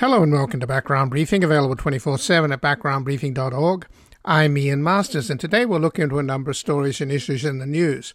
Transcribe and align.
Hello 0.00 0.22
and 0.22 0.30
welcome 0.30 0.60
to 0.60 0.66
Background 0.66 1.08
Briefing, 1.08 1.42
available 1.42 1.74
24 1.74 2.18
7 2.18 2.52
at 2.52 2.60
backgroundbriefing.org. 2.60 3.86
I'm 4.26 4.58
Ian 4.58 4.82
Masters, 4.82 5.30
and 5.30 5.40
today 5.40 5.64
we'll 5.64 5.80
look 5.80 5.98
into 5.98 6.18
a 6.18 6.22
number 6.22 6.50
of 6.50 6.58
stories 6.58 7.00
and 7.00 7.10
issues 7.10 7.46
in 7.46 7.60
the 7.60 7.66
news. 7.66 8.12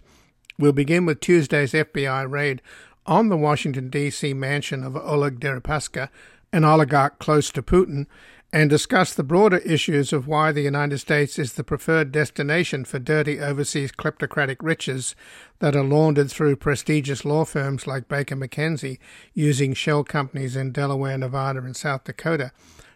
We'll 0.59 0.73
begin 0.73 1.07
with 1.07 1.21
Tuesday's 1.21 1.73
FBI 1.73 2.29
raid 2.29 2.61
on 3.07 3.29
the 3.29 3.35
Washington, 3.35 3.89
D.C. 3.89 4.31
mansion 4.35 4.83
of 4.83 4.95
Oleg 4.95 5.39
Deripaska, 5.39 6.09
an 6.53 6.63
oligarch 6.63 7.17
close 7.17 7.49
to 7.49 7.63
Putin, 7.63 8.05
and 8.53 8.69
discuss 8.69 9.13
the 9.13 9.23
broader 9.23 9.59
issues 9.59 10.11
of 10.11 10.27
why 10.27 10.51
the 10.51 10.61
United 10.61 10.97
States 10.97 11.39
is 11.39 11.53
the 11.53 11.63
preferred 11.63 12.11
destination 12.11 12.83
for 12.83 12.99
dirty 12.99 13.39
overseas 13.39 13.91
kleptocratic 13.93 14.57
riches 14.61 15.15
that 15.59 15.75
are 15.75 15.83
laundered 15.83 16.29
through 16.29 16.57
prestigious 16.57 17.23
law 17.23 17.45
firms 17.45 17.87
like 17.87 18.09
Baker 18.09 18.35
McKenzie 18.35 18.99
using 19.33 19.73
shell 19.73 20.03
companies 20.03 20.57
in 20.57 20.73
Delaware, 20.73 21.17
Nevada, 21.17 21.59
and 21.59 21.77
South 21.77 22.03
Dakota 22.03 22.51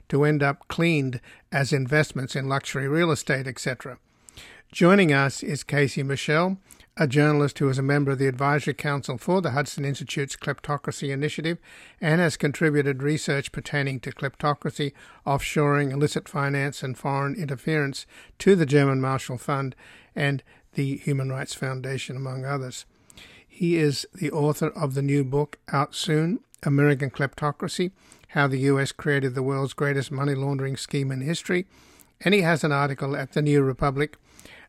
to 0.10 0.26
end 0.26 0.44
up 0.44 0.68
cleaned 0.68 1.22
as 1.52 1.72
investments 1.72 2.35
in 2.35 2.49
luxury 2.49 2.88
real 2.88 3.10
estate, 3.10 3.48
etc. 3.48 3.98
Joining 4.74 5.13
us 5.13 5.41
is 5.41 5.63
Casey 5.63 6.04
Michel, 6.04 6.58
a 6.98 7.08
journalist 7.08 7.59
who 7.59 7.67
is 7.67 7.77
a 7.77 7.84
member 7.84 8.12
of 8.12 8.20
the 8.20 8.27
Advisory 8.27 8.73
Council 8.73 9.17
for 9.17 9.41
the 9.41 9.52
Hudson 9.52 9.84
Institute's 9.84 10.38
Kleptocracy 10.38 11.12
Initiative 11.12 11.58
and 11.99 12.21
has 12.21 12.38
contributed 12.38 13.04
research 13.04 13.52
pertaining 13.52 13.99
to 13.99 14.12
kleptocracy, 14.12 14.94
offshoring, 15.27 15.91
illicit 15.91 16.30
finance, 16.30 16.84
and 16.84 16.98
foreign 16.98 17.35
interference 17.35 18.05
to 18.40 18.55
the 18.55 18.66
German 18.66 19.02
Marshall 19.02 19.38
Fund 19.38 19.76
and 20.16 20.41
the 20.76 20.98
Human 20.98 21.29
Rights 21.29 21.54
Foundation, 21.54 22.16
among 22.16 22.46
others. 22.46 22.85
He 23.46 23.76
is 23.76 24.07
the 24.13 24.32
author 24.32 24.70
of 24.70 24.93
the 24.93 25.01
new 25.01 25.26
book 25.26 25.60
out 25.71 25.96
soon, 25.96 26.40
American 26.63 27.10
Kleptocracy 27.10 27.91
How 28.29 28.48
the 28.48 28.60
U.S. 28.60 28.93
Created 28.93 29.35
the 29.35 29.43
World's 29.43 29.73
Greatest 29.73 30.12
Money 30.12 30.34
Laundering 30.34 30.77
Scheme 30.77 31.12
in 31.12 31.21
History, 31.21 31.66
and 32.21 32.34
he 32.34 32.41
has 32.41 32.63
an 32.63 32.71
article 32.71 33.18
at 33.18 33.34
the 33.34 33.41
New 33.41 33.62
Republic 33.62 34.18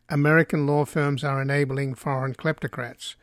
American 0.09 0.65
law 0.65 0.85
firms 0.85 1.23
are 1.23 1.41
enabling 1.41 1.95
foreign 1.95 2.33
kleptocrats. 2.33 3.15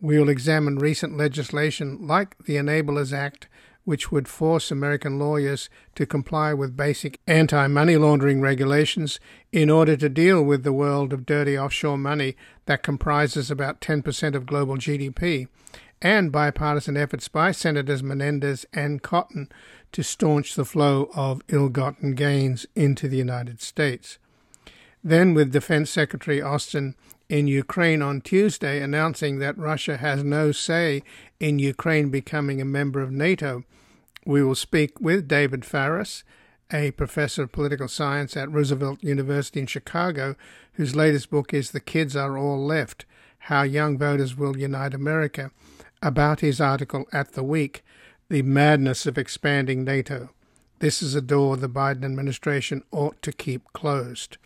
We 0.00 0.18
will 0.18 0.28
examine 0.28 0.78
recent 0.78 1.16
legislation 1.16 2.06
like 2.06 2.36
the 2.44 2.56
Enablers 2.56 3.12
Act, 3.12 3.48
which 3.84 4.10
would 4.10 4.26
force 4.26 4.70
American 4.70 5.18
lawyers 5.18 5.70
to 5.94 6.06
comply 6.06 6.52
with 6.52 6.76
basic 6.76 7.20
anti 7.28 7.68
money 7.68 7.96
laundering 7.96 8.40
regulations 8.40 9.20
in 9.52 9.70
order 9.70 9.96
to 9.96 10.08
deal 10.08 10.42
with 10.42 10.64
the 10.64 10.72
world 10.72 11.12
of 11.12 11.26
dirty 11.26 11.56
offshore 11.56 11.98
money 11.98 12.36
that 12.66 12.82
comprises 12.82 13.50
about 13.50 13.80
10% 13.80 14.34
of 14.34 14.46
global 14.46 14.76
GDP, 14.76 15.46
and 16.00 16.32
bipartisan 16.32 16.96
efforts 16.96 17.28
by 17.28 17.52
Senators 17.52 18.02
Menendez 18.02 18.66
and 18.72 19.02
Cotton 19.02 19.48
to 19.92 20.02
staunch 20.02 20.56
the 20.56 20.64
flow 20.64 21.08
of 21.14 21.42
ill 21.48 21.68
gotten 21.68 22.16
gains 22.16 22.66
into 22.74 23.06
the 23.06 23.18
United 23.18 23.60
States. 23.60 24.18
Then, 25.04 25.34
with 25.34 25.52
Defense 25.52 25.90
Secretary 25.90 26.40
Austin 26.40 26.94
in 27.28 27.48
Ukraine 27.48 28.02
on 28.02 28.20
Tuesday 28.20 28.80
announcing 28.80 29.38
that 29.38 29.58
Russia 29.58 29.96
has 29.96 30.22
no 30.22 30.52
say 30.52 31.02
in 31.40 31.58
Ukraine 31.58 32.10
becoming 32.10 32.60
a 32.60 32.64
member 32.64 33.00
of 33.00 33.10
NATO, 33.10 33.64
we 34.24 34.44
will 34.44 34.54
speak 34.54 35.00
with 35.00 35.26
David 35.26 35.64
Faris, 35.64 36.22
a 36.72 36.92
professor 36.92 37.42
of 37.42 37.52
political 37.52 37.88
science 37.88 38.36
at 38.36 38.50
Roosevelt 38.50 39.02
University 39.02 39.60
in 39.60 39.66
Chicago, 39.66 40.36
whose 40.74 40.94
latest 40.94 41.30
book 41.30 41.52
is 41.52 41.72
The 41.72 41.80
Kids 41.80 42.14
Are 42.14 42.38
All 42.38 42.64
Left 42.64 43.04
How 43.38 43.62
Young 43.62 43.98
Voters 43.98 44.36
Will 44.36 44.56
Unite 44.56 44.94
America, 44.94 45.50
about 46.00 46.40
his 46.40 46.60
article 46.60 47.06
at 47.12 47.32
The 47.32 47.42
Week, 47.42 47.84
The 48.28 48.42
Madness 48.42 49.06
of 49.06 49.18
Expanding 49.18 49.84
NATO. 49.84 50.30
This 50.78 51.02
is 51.02 51.14
a 51.14 51.20
door 51.20 51.56
the 51.56 51.68
Biden 51.68 52.04
administration 52.04 52.82
ought 52.92 53.20
to 53.22 53.32
keep 53.32 53.72
closed. 53.72 54.36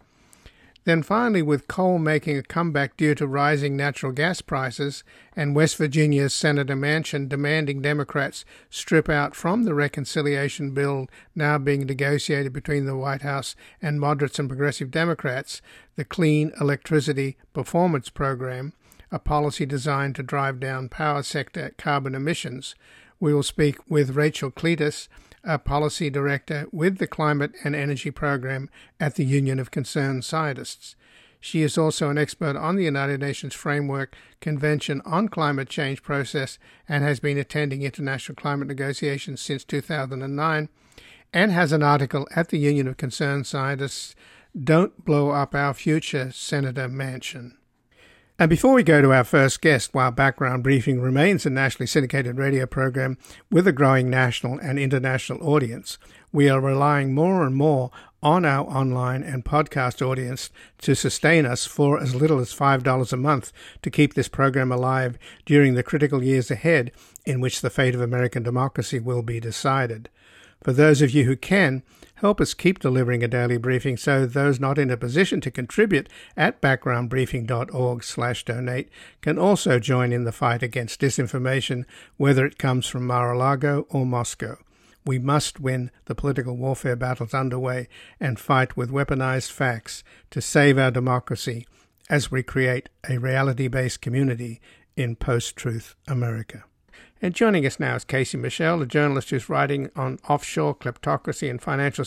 Then 0.86 1.02
finally, 1.02 1.42
with 1.42 1.66
coal 1.66 1.98
making 1.98 2.38
a 2.38 2.44
comeback 2.44 2.96
due 2.96 3.16
to 3.16 3.26
rising 3.26 3.76
natural 3.76 4.12
gas 4.12 4.40
prices 4.40 5.02
and 5.34 5.56
West 5.56 5.76
Virginia's 5.78 6.32
Senator 6.32 6.76
Manchin 6.76 7.28
demanding 7.28 7.82
Democrats 7.82 8.44
strip 8.70 9.08
out 9.08 9.34
from 9.34 9.64
the 9.64 9.74
reconciliation 9.74 10.70
bill 10.70 11.08
now 11.34 11.58
being 11.58 11.86
negotiated 11.86 12.52
between 12.52 12.86
the 12.86 12.96
White 12.96 13.22
House 13.22 13.56
and 13.82 13.98
moderates 13.98 14.38
and 14.38 14.48
progressive 14.48 14.92
Democrats, 14.92 15.60
the 15.96 16.04
Clean 16.04 16.52
Electricity 16.60 17.36
Performance 17.52 18.08
Program, 18.08 18.72
a 19.10 19.18
policy 19.18 19.66
designed 19.66 20.14
to 20.14 20.22
drive 20.22 20.60
down 20.60 20.88
power 20.88 21.24
sector 21.24 21.74
carbon 21.76 22.14
emissions. 22.14 22.76
We 23.18 23.34
will 23.34 23.42
speak 23.42 23.78
with 23.90 24.14
Rachel 24.14 24.52
Cleetus, 24.52 25.08
a 25.46 25.58
policy 25.58 26.10
director 26.10 26.66
with 26.72 26.98
the 26.98 27.06
Climate 27.06 27.52
and 27.64 27.74
Energy 27.74 28.10
Program 28.10 28.68
at 28.98 29.14
the 29.14 29.24
Union 29.24 29.58
of 29.58 29.70
Concerned 29.70 30.24
Scientists. 30.24 30.96
She 31.40 31.62
is 31.62 31.78
also 31.78 32.10
an 32.10 32.18
expert 32.18 32.56
on 32.56 32.74
the 32.74 32.84
United 32.84 33.20
Nations 33.20 33.54
Framework 33.54 34.16
Convention 34.40 35.00
on 35.04 35.28
Climate 35.28 35.68
Change 35.68 36.02
process 36.02 36.58
and 36.88 37.04
has 37.04 37.20
been 37.20 37.38
attending 37.38 37.82
international 37.82 38.34
climate 38.34 38.68
negotiations 38.68 39.40
since 39.40 39.64
2009 39.64 40.68
and 41.32 41.52
has 41.52 41.72
an 41.72 41.82
article 41.82 42.26
at 42.34 42.48
the 42.48 42.58
Union 42.58 42.88
of 42.88 42.96
Concerned 42.96 43.46
Scientists 43.46 44.16
Don't 44.58 45.04
Blow 45.04 45.30
Up 45.30 45.54
Our 45.54 45.74
Future, 45.74 46.32
Senator 46.32 46.88
Manchin. 46.88 47.52
And 48.38 48.50
before 48.50 48.74
we 48.74 48.82
go 48.82 49.00
to 49.00 49.14
our 49.14 49.24
first 49.24 49.62
guest, 49.62 49.94
while 49.94 50.10
Background 50.10 50.62
Briefing 50.62 51.00
remains 51.00 51.46
a 51.46 51.50
nationally 51.50 51.86
syndicated 51.86 52.36
radio 52.36 52.66
program 52.66 53.16
with 53.50 53.66
a 53.66 53.72
growing 53.72 54.10
national 54.10 54.58
and 54.58 54.78
international 54.78 55.42
audience, 55.42 55.96
we 56.32 56.50
are 56.50 56.60
relying 56.60 57.14
more 57.14 57.46
and 57.46 57.56
more 57.56 57.90
on 58.22 58.44
our 58.44 58.66
online 58.66 59.22
and 59.22 59.42
podcast 59.42 60.06
audience 60.06 60.50
to 60.82 60.94
sustain 60.94 61.46
us 61.46 61.64
for 61.64 61.98
as 61.98 62.14
little 62.14 62.38
as 62.38 62.52
$5 62.52 63.10
a 63.10 63.16
month 63.16 63.52
to 63.80 63.90
keep 63.90 64.12
this 64.12 64.28
program 64.28 64.70
alive 64.70 65.18
during 65.46 65.72
the 65.72 65.82
critical 65.82 66.22
years 66.22 66.50
ahead 66.50 66.92
in 67.24 67.40
which 67.40 67.62
the 67.62 67.70
fate 67.70 67.94
of 67.94 68.02
American 68.02 68.42
democracy 68.42 69.00
will 69.00 69.22
be 69.22 69.40
decided. 69.40 70.10
For 70.62 70.74
those 70.74 71.00
of 71.00 71.10
you 71.10 71.24
who 71.24 71.36
can, 71.36 71.82
help 72.16 72.40
us 72.40 72.54
keep 72.54 72.78
delivering 72.78 73.22
a 73.22 73.28
daily 73.28 73.56
briefing 73.56 73.96
so 73.96 74.26
those 74.26 74.60
not 74.60 74.78
in 74.78 74.90
a 74.90 74.96
position 74.96 75.40
to 75.40 75.50
contribute 75.50 76.08
at 76.36 76.60
backgroundbriefing.org/donate 76.60 78.88
can 79.22 79.38
also 79.38 79.78
join 79.78 80.12
in 80.12 80.24
the 80.24 80.32
fight 80.32 80.62
against 80.62 81.00
disinformation 81.00 81.84
whether 82.16 82.44
it 82.44 82.58
comes 82.58 82.86
from 82.86 83.06
Mar-a-Lago 83.06 83.86
or 83.90 84.04
Moscow. 84.04 84.58
We 85.04 85.20
must 85.20 85.60
win 85.60 85.92
the 86.06 86.16
political 86.16 86.56
warfare 86.56 86.96
battles 86.96 87.32
underway 87.32 87.86
and 88.18 88.40
fight 88.40 88.76
with 88.76 88.90
weaponized 88.90 89.52
facts 89.52 90.02
to 90.30 90.40
save 90.40 90.78
our 90.78 90.90
democracy 90.90 91.64
as 92.10 92.30
we 92.30 92.42
create 92.42 92.88
a 93.08 93.18
reality-based 93.18 94.00
community 94.00 94.60
in 94.96 95.14
post-truth 95.14 95.94
America. 96.08 96.64
And 97.22 97.34
joining 97.34 97.64
us 97.64 97.80
now 97.80 97.96
is 97.96 98.04
Casey 98.04 98.36
Michel, 98.36 98.82
a 98.82 98.86
journalist 98.86 99.30
whose 99.30 99.48
writing 99.48 99.90
on 99.96 100.18
offshore 100.28 100.74
kleptocracy 100.74 101.48
and 101.48 101.62
financial 101.62 102.04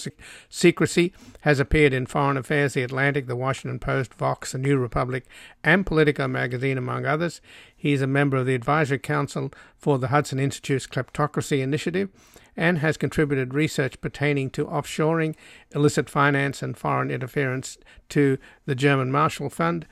secrecy 0.50 1.14
has 1.42 1.60
appeared 1.60 1.94
in 1.94 2.06
Foreign 2.06 2.38
Affairs, 2.38 2.76
The 2.76 2.84
Atlantic, 2.84 3.26
The 3.26 3.36
Washington 3.36 3.80
Post, 3.80 4.14
Vox, 4.14 4.52
The 4.52 4.60
New 4.60 4.78
Republic, 4.78 5.26
and 5.64 5.84
Politico 5.84 6.28
magazine, 6.28 6.78
among 6.78 7.08
others. 7.08 7.42
He 7.76 7.92
is 7.92 8.04
a 8.04 8.08
member 8.08 8.38
of 8.38 8.46
the 8.46 8.54
Advisory 8.54 9.00
Council 9.00 9.52
for 9.76 9.98
the 9.98 10.10
Hudson 10.10 10.40
Institute's 10.40 10.86
Kleptocracy 10.86 11.60
Initiative 11.60 12.10
and 12.56 12.78
has 12.78 12.96
contributed 12.96 13.56
research 13.56 14.00
pertaining 14.02 14.52
to 14.52 14.66
offshoring, 14.66 15.36
illicit 15.74 16.08
finance, 16.08 16.62
and 16.62 16.78
foreign 16.78 17.10
interference 17.10 17.80
to 18.10 18.38
the 18.68 18.76
German 18.76 19.12
Marshall 19.12 19.50
Fund 19.50 19.88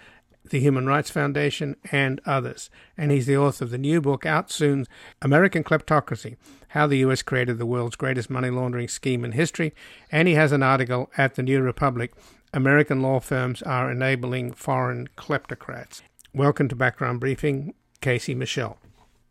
the 0.49 0.59
Human 0.59 0.85
Rights 0.85 1.09
Foundation, 1.09 1.75
and 1.91 2.21
others. 2.25 2.69
And 2.97 3.11
he's 3.11 3.25
the 3.25 3.37
author 3.37 3.63
of 3.63 3.71
the 3.71 3.77
new 3.77 4.01
book 4.01 4.25
out 4.25 4.51
soon, 4.51 4.85
American 5.21 5.63
Kleptocracy 5.63 6.37
How 6.69 6.87
the 6.87 6.97
U.S. 6.99 7.21
Created 7.21 7.57
the 7.57 7.65
World's 7.65 7.95
Greatest 7.95 8.29
Money 8.29 8.49
Laundering 8.49 8.87
Scheme 8.87 9.25
in 9.25 9.33
History. 9.33 9.73
And 10.11 10.27
he 10.27 10.35
has 10.35 10.51
an 10.51 10.63
article 10.63 11.11
at 11.17 11.35
the 11.35 11.43
New 11.43 11.61
Republic 11.61 12.13
American 12.53 13.01
Law 13.01 13.19
Firms 13.19 13.61
Are 13.61 13.91
Enabling 13.91 14.53
Foreign 14.53 15.09
Kleptocrats. 15.17 16.01
Welcome 16.33 16.67
to 16.69 16.75
Background 16.75 17.19
Briefing, 17.19 17.73
Casey 18.01 18.35
Michel. 18.35 18.77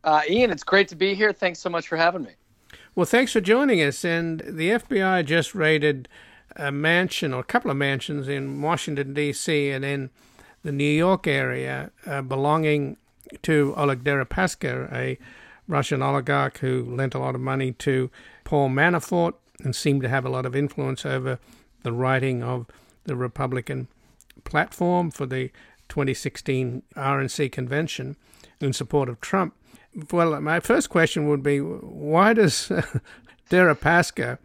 Uh, 0.04 0.22
Ian, 0.28 0.50
it's 0.50 0.64
great 0.64 0.88
to 0.88 0.96
be 0.96 1.14
here. 1.14 1.32
Thanks 1.32 1.58
so 1.58 1.68
much 1.68 1.88
for 1.88 1.96
having 1.96 2.22
me. 2.22 2.32
Well, 2.94 3.06
thanks 3.06 3.32
for 3.32 3.40
joining 3.40 3.82
us. 3.82 4.04
And 4.04 4.40
the 4.40 4.70
FBI 4.70 5.24
just 5.24 5.54
raided 5.54 6.08
a 6.54 6.72
mansion 6.72 7.34
or 7.34 7.40
a 7.40 7.44
couple 7.44 7.70
of 7.70 7.76
mansions 7.76 8.28
in 8.28 8.62
Washington, 8.62 9.14
D.C., 9.14 9.70
and 9.70 9.84
in 9.84 10.10
the 10.66 10.72
New 10.72 10.84
York 10.84 11.28
area 11.28 11.92
uh, 12.06 12.20
belonging 12.22 12.96
to 13.42 13.72
Oleg 13.76 14.02
Deripaska, 14.02 14.92
a 14.92 15.16
Russian 15.68 16.02
oligarch 16.02 16.58
who 16.58 16.84
lent 16.84 17.14
a 17.14 17.20
lot 17.20 17.36
of 17.36 17.40
money 17.40 17.70
to 17.70 18.10
Paul 18.42 18.70
Manafort 18.70 19.34
and 19.62 19.76
seemed 19.76 20.02
to 20.02 20.08
have 20.08 20.24
a 20.24 20.28
lot 20.28 20.44
of 20.44 20.56
influence 20.56 21.06
over 21.06 21.38
the 21.84 21.92
writing 21.92 22.42
of 22.42 22.66
the 23.04 23.14
Republican 23.14 23.86
platform 24.42 25.12
for 25.12 25.24
the 25.24 25.50
2016 25.88 26.82
RNC 26.96 27.52
convention 27.52 28.16
in 28.60 28.72
support 28.72 29.08
of 29.08 29.20
Trump. 29.20 29.54
Well, 30.10 30.40
my 30.40 30.58
first 30.58 30.90
question 30.90 31.28
would 31.28 31.44
be 31.44 31.60
why 31.60 32.32
does 32.32 32.72
Deripaska 33.50 34.38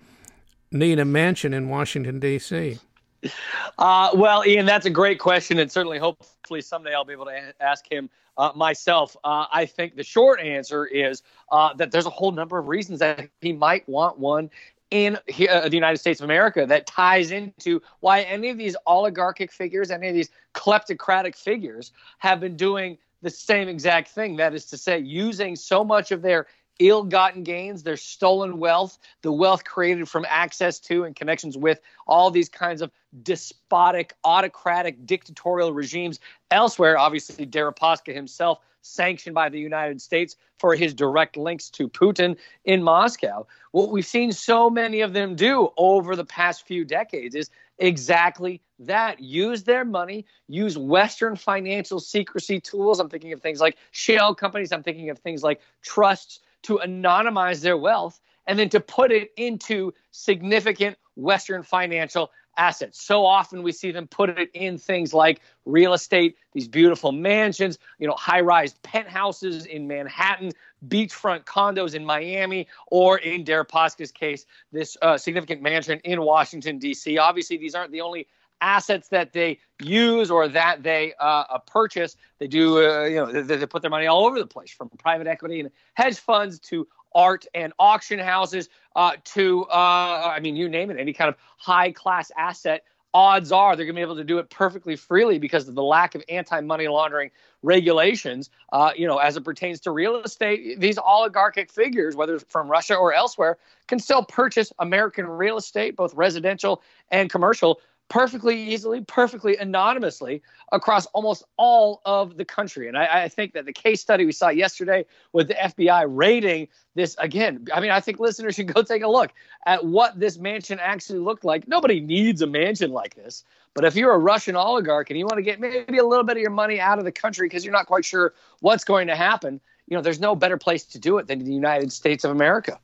need 0.71 1.00
a 1.00 1.06
mansion 1.06 1.51
in 1.51 1.67
Washington, 1.67 2.19
D.C.? 2.19 2.77
Uh, 3.77 4.12
well, 4.13 4.45
Ian, 4.45 4.65
that's 4.65 4.85
a 4.85 4.89
great 4.91 5.19
question, 5.19 5.57
and 5.57 5.71
certainly, 5.71 5.97
hopefully, 5.97 6.62
someday 6.62 6.94
I'll 6.94 7.06
be 7.06 7.13
able 7.13 7.25
to 7.25 7.53
ask 7.59 7.91
him 7.91 8.09
uh, 8.38 8.51
myself. 8.56 9.15
Uh, 9.23 9.45
I 9.51 9.65
think 9.65 9.95
the 9.95 10.03
short 10.03 10.39
answer 10.39 10.85
is 10.85 11.23
uh, 11.51 11.73
that 11.75 11.91
there's 11.91 12.06
a 12.06 12.12
whole 12.12 12.31
number 12.31 12.59
of 12.59 12.68
reasons 12.68 13.00
that 13.00 13.29
he 13.39 13.53
might 13.53 13.88
want 13.89 14.19
one 14.19 14.51
in 14.91 15.15
uh, 15.15 15.69
the 15.69 15.75
United 15.75 15.97
States 15.97 16.19
of 16.19 16.25
America 16.25 16.65
that 16.65 16.85
ties 16.85 17.31
into 17.31 17.81
why 18.01 18.21
any 18.21 18.50
of 18.50 18.57
these 18.57 18.75
oligarchic 18.85 19.51
figures, 19.51 19.89
any 19.89 20.09
of 20.09 20.13
these 20.13 20.29
kleptocratic 20.53 21.35
figures, 21.35 21.91
have 22.19 22.39
been 22.39 22.57
doing 22.57 22.97
the 23.21 23.29
same 23.29 23.67
exact 23.67 24.09
thing. 24.09 24.35
That 24.35 24.53
is 24.53 24.65
to 24.67 24.77
say, 24.77 25.00
using 25.00 25.56
so 25.56 25.83
much 25.83 26.12
of 26.12 26.21
their 26.21 26.47
ill 26.81 27.03
gotten 27.03 27.43
gains, 27.43 27.83
their 27.83 27.97
stolen 27.97 28.57
wealth, 28.57 28.97
the 29.21 29.31
wealth 29.31 29.63
created 29.63 30.09
from 30.09 30.25
access 30.27 30.79
to 30.79 31.03
and 31.03 31.15
connections 31.15 31.57
with 31.57 31.79
all 32.07 32.31
these 32.31 32.49
kinds 32.49 32.81
of 32.81 32.91
despotic, 33.23 34.13
autocratic, 34.23 35.05
dictatorial 35.05 35.73
regimes 35.73 36.19
elsewhere. 36.49 36.97
Obviously, 36.97 37.45
Deripaska 37.45 38.13
himself 38.13 38.59
sanctioned 38.81 39.35
by 39.35 39.47
the 39.49 39.59
United 39.59 40.01
States 40.01 40.35
for 40.57 40.75
his 40.75 40.93
direct 40.93 41.37
links 41.37 41.69
to 41.69 41.87
Putin 41.87 42.35
in 42.65 42.81
Moscow. 42.81 43.45
What 43.71 43.91
we've 43.91 44.05
seen 44.05 44.31
so 44.31 44.69
many 44.69 45.01
of 45.01 45.13
them 45.13 45.35
do 45.35 45.69
over 45.77 46.15
the 46.15 46.25
past 46.25 46.65
few 46.65 46.83
decades 46.83 47.35
is 47.35 47.49
exactly 47.77 48.61
that 48.79 49.19
use 49.19 49.63
their 49.63 49.85
money, 49.85 50.25
use 50.47 50.77
Western 50.77 51.35
financial 51.35 51.99
secrecy 51.99 52.59
tools. 52.59 52.99
I'm 52.99 53.09
thinking 53.09 53.33
of 53.33 53.41
things 53.41 53.61
like 53.61 53.77
shell 53.91 54.33
companies, 54.33 54.71
I'm 54.71 54.83
thinking 54.83 55.09
of 55.09 55.19
things 55.19 55.43
like 55.43 55.61
trusts 55.83 56.39
to 56.63 56.79
anonymize 56.83 57.61
their 57.61 57.77
wealth 57.77 58.19
and 58.47 58.57
then 58.57 58.69
to 58.69 58.79
put 58.79 59.11
it 59.11 59.31
into 59.37 59.93
significant 60.11 60.97
Western 61.15 61.63
financial 61.63 62.31
assets. 62.57 63.01
So 63.01 63.25
often 63.25 63.63
we 63.63 63.71
see 63.71 63.91
them 63.91 64.07
put 64.07 64.29
it 64.29 64.49
in 64.53 64.77
things 64.77 65.13
like 65.13 65.41
real 65.65 65.93
estate, 65.93 66.35
these 66.53 66.67
beautiful 66.67 67.11
mansions, 67.11 67.79
you 67.97 68.07
know, 68.07 68.13
high-rise 68.13 68.73
penthouses 68.83 69.65
in 69.65 69.87
Manhattan, 69.87 70.51
beachfront 70.87 71.45
condos 71.45 71.95
in 71.95 72.05
Miami, 72.05 72.67
or 72.87 73.17
in 73.19 73.43
Deripaska's 73.45 74.11
case, 74.11 74.45
this 74.71 74.97
uh, 75.01 75.17
significant 75.17 75.61
mansion 75.61 75.99
in 76.03 76.21
Washington 76.21 76.77
D.C. 76.77 77.17
Obviously, 77.17 77.57
these 77.57 77.75
aren't 77.75 77.91
the 77.91 78.01
only 78.01 78.27
assets 78.61 79.09
that 79.09 79.33
they 79.33 79.59
use 79.81 80.31
or 80.31 80.47
that 80.47 80.83
they 80.83 81.13
uh, 81.19 81.43
uh 81.49 81.57
purchase. 81.59 82.15
They 82.39 82.47
do, 82.47 82.77
uh, 82.77 83.03
you 83.05 83.15
know, 83.15 83.31
they, 83.31 83.57
they, 83.57 83.65
put 83.65 83.81
their 83.81 83.91
money 83.91 84.07
all 84.07 84.25
over 84.25 84.39
the 84.39 84.47
place, 84.47 84.71
from 84.71 84.89
private 84.89 85.27
equity 85.27 85.59
and 85.59 85.71
hedge 85.95 86.19
funds 86.19 86.59
to 86.59 86.87
art 87.13 87.45
and 87.53 87.73
auction 87.79 88.19
houses 88.19 88.69
uh, 88.95 89.13
to, 89.23 89.65
uh, 89.65 90.33
I 90.35 90.39
mean, 90.39 90.55
you 90.55 90.69
name 90.69 90.91
it, 90.91 90.97
any 90.97 91.13
kind 91.13 91.29
of 91.29 91.35
high 91.57 91.91
class 91.91 92.31
asset. 92.37 92.83
Odds 93.13 93.51
are 93.51 93.75
they're 93.75 93.85
going 93.85 93.95
to 93.95 93.99
be 93.99 94.03
able 94.03 94.15
to 94.15 94.23
do 94.23 94.37
it 94.37 94.49
perfectly 94.49 94.95
freely 94.95 95.37
because 95.37 95.67
of 95.67 95.75
the 95.75 95.83
lack 95.83 96.15
of 96.15 96.23
anti-money 96.29 96.87
laundering 96.87 97.29
regulations. 97.61 98.49
Uh, 98.71 98.91
you 98.95 99.05
know, 99.05 99.17
as 99.17 99.35
it 99.35 99.43
pertains 99.43 99.81
to 99.81 99.91
real 99.91 100.21
estate, 100.21 100.79
these 100.79 100.97
oligarchic 100.97 101.69
figures, 101.69 102.15
whether 102.15 102.39
from 102.39 102.69
Russia 102.69 102.95
or 102.95 103.13
elsewhere, 103.13 103.57
can 103.87 103.99
still 103.99 104.23
purchase 104.23 104.71
American 104.79 105.27
real 105.27 105.57
estate, 105.57 105.97
both 105.97 106.13
residential 106.13 106.81
and 107.11 107.29
commercial, 107.29 107.81
perfectly 108.11 108.61
easily, 108.61 108.99
perfectly 108.99 109.55
anonymously 109.55 110.41
across 110.73 111.05
almost 111.07 111.45
all 111.55 112.01
of 112.03 112.35
the 112.35 112.43
country. 112.43 112.89
And 112.89 112.97
I, 112.97 113.23
I, 113.23 113.29
think 113.29 113.53
that 113.53 113.65
the 113.65 113.71
case 113.71 114.01
study 114.01 114.25
we 114.25 114.33
saw 114.33 114.49
yesterday 114.49 115.05
with 115.31 115.47
the 115.47 115.53
FBI 115.53 116.03
raiding 116.09 116.67
this 116.93 117.15
again, 117.19 117.69
I 117.73 117.79
mean, 117.79 117.89
I 117.89 118.01
think 118.01 118.19
listeners 118.19 118.55
should 118.55 118.73
go 118.73 118.83
take 118.83 119.01
a 119.01 119.07
look 119.07 119.31
at 119.65 119.85
what 119.85 120.19
this 120.19 120.37
mansion 120.37 120.77
actually 120.81 121.19
looked 121.19 121.45
like. 121.45 121.69
Nobody 121.69 122.01
needs 122.01 122.41
a 122.41 122.47
mansion 122.47 122.91
like 122.91 123.15
this. 123.15 123.45
But 123.73 123.85
if 123.85 123.95
you're 123.95 124.11
a 124.11 124.19
Russian 124.19 124.57
oligarch 124.57 125.09
and 125.09 125.17
you 125.17 125.23
want 125.23 125.37
to 125.37 125.43
get 125.43 125.61
maybe 125.61 125.97
a 125.97 126.05
little 126.05 126.25
bit 126.25 126.35
of 126.35 126.41
your 126.41 126.51
money 126.51 126.81
out 126.81 126.99
of 126.99 127.05
the 127.05 127.13
country 127.13 127.47
because 127.47 127.63
you're 127.63 127.71
not 127.71 127.85
quite 127.85 128.03
sure 128.03 128.33
what's 128.59 128.83
going 128.83 129.07
to 129.07 129.15
happen, 129.15 129.61
you 129.87 129.95
know, 129.95 130.01
there's 130.01 130.19
no 130.19 130.35
better 130.35 130.57
place 130.57 130.83
to 130.83 130.99
do 130.99 131.17
it 131.17 131.27
than 131.27 131.39
the 131.39 131.53
United 131.53 131.93
States 131.93 132.25
of 132.25 132.31
America. 132.31 132.77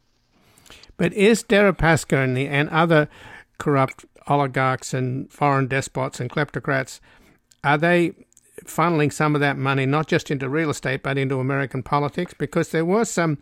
But 0.95 1.12
is 1.12 1.44
Deripaska 1.44 2.23
and, 2.23 2.38
the, 2.38 2.47
and 2.47 2.69
other 2.69 3.09
corrupt 3.57 4.06
oligarchs 4.27 4.94
and 4.94 5.31
foreign 5.31 5.68
despots 5.68 6.19
and 6.19 6.30
kleptocrats, 6.30 7.00
are 7.63 7.77
they 7.77 8.13
funneling 8.65 9.13
some 9.13 9.36
of 9.36 9.42
that 9.42 9.57
money 9.57 9.86
not 9.86 10.07
just 10.07 10.31
into 10.31 10.50
real 10.50 10.69
estate 10.69 11.04
but 11.04 11.18
into 11.18 11.39
American 11.39 11.83
politics? 11.83 12.33
Because 12.33 12.69
there 12.69 12.86
was 12.86 13.09
some 13.09 13.38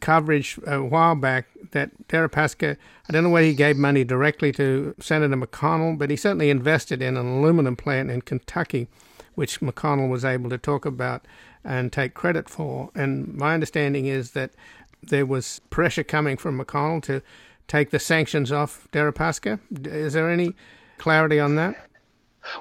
coverage 0.00 0.58
uh, 0.66 0.80
a 0.80 0.84
while 0.84 1.14
back 1.14 1.46
that 1.70 1.90
Deripaska, 2.08 2.76
I 3.08 3.12
don't 3.12 3.24
know 3.24 3.30
whether 3.30 3.46
he 3.46 3.54
gave 3.54 3.76
money 3.76 4.04
directly 4.04 4.52
to 4.52 4.94
Senator 5.00 5.36
McConnell, 5.36 5.98
but 5.98 6.10
he 6.10 6.16
certainly 6.16 6.50
invested 6.50 7.00
in 7.00 7.16
an 7.16 7.26
aluminum 7.26 7.76
plant 7.76 8.10
in 8.10 8.22
Kentucky, 8.22 8.88
which 9.34 9.60
McConnell 9.60 10.10
was 10.10 10.24
able 10.24 10.50
to 10.50 10.58
talk 10.58 10.84
about 10.84 11.24
and 11.64 11.92
take 11.92 12.14
credit 12.14 12.48
for. 12.48 12.90
And 12.94 13.34
my 13.34 13.54
understanding 13.54 14.06
is 14.06 14.32
that 14.32 14.50
there 15.02 15.26
was 15.26 15.60
pressure 15.70 16.04
coming 16.04 16.36
from 16.36 16.60
McConnell 16.60 17.02
to 17.04 17.22
take 17.68 17.90
the 17.90 17.98
sanctions 17.98 18.52
off 18.52 18.88
Deripaska? 18.92 19.58
Is 19.86 20.12
there 20.12 20.30
any 20.30 20.54
clarity 20.98 21.40
on 21.40 21.56
that? 21.56 21.76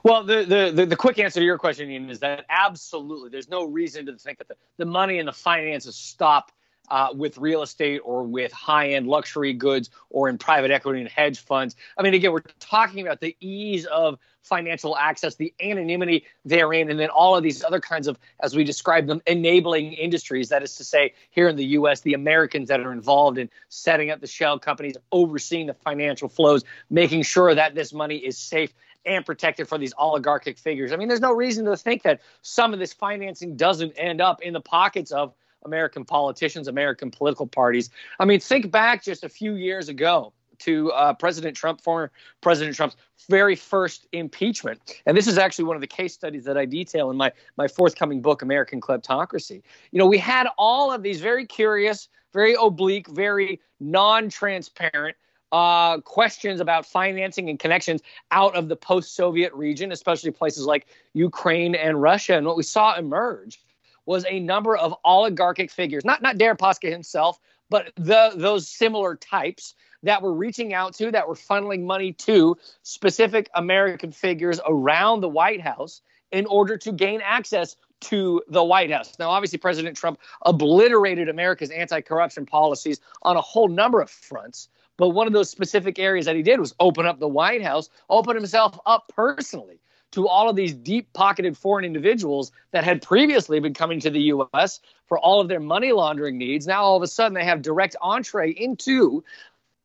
Well, 0.03 0.23
the, 0.23 0.71
the, 0.73 0.85
the, 0.85 0.95
quick 0.95 1.19
answer 1.19 1.41
to 1.41 1.45
your 1.45 1.57
question, 1.57 1.89
Ian, 1.89 2.09
is 2.09 2.19
that 2.19 2.45
absolutely 2.50 3.29
there's 3.29 3.50
no 3.50 3.65
reason 3.65 4.05
to 4.05 4.17
think 4.17 4.38
that 4.38 4.47
the, 4.47 4.55
the 4.77 4.85
money 4.85 5.19
and 5.19 5.27
the 5.27 5.33
finances 5.33 5.95
stop 5.95 6.53
uh, 6.89 7.09
with 7.13 7.38
real 7.38 7.61
estate 7.63 8.00
or 8.03 8.23
with 8.23 8.51
high 8.51 8.89
end 8.91 9.07
luxury 9.07 9.53
goods 9.53 9.89
or 10.09 10.29
in 10.29 10.38
private 10.38 10.71
equity 10.71 11.01
and 11.01 11.09
hedge 11.09 11.39
funds. 11.39 11.75
I 11.97 12.03
mean, 12.03 12.13
again, 12.13 12.31
we're 12.31 12.41
talking 12.59 13.05
about 13.05 13.19
the 13.19 13.35
ease 13.39 13.85
of 13.85 14.19
financial 14.43 14.95
access, 14.97 15.35
the 15.35 15.53
anonymity 15.61 16.25
therein, 16.45 16.89
and 16.89 16.99
then 16.99 17.09
all 17.09 17.35
of 17.35 17.43
these 17.43 17.63
other 17.63 17.79
kinds 17.79 18.07
of, 18.07 18.19
as 18.41 18.55
we 18.55 18.63
describe 18.63 19.07
them, 19.07 19.21
enabling 19.25 19.93
industries. 19.93 20.49
That 20.49 20.63
is 20.63 20.75
to 20.75 20.83
say, 20.83 21.13
here 21.31 21.47
in 21.47 21.55
the 21.55 21.65
U.S., 21.65 22.01
the 22.01 22.13
Americans 22.13 22.67
that 22.69 22.81
are 22.81 22.91
involved 22.91 23.37
in 23.37 23.49
setting 23.69 24.11
up 24.11 24.21
the 24.21 24.27
shell 24.27 24.59
companies, 24.59 24.95
overseeing 25.11 25.67
the 25.67 25.73
financial 25.73 26.29
flows, 26.29 26.63
making 26.89 27.23
sure 27.23 27.55
that 27.55 27.73
this 27.73 27.93
money 27.93 28.17
is 28.17 28.37
safe 28.37 28.73
and 29.05 29.25
protected 29.25 29.67
for 29.67 29.77
these 29.77 29.93
oligarchic 29.97 30.57
figures. 30.57 30.91
I 30.91 30.95
mean, 30.95 31.07
there's 31.07 31.19
no 31.19 31.33
reason 31.33 31.65
to 31.65 31.75
think 31.75 32.03
that 32.03 32.21
some 32.41 32.73
of 32.73 32.79
this 32.79 32.93
financing 32.93 33.55
doesn't 33.55 33.93
end 33.97 34.21
up 34.21 34.41
in 34.41 34.53
the 34.53 34.62
pockets 34.62 35.12
of 35.12 35.33
American 35.65 36.05
politicians, 36.05 36.67
American 36.67 37.12
political 37.12 37.47
parties. 37.47 37.89
I 38.19 38.25
mean, 38.25 38.39
think 38.39 38.71
back 38.71 39.03
just 39.03 39.23
a 39.23 39.29
few 39.29 39.55
years 39.55 39.89
ago 39.89 40.33
to 40.60 40.91
uh, 40.91 41.13
President 41.13 41.55
Trump, 41.55 41.81
former 41.81 42.12
President 42.41 42.75
Trump's 42.75 42.95
very 43.29 43.55
first 43.55 44.07
impeachment. 44.12 44.79
And 45.05 45.15
this 45.15 45.27
is 45.27 45.38
actually 45.38 45.65
one 45.65 45.75
of 45.75 45.81
the 45.81 45.88
case 45.88 46.13
studies 46.13 46.43
that 46.45 46.57
I 46.57 46.65
detail 46.65 47.10
in 47.10 47.17
my, 47.17 47.31
my 47.57 47.67
forthcoming 47.67 48.22
book, 48.22 48.41
American 48.41 48.81
Kleptocracy. 48.81 49.62
You 49.91 50.00
know, 50.00 50.05
we 50.05 50.17
had 50.17 50.48
all 50.57 50.91
of 50.91 51.03
these 51.03 51.22
very 51.22 51.45
curious, 51.45 52.10
very 52.33 52.55
oblique, 52.60 53.07
very 53.07 53.60
non 53.79 54.29
transparent 54.29 55.15
uh, 55.53 56.00
questions 56.00 56.60
about 56.60 56.86
financing 56.86 57.48
and 57.50 57.60
connections 57.60 58.01
out 58.31 58.55
of 58.55 58.69
the 58.69 58.75
post 58.75 59.15
Soviet 59.15 59.53
region, 59.53 59.91
especially 59.91 60.31
places 60.31 60.65
like 60.65 60.88
Ukraine 61.13 61.75
and 61.75 62.01
Russia. 62.01 62.36
And 62.36 62.48
what 62.48 62.57
we 62.57 62.63
saw 62.63 62.95
emerge 62.98 63.62
was 64.05 64.25
a 64.27 64.39
number 64.39 64.75
of 64.75 64.95
oligarchic 65.05 65.72
figures, 65.72 66.03
not 66.03 66.22
not 66.22 66.38
Deripaska 66.38 66.89
himself, 66.89 67.39
but 67.69 67.91
the 67.95 68.31
those 68.36 68.67
similar 68.67 69.15
types 69.15 69.75
that 70.03 70.22
were 70.22 70.33
reaching 70.33 70.74
out 70.74 70.95
to, 70.95 71.12
that 71.12 71.27
were 71.27 71.36
funneling 71.36 71.83
money 71.83 72.13
to 72.13 72.57
specific 72.83 73.50
American 73.55 74.12
figures 74.12 74.60
around 74.67 75.22
the 75.22 75.29
White 75.29 75.62
House 75.62 76.01
in 76.31 76.45
order 76.45 76.77
to 76.77 76.91
gain 76.91 77.22
access 77.24 77.75
to 78.01 78.41
the 78.50 78.63
White 78.63 78.91
House. 78.91 79.13
Now, 79.17 79.29
obviously, 79.29 79.60
President 79.60 79.98
Trump 79.98 80.19
obliterated 80.41 81.29
America's 81.29 81.72
anti 81.72 82.01
corruption 82.01 82.45
policies 82.45 83.00
on 83.22 83.38
a 83.38 83.41
whole 83.41 83.69
number 83.69 84.01
of 84.01 84.10
fronts. 84.10 84.69
But 84.98 85.10
one 85.10 85.25
of 85.25 85.33
those 85.33 85.50
specific 85.50 85.98
areas 85.98 86.25
that 86.25 86.36
he 86.36 86.43
did 86.43 86.60
was 86.60 86.75
open 86.79 87.05
up 87.05 87.19
the 87.19 87.27
White 87.27 87.63
House, 87.63 87.89
open 88.10 88.36
himself 88.36 88.77
up 88.86 89.12
personally 89.15 89.79
to 90.12 90.27
all 90.27 90.48
of 90.48 90.55
these 90.55 90.75
deep 90.75 91.12
pocketed 91.13 91.57
foreign 91.57 91.86
individuals 91.86 92.51
that 92.72 92.83
had 92.83 93.01
previously 93.01 93.60
been 93.60 93.74
coming 93.74 94.00
to 94.00 94.12
the 94.12 94.22
U.S. 94.22 94.79
for 95.07 95.17
all 95.17 95.41
of 95.41 95.48
their 95.48 95.60
money 95.60 95.91
laundering 95.91 96.38
needs. 96.38 96.67
Now, 96.67 96.83
all 96.83 96.95
of 96.95 97.01
a 97.01 97.07
sudden, 97.07 97.33
they 97.33 97.45
have 97.45 97.63
direct 97.63 97.95
entree 98.00 98.51
into 98.51 99.24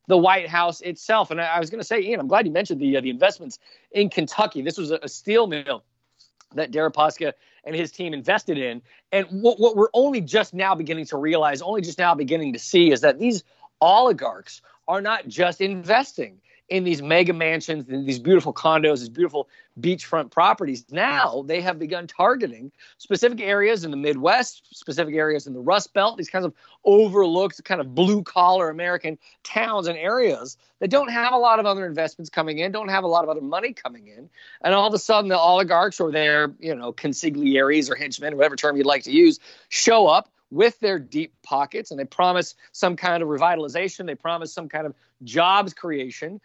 the 0.09 0.17
White 0.17 0.49
House 0.49 0.81
itself. 0.81 1.31
And 1.31 1.41
I, 1.41 1.47
I 1.47 1.61
was 1.61 1.71
going 1.71 1.81
to 1.81 1.87
say, 1.87 2.01
Ian, 2.01 2.19
I'm 2.19 2.27
glad 2.27 2.47
you 2.47 2.53
mentioned 2.53 2.81
the 2.81 2.97
uh, 2.97 3.01
the 3.01 3.11
investments 3.11 3.59
in 3.93 4.11
Kentucky. 4.11 4.63
This 4.63 4.77
was 4.77 4.91
a, 4.91 4.99
a 5.03 5.09
steel 5.09 5.47
mill 5.47 5.85
that 6.55 6.73
Deripaska 6.73 7.35
and 7.65 7.77
his 7.77 7.93
team 7.93 8.15
invested 8.15 8.59
in. 8.59 8.83
And 9.13 9.27
what, 9.31 9.61
what 9.61 9.77
we're 9.77 9.91
only 9.93 10.21
just 10.21 10.55
now 10.55 10.75
beginning 10.75 11.05
to 11.07 11.19
realize, 11.19 11.63
only 11.63 11.83
just 11.83 11.99
now 11.99 12.15
beginning 12.15 12.55
to 12.55 12.59
see, 12.59 12.91
is 12.91 13.03
that 13.03 13.19
these 13.19 13.45
oligarchs 13.81 14.63
are 14.89 15.03
not 15.03 15.29
just 15.29 15.61
investing 15.61 16.41
in 16.69 16.85
these 16.85 17.01
mega 17.01 17.33
mansions, 17.33 17.89
in 17.89 18.05
these 18.05 18.19
beautiful 18.19 18.53
condos, 18.53 18.99
these 18.99 19.09
beautiful 19.09 19.49
beachfront 19.81 20.31
properties. 20.31 20.85
Now 20.91 21.43
they 21.47 21.61
have 21.61 21.79
begun 21.79 22.07
targeting 22.07 22.71
specific 22.99 23.41
areas 23.41 23.85
in 23.85 23.91
the 23.91 23.97
Midwest, 23.97 24.77
specific 24.77 25.15
areas 25.15 25.47
in 25.47 25.55
the 25.55 25.61
Rust 25.61 25.95
Belt, 25.95 26.19
these 26.19 26.29
kinds 26.29 26.45
of 26.45 26.53
overlooked, 26.85 27.63
kind 27.65 27.81
of 27.81 27.95
blue 27.95 28.23
collar 28.23 28.69
American 28.69 29.19
towns 29.45 29.87
and 29.87 29.99
areas 29.99 30.57
that 30.81 30.91
don't 30.91 31.11
have 31.11 31.33
a 31.33 31.39
lot 31.39 31.59
of 31.59 31.67
other 31.67 31.87
investments 31.87 32.29
coming 32.29 32.59
in, 32.59 32.71
don't 32.71 32.89
have 32.89 33.05
a 33.05 33.09
lot 33.09 33.25
of 33.25 33.31
other 33.31 33.41
money 33.41 33.73
coming 33.73 34.09
in. 34.09 34.29
And 34.63 34.75
all 34.75 34.89
of 34.89 34.95
a 34.95 34.99
sudden, 34.99 35.29
the 35.29 35.39
oligarchs 35.39 36.01
or 36.01 36.13
their, 36.13 36.53
you 36.59 36.75
know, 36.75 36.93
consiglieres 36.93 37.91
or 37.91 37.95
henchmen, 37.95 38.37
whatever 38.37 38.57
term 38.57 38.77
you'd 38.77 38.87
like 38.87 39.05
to 39.05 39.13
use, 39.13 39.39
show 39.69 40.07
up 40.07 40.31
with 40.51 40.79
their 40.81 40.99
deep 40.99 41.35
pockets 41.43 41.91
and 41.91 42.01
they 42.01 42.05
promise 42.05 42.55
some 42.73 42.97
kind 42.97 43.23
of 43.23 43.29
revitalization. 43.29 44.07
They 44.07 44.15
promise 44.15 44.53
some 44.53 44.69
kind 44.69 44.87
of 44.87 44.95
jobs 45.23 45.75
creation. 45.75 46.41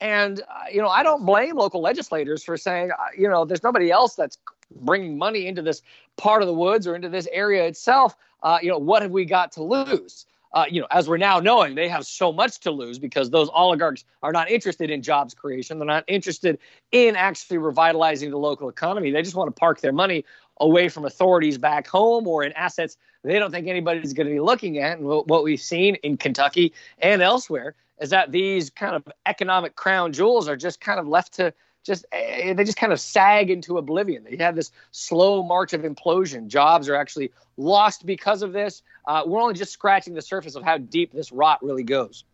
And, 0.00 0.40
uh, 0.40 0.64
you 0.72 0.80
know, 0.80 0.88
I 0.88 1.02
don't 1.02 1.24
blame 1.26 1.56
local 1.56 1.80
legislators 1.80 2.44
for 2.44 2.56
saying, 2.56 2.90
uh, 2.92 3.06
you 3.16 3.28
know, 3.28 3.44
there's 3.44 3.62
nobody 3.62 3.90
else 3.90 4.14
that's 4.14 4.38
bringing 4.80 5.18
money 5.18 5.46
into 5.46 5.62
this 5.62 5.82
part 6.16 6.42
of 6.42 6.48
the 6.48 6.54
woods 6.54 6.86
or 6.86 6.94
into 6.94 7.08
this 7.08 7.26
area 7.32 7.64
itself. 7.64 8.16
Uh, 8.42 8.58
you 8.62 8.68
know, 8.68 8.78
what 8.78 9.02
have 9.02 9.10
we 9.10 9.24
got 9.24 9.50
to 9.52 9.62
lose? 9.62 10.26
Uh, 10.52 10.64
you 10.70 10.80
know, 10.80 10.86
as 10.90 11.08
we're 11.08 11.18
now 11.18 11.40
knowing, 11.40 11.74
they 11.74 11.88
have 11.88 12.06
so 12.06 12.32
much 12.32 12.58
to 12.60 12.70
lose 12.70 12.98
because 12.98 13.28
those 13.28 13.50
oligarchs 13.52 14.04
are 14.22 14.32
not 14.32 14.50
interested 14.50 14.88
in 14.90 15.02
jobs 15.02 15.34
creation. 15.34 15.78
They're 15.78 15.86
not 15.86 16.04
interested 16.06 16.58
in 16.90 17.16
actually 17.16 17.58
revitalizing 17.58 18.30
the 18.30 18.38
local 18.38 18.68
economy. 18.68 19.10
They 19.10 19.22
just 19.22 19.36
want 19.36 19.54
to 19.54 19.58
park 19.58 19.80
their 19.80 19.92
money 19.92 20.24
away 20.60 20.88
from 20.88 21.04
authorities 21.04 21.58
back 21.58 21.86
home 21.86 22.26
or 22.26 22.44
in 22.44 22.52
assets 22.52 22.96
they 23.24 23.38
don't 23.38 23.50
think 23.50 23.66
anybody's 23.66 24.12
going 24.12 24.26
to 24.26 24.32
be 24.32 24.40
looking 24.40 24.78
at. 24.78 24.98
And 24.98 25.06
what 25.06 25.44
we've 25.44 25.60
seen 25.60 25.96
in 25.96 26.16
Kentucky 26.16 26.72
and 26.98 27.20
elsewhere 27.20 27.74
is 28.00 28.10
that 28.10 28.32
these 28.32 28.70
kind 28.70 28.94
of 28.94 29.08
economic 29.26 29.76
crown 29.76 30.12
jewels 30.12 30.48
are 30.48 30.56
just 30.56 30.80
kind 30.80 31.00
of 31.00 31.08
left 31.08 31.34
to 31.34 31.52
just 31.84 32.04
eh, 32.12 32.52
they 32.52 32.64
just 32.64 32.78
kind 32.78 32.92
of 32.92 33.00
sag 33.00 33.50
into 33.50 33.78
oblivion. 33.78 34.24
They 34.28 34.36
have 34.36 34.56
this 34.56 34.70
slow 34.90 35.42
march 35.42 35.72
of 35.72 35.82
implosion. 35.82 36.48
Jobs 36.48 36.88
are 36.88 36.94
actually 36.94 37.32
lost 37.56 38.06
because 38.06 38.42
of 38.42 38.52
this. 38.52 38.82
Uh, 39.06 39.22
we're 39.26 39.40
only 39.40 39.54
just 39.54 39.72
scratching 39.72 40.14
the 40.14 40.22
surface 40.22 40.54
of 40.54 40.62
how 40.62 40.78
deep 40.78 41.12
this 41.12 41.32
rot 41.32 41.62
really 41.62 41.82
goes. 41.82 42.24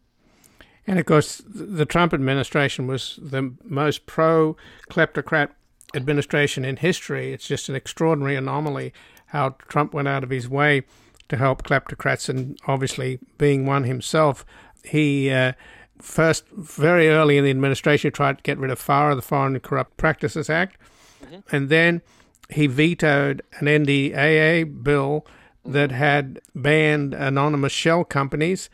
And 0.87 0.99
of 0.99 1.07
course, 1.07 1.41
the 1.47 1.87
Trump 1.87 2.13
administration 2.13 2.87
was 2.87 3.19
the 3.23 3.55
most 3.65 4.07
pro 4.07 4.57
kleptocrat 4.91 5.51
administration 5.95 6.65
in 6.65 6.77
history. 6.77 7.33
It's 7.33 7.47
just 7.47 7.69
an 7.69 7.75
extraordinary 7.75 8.37
anomaly 8.37 8.93
how 9.27 9.51
Trump 9.69 9.95
went 9.95 10.09
out 10.09 10.23
of 10.23 10.31
his 10.31 10.49
way 10.49 10.83
to 11.29 11.37
help 11.37 11.63
kleptocrats, 11.63 12.29
and 12.29 12.59
obviously 12.67 13.19
being 13.39 13.65
one 13.65 13.85
himself, 13.85 14.45
he 14.85 15.31
uh, 15.31 15.53
first 16.01 16.49
very 16.51 17.09
early 17.09 17.39
in 17.39 17.45
the 17.45 17.51
administration 17.51 18.13
tried 18.13 18.39
to 18.39 18.43
get 18.43 18.59
rid 18.59 18.71
of 18.71 18.79
FARA, 18.79 19.15
the 19.15 19.23
Foreign 19.23 19.59
Corrupt 19.61 19.97
Practices 19.97 20.51
Act, 20.51 20.77
mm-hmm. 21.25 21.55
and 21.55 21.69
then 21.69 22.03
he 22.51 22.67
vetoed 22.67 23.43
an 23.59 23.67
NDAA 23.67 24.83
bill 24.83 25.27
that 25.65 25.91
had 25.91 26.41
banned 26.55 27.15
anonymous 27.15 27.73
shell 27.73 28.05
companies, 28.05 28.69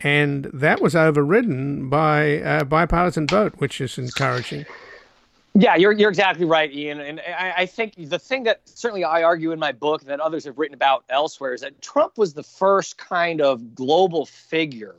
and 0.00 0.44
that 0.52 0.80
was 0.80 0.94
overridden 0.94 1.88
by 1.88 2.20
a 2.22 2.64
bipartisan 2.64 3.26
vote, 3.26 3.54
which 3.58 3.80
is 3.80 3.98
encouraging. 3.98 4.64
Yeah, 5.54 5.74
you're 5.74 5.92
you're 5.92 6.10
exactly 6.10 6.44
right, 6.44 6.72
Ian. 6.72 7.00
And 7.00 7.20
I, 7.20 7.54
I, 7.58 7.66
think 7.66 7.94
the 7.96 8.18
thing 8.18 8.44
that 8.44 8.60
certainly 8.66 9.02
I 9.02 9.24
argue 9.24 9.50
in 9.50 9.58
my 9.58 9.72
book 9.72 10.02
and 10.02 10.10
that 10.10 10.20
others 10.20 10.44
have 10.44 10.56
written 10.56 10.74
about 10.74 11.04
elsewhere 11.08 11.52
is 11.52 11.62
that 11.62 11.80
Trump 11.82 12.16
was 12.16 12.34
the 12.34 12.44
first 12.44 12.96
kind 12.96 13.40
of 13.40 13.74
global 13.74 14.24
figure, 14.26 14.96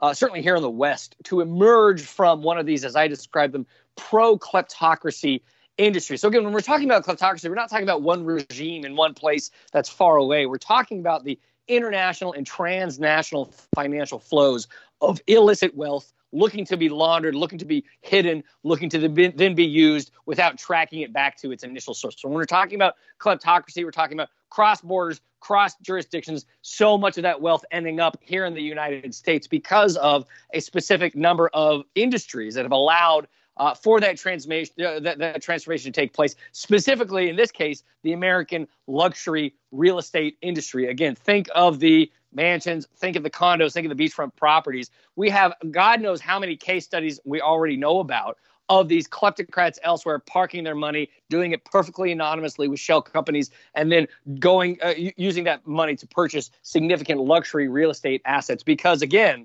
uh, 0.00 0.14
certainly 0.14 0.42
here 0.42 0.56
in 0.56 0.62
the 0.62 0.70
West, 0.70 1.16
to 1.24 1.40
emerge 1.40 2.02
from 2.02 2.42
one 2.42 2.58
of 2.58 2.66
these, 2.66 2.84
as 2.84 2.96
I 2.96 3.08
describe 3.08 3.52
them, 3.52 3.66
pro 3.96 4.38
kleptocracy 4.38 5.42
industry. 5.78 6.16
So 6.16 6.28
again, 6.28 6.44
when 6.44 6.52
we're 6.52 6.60
talking 6.60 6.90
about 6.90 7.04
kleptocracy, 7.04 7.48
we're 7.48 7.54
not 7.54 7.70
talking 7.70 7.84
about 7.84 8.02
one 8.02 8.24
regime 8.24 8.84
in 8.84 8.96
one 8.96 9.14
place 9.14 9.50
that's 9.72 9.88
far 9.88 10.16
away. 10.16 10.46
We're 10.46 10.58
talking 10.58 11.00
about 11.00 11.24
the 11.24 11.38
international 11.68 12.32
and 12.32 12.46
transnational 12.46 13.52
financial 13.74 14.18
flows 14.18 14.68
of 15.00 15.20
illicit 15.26 15.74
wealth 15.76 16.12
looking 16.32 16.64
to 16.64 16.76
be 16.76 16.88
laundered, 16.88 17.34
looking 17.34 17.58
to 17.58 17.64
be 17.64 17.84
hidden, 18.02 18.44
looking 18.62 18.88
to 18.90 19.08
then 19.08 19.54
be 19.54 19.64
used 19.64 20.10
without 20.26 20.58
tracking 20.58 21.00
it 21.00 21.12
back 21.12 21.36
to 21.38 21.50
its 21.50 21.64
initial 21.64 21.94
source. 21.94 22.16
So 22.18 22.28
when 22.28 22.36
we're 22.36 22.44
talking 22.44 22.76
about 22.76 22.94
kleptocracy, 23.18 23.84
we're 23.84 23.90
talking 23.90 24.16
about 24.16 24.28
cross 24.48 24.80
borders, 24.80 25.20
cross 25.40 25.74
jurisdictions, 25.82 26.46
so 26.62 26.96
much 26.96 27.16
of 27.16 27.22
that 27.22 27.40
wealth 27.40 27.64
ending 27.70 28.00
up 28.00 28.16
here 28.20 28.44
in 28.44 28.54
the 28.54 28.62
United 28.62 29.14
States 29.14 29.46
because 29.46 29.96
of 29.96 30.26
a 30.54 30.60
specific 30.60 31.16
number 31.16 31.50
of 31.52 31.82
industries 31.94 32.54
that 32.54 32.64
have 32.64 32.72
allowed 32.72 33.26
uh, 33.56 33.74
for 33.74 34.00
that 34.00 34.16
transformation, 34.16 34.74
uh, 34.84 35.00
that, 35.00 35.18
that 35.18 35.42
transformation 35.42 35.92
to 35.92 36.00
take 36.00 36.14
place. 36.14 36.34
Specifically, 36.52 37.28
in 37.28 37.36
this 37.36 37.50
case, 37.50 37.82
the 38.02 38.12
American 38.12 38.66
luxury 38.86 39.54
real 39.70 39.98
estate 39.98 40.38
industry. 40.40 40.88
Again, 40.88 41.14
think 41.14 41.48
of 41.54 41.78
the 41.78 42.10
mansions, 42.32 42.86
think 42.96 43.16
of 43.16 43.22
the 43.22 43.30
condos, 43.30 43.72
think 43.72 43.90
of 43.90 43.96
the 43.96 44.02
beachfront 44.02 44.34
properties. 44.36 44.90
We 45.16 45.28
have 45.30 45.52
God 45.70 46.00
knows 46.00 46.20
how 46.20 46.38
many 46.38 46.56
case 46.56 46.84
studies 46.84 47.20
we 47.24 47.40
already 47.40 47.76
know 47.76 48.00
about 48.00 48.38
of 48.70 48.86
these 48.86 49.08
kleptocrats 49.08 49.78
elsewhere 49.82 50.20
parking 50.20 50.62
their 50.62 50.76
money, 50.76 51.10
doing 51.28 51.50
it 51.50 51.64
perfectly 51.64 52.12
anonymously 52.12 52.68
with 52.68 52.78
shell 52.78 53.02
companies, 53.02 53.50
and 53.74 53.90
then 53.90 54.06
going 54.38 54.78
uh, 54.80 54.94
using 55.16 55.44
that 55.44 55.66
money 55.66 55.96
to 55.96 56.06
purchase 56.06 56.50
significant 56.62 57.20
luxury 57.20 57.68
real 57.68 57.90
estate 57.90 58.22
assets. 58.24 58.62
Because 58.62 59.02
again, 59.02 59.44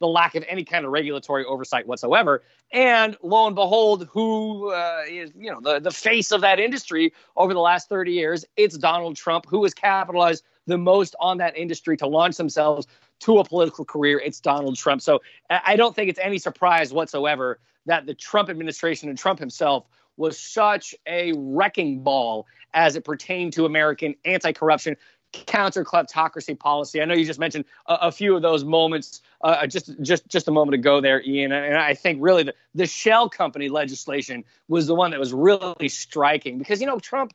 the 0.00 0.08
lack 0.08 0.34
of 0.34 0.44
any 0.48 0.64
kind 0.64 0.84
of 0.84 0.90
regulatory 0.90 1.44
oversight 1.44 1.86
whatsoever. 1.86 2.42
And 2.72 3.16
lo 3.22 3.46
and 3.46 3.54
behold, 3.54 4.08
who 4.10 4.72
uh, 4.72 5.02
is 5.08 5.30
you 5.38 5.52
know 5.52 5.60
the 5.60 5.78
the 5.78 5.92
face 5.92 6.32
of 6.32 6.40
that 6.40 6.58
industry 6.58 7.12
over 7.36 7.54
the 7.54 7.60
last 7.60 7.88
30 7.88 8.10
years? 8.10 8.44
It's 8.56 8.76
Donald 8.76 9.14
Trump, 9.14 9.46
who 9.48 9.62
has 9.62 9.72
capitalized 9.72 10.42
the 10.66 10.78
most 10.78 11.14
on 11.20 11.38
that 11.38 11.56
industry 11.56 11.96
to 11.98 12.08
launch 12.08 12.36
themselves 12.36 12.88
to 13.20 13.38
a 13.38 13.44
political 13.44 13.84
career. 13.84 14.18
It's 14.18 14.40
Donald 14.40 14.76
Trump. 14.76 15.00
So 15.00 15.22
I 15.48 15.76
don't 15.76 15.94
think 15.94 16.10
it's 16.10 16.18
any 16.20 16.38
surprise 16.38 16.92
whatsoever 16.92 17.60
that 17.86 18.06
the 18.06 18.14
Trump 18.14 18.48
administration 18.48 19.08
and 19.08 19.18
Trump 19.18 19.38
himself 19.38 19.86
was 20.16 20.38
such 20.38 20.94
a 21.06 21.32
wrecking 21.36 22.02
ball 22.02 22.46
as 22.72 22.96
it 22.96 23.04
pertained 23.04 23.52
to 23.54 23.64
American 23.64 24.14
anti 24.24 24.52
corruption, 24.52 24.96
counter 25.32 25.84
kleptocracy 25.84 26.58
policy. 26.58 27.02
I 27.02 27.04
know 27.04 27.14
you 27.14 27.24
just 27.24 27.40
mentioned 27.40 27.64
a, 27.86 27.94
a 28.02 28.12
few 28.12 28.36
of 28.36 28.42
those 28.42 28.64
moments 28.64 29.20
uh, 29.42 29.58
uh, 29.62 29.66
just 29.66 30.00
just 30.02 30.28
just 30.28 30.48
a 30.48 30.50
moment 30.50 30.74
ago 30.74 31.00
there, 31.00 31.22
Ian. 31.22 31.52
And 31.52 31.76
I 31.76 31.94
think 31.94 32.18
really 32.22 32.44
the, 32.44 32.54
the 32.74 32.86
shell 32.86 33.28
company 33.28 33.68
legislation 33.68 34.44
was 34.68 34.86
the 34.86 34.94
one 34.94 35.10
that 35.10 35.20
was 35.20 35.32
really 35.32 35.88
striking 35.88 36.58
because 36.58 36.80
you 36.80 36.86
know 36.86 36.98
Trump 36.98 37.34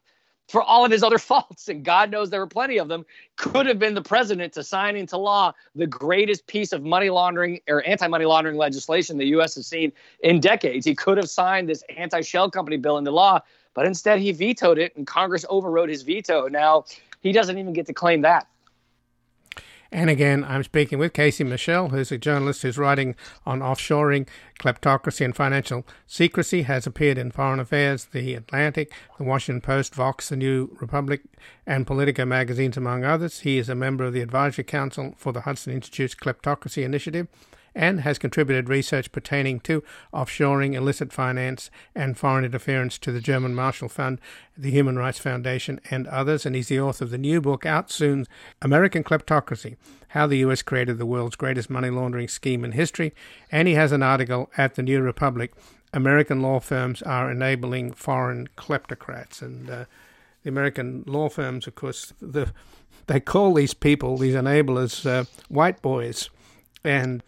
for 0.49 0.63
all 0.63 0.83
of 0.83 0.91
his 0.91 1.03
other 1.03 1.17
faults, 1.29 1.69
and 1.69 1.85
God 1.85 2.11
knows 2.11 2.29
there 2.29 2.41
were 2.41 2.47
plenty 2.47 2.77
of 2.77 2.87
them, 2.87 3.05
could 3.37 3.65
have 3.67 3.79
been 3.79 3.93
the 3.93 4.01
president 4.01 4.51
to 4.53 4.63
sign 4.63 4.95
into 4.95 5.17
law 5.17 5.53
the 5.75 5.87
greatest 5.87 6.47
piece 6.47 6.73
of 6.73 6.83
money 6.83 7.09
laundering 7.09 7.61
or 7.69 7.85
anti 7.87 8.07
money 8.07 8.25
laundering 8.25 8.57
legislation 8.57 9.17
the 9.17 9.27
U.S. 9.27 9.55
has 9.55 9.67
seen 9.67 9.91
in 10.21 10.41
decades. 10.41 10.85
He 10.85 10.95
could 10.95 11.17
have 11.17 11.29
signed 11.29 11.69
this 11.69 11.83
anti 11.95 12.21
shell 12.21 12.51
company 12.51 12.77
bill 12.77 12.97
into 12.97 13.11
law, 13.11 13.39
but 13.73 13.85
instead 13.85 14.19
he 14.19 14.31
vetoed 14.33 14.77
it, 14.77 14.95
and 14.97 15.07
Congress 15.07 15.45
overrode 15.49 15.89
his 15.89 16.01
veto. 16.01 16.47
Now 16.47 16.85
he 17.21 17.31
doesn't 17.31 17.57
even 17.57 17.71
get 17.71 17.85
to 17.85 17.93
claim 17.93 18.21
that. 18.21 18.47
And 19.91 20.09
again, 20.09 20.43
I'm 20.43 20.63
speaking 20.63 20.99
with 20.99 21.13
Casey 21.13 21.43
Michel, 21.43 21.89
who's 21.89 22.11
a 22.11 22.17
journalist 22.17 22.61
who's 22.61 22.77
writing 22.77 23.15
on 23.45 23.61
offshoring, 23.61 24.27
kleptocracy, 24.59 25.25
and 25.25 25.35
financial 25.35 25.83
secrecy, 26.05 26.61
has 26.63 26.85
appeared 26.85 27.17
in 27.17 27.31
Foreign 27.31 27.59
Affairs, 27.59 28.05
The 28.05 28.35
Atlantic, 28.35 28.91
The 29.17 29.23
Washington 29.23 29.61
Post, 29.61 29.95
Vox, 29.95 30.29
The 30.29 30.35
New 30.35 30.77
Republic, 30.79 31.21
and 31.65 31.87
Politico 31.87 32.25
magazines, 32.25 32.77
among 32.77 33.03
others. 33.03 33.39
He 33.39 33.57
is 33.57 33.67
a 33.67 33.75
member 33.75 34.03
of 34.03 34.13
the 34.13 34.21
Advisory 34.21 34.63
Council 34.63 35.15
for 35.17 35.33
the 35.33 35.41
Hudson 35.41 35.73
Institute's 35.73 36.13
Kleptocracy 36.13 36.83
Initiative 36.83 37.27
and 37.79 38.01
has 38.01 38.19
contributed 38.19 38.67
research 38.67 39.09
pertaining 39.13 39.61
to 39.61 39.81
offshoring, 40.13 40.73
illicit 40.73 41.13
finance, 41.13 41.71
and 41.95 42.17
foreign 42.17 42.43
interference 42.43 42.97
to 42.97 43.09
the 43.09 43.21
German 43.21 43.55
Marshall 43.55 43.87
Fund, 43.87 44.19
the 44.57 44.69
Human 44.69 44.97
Rights 44.97 45.17
Foundation, 45.17 45.79
and 45.89 46.05
others. 46.07 46.45
And 46.45 46.57
he's 46.57 46.67
the 46.67 46.81
author 46.81 47.05
of 47.05 47.09
the 47.09 47.17
new 47.17 47.39
book 47.39 47.65
out 47.65 47.89
soon 47.89 48.27
American 48.61 49.01
Kleptocracy 49.01 49.77
How 50.09 50.27
the 50.27 50.39
U.S. 50.39 50.61
Created 50.61 50.97
the 50.97 51.05
World's 51.05 51.37
Greatest 51.37 51.69
Money 51.69 51.89
Laundering 51.89 52.27
Scheme 52.27 52.65
in 52.65 52.73
History. 52.73 53.13
And 53.49 53.65
he 53.65 53.75
has 53.75 53.93
an 53.93 54.03
article 54.03 54.51
at 54.57 54.75
the 54.75 54.83
New 54.83 54.99
Republic 54.99 55.53
American 55.93 56.41
Law 56.41 56.59
Firms 56.59 57.01
Are 57.03 57.31
Enabling 57.31 57.93
Foreign 57.93 58.49
Kleptocrats. 58.57 59.41
And 59.41 59.69
uh, 59.69 59.85
the 60.43 60.49
American 60.49 61.05
law 61.07 61.29
firms, 61.29 61.65
of 61.65 61.75
course, 61.75 62.11
the 62.21 62.51
they 63.07 63.21
call 63.21 63.53
these 63.53 63.73
people, 63.73 64.17
these 64.17 64.35
enablers, 64.35 65.03
uh, 65.05 65.23
white 65.47 65.81
boys 65.81 66.29
and 66.83 67.23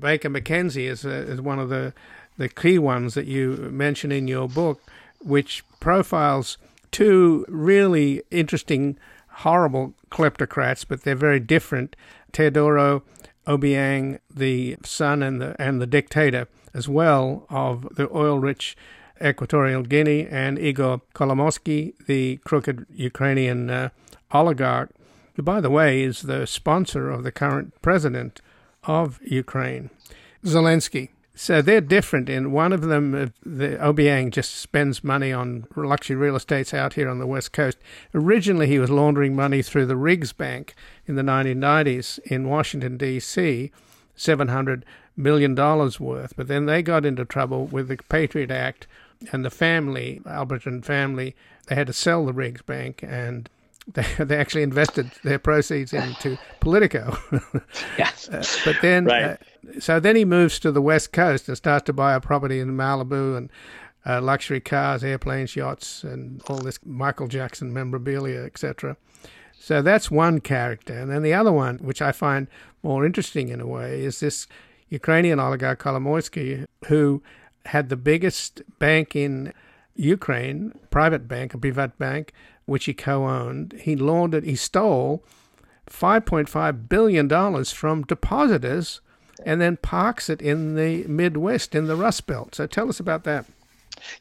Baker 0.00 0.30
McKenzie 0.30 0.88
is, 0.88 1.04
uh, 1.04 1.08
is 1.08 1.40
one 1.40 1.58
of 1.58 1.68
the, 1.68 1.92
the 2.36 2.48
key 2.48 2.78
ones 2.78 3.14
that 3.14 3.26
you 3.26 3.56
mention 3.72 4.12
in 4.12 4.28
your 4.28 4.48
book, 4.48 4.80
which 5.20 5.64
profiles 5.80 6.58
two 6.90 7.44
really 7.48 8.22
interesting, 8.30 8.98
horrible 9.28 9.94
kleptocrats, 10.10 10.84
but 10.86 11.02
they're 11.02 11.14
very 11.14 11.40
different. 11.40 11.96
Teodoro 12.32 13.02
Obiang, 13.46 14.18
the 14.34 14.76
son 14.84 15.22
and 15.22 15.40
the 15.40 15.54
and 15.60 15.80
the 15.80 15.86
dictator 15.86 16.48
as 16.74 16.88
well 16.88 17.46
of 17.48 17.94
the 17.94 18.08
oil 18.14 18.38
rich 18.38 18.76
Equatorial 19.22 19.82
Guinea 19.82 20.26
and 20.26 20.58
Igor 20.58 21.00
Kolomoisky, 21.14 21.94
the 22.06 22.36
crooked 22.38 22.86
Ukrainian 22.92 23.70
uh, 23.70 23.88
oligarch, 24.32 24.90
who, 25.34 25.42
by 25.42 25.60
the 25.60 25.70
way, 25.70 26.02
is 26.02 26.22
the 26.22 26.46
sponsor 26.46 27.10
of 27.10 27.22
the 27.22 27.32
current 27.32 27.72
president 27.80 28.40
of 28.86 29.20
Ukraine, 29.22 29.90
Zelensky. 30.44 31.10
So 31.34 31.60
they're 31.60 31.82
different. 31.82 32.30
In 32.30 32.50
one 32.50 32.72
of 32.72 32.80
them, 32.80 33.14
uh, 33.14 33.26
the 33.44 33.76
Obiang 33.76 34.30
just 34.30 34.54
spends 34.54 35.04
money 35.04 35.32
on 35.32 35.66
luxury 35.76 36.16
real 36.16 36.34
estates 36.34 36.72
out 36.72 36.94
here 36.94 37.10
on 37.10 37.18
the 37.18 37.26
west 37.26 37.52
coast. 37.52 37.76
Originally, 38.14 38.66
he 38.66 38.78
was 38.78 38.88
laundering 38.88 39.36
money 39.36 39.60
through 39.60 39.84
the 39.84 39.96
Riggs 39.96 40.32
Bank 40.32 40.74
in 41.06 41.14
the 41.14 41.22
1990s 41.22 42.18
in 42.20 42.48
Washington 42.48 42.96
D.C., 42.96 43.70
700 44.14 44.86
million 45.14 45.54
dollars 45.54 46.00
worth. 46.00 46.34
But 46.36 46.48
then 46.48 46.64
they 46.64 46.82
got 46.82 47.04
into 47.04 47.26
trouble 47.26 47.66
with 47.66 47.88
the 47.88 47.98
Patriot 48.08 48.50
Act, 48.50 48.86
and 49.32 49.44
the 49.44 49.50
family, 49.50 50.20
Allbritton 50.24 50.84
family, 50.84 51.34
they 51.66 51.74
had 51.74 51.86
to 51.86 51.92
sell 51.92 52.26
the 52.26 52.32
Riggs 52.32 52.62
Bank 52.62 53.02
and 53.02 53.48
they, 53.86 54.06
they 54.24 54.36
actually 54.36 54.62
invested 54.62 55.10
their 55.22 55.38
proceeds 55.38 55.92
into 55.92 56.38
Politico. 56.60 57.16
yes. 57.98 58.28
Uh, 58.28 58.44
but 58.64 58.76
then, 58.82 59.04
right. 59.06 59.24
uh, 59.24 59.36
so 59.80 60.00
then 60.00 60.16
he 60.16 60.24
moves 60.24 60.58
to 60.60 60.72
the 60.72 60.82
West 60.82 61.12
Coast 61.12 61.48
and 61.48 61.56
starts 61.56 61.86
to 61.86 61.92
buy 61.92 62.14
a 62.14 62.20
property 62.20 62.60
in 62.60 62.76
Malibu 62.76 63.36
and 63.36 63.50
uh, 64.04 64.20
luxury 64.20 64.60
cars, 64.60 65.02
airplanes, 65.02 65.56
yachts, 65.56 66.04
and 66.04 66.40
all 66.48 66.58
this 66.58 66.78
Michael 66.84 67.26
Jackson 67.26 67.72
memorabilia, 67.72 68.44
etc. 68.44 68.96
So 69.58 69.82
that's 69.82 70.10
one 70.10 70.40
character. 70.40 70.96
And 70.96 71.10
then 71.10 71.22
the 71.22 71.34
other 71.34 71.52
one, 71.52 71.78
which 71.78 72.00
I 72.00 72.12
find 72.12 72.46
more 72.82 73.04
interesting 73.04 73.48
in 73.48 73.60
a 73.60 73.66
way, 73.66 74.04
is 74.04 74.20
this 74.20 74.46
Ukrainian 74.88 75.40
oligarch 75.40 75.82
Kolomoisky, 75.82 76.66
who 76.86 77.22
had 77.64 77.88
the 77.88 77.96
biggest 77.96 78.62
bank 78.78 79.16
in 79.16 79.52
Ukraine, 79.96 80.78
private 80.90 81.26
bank, 81.26 81.54
a 81.54 81.58
private 81.58 81.98
bank, 81.98 82.32
which 82.66 82.84
he 82.84 82.94
co-owned. 82.94 83.74
He 83.80 83.96
laundered, 83.96 84.44
he 84.44 84.56
stole 84.56 85.24
5.5 85.90 86.88
billion 86.88 87.28
dollars 87.28 87.72
from 87.72 88.02
depositors, 88.02 89.00
and 89.44 89.60
then 89.60 89.76
parks 89.76 90.28
it 90.28 90.42
in 90.42 90.74
the 90.74 91.04
Midwest 91.06 91.74
in 91.74 91.86
the 91.86 91.96
Rust 91.96 92.26
Belt. 92.26 92.54
So 92.54 92.66
tell 92.66 92.88
us 92.88 93.00
about 93.00 93.24
that. 93.24 93.46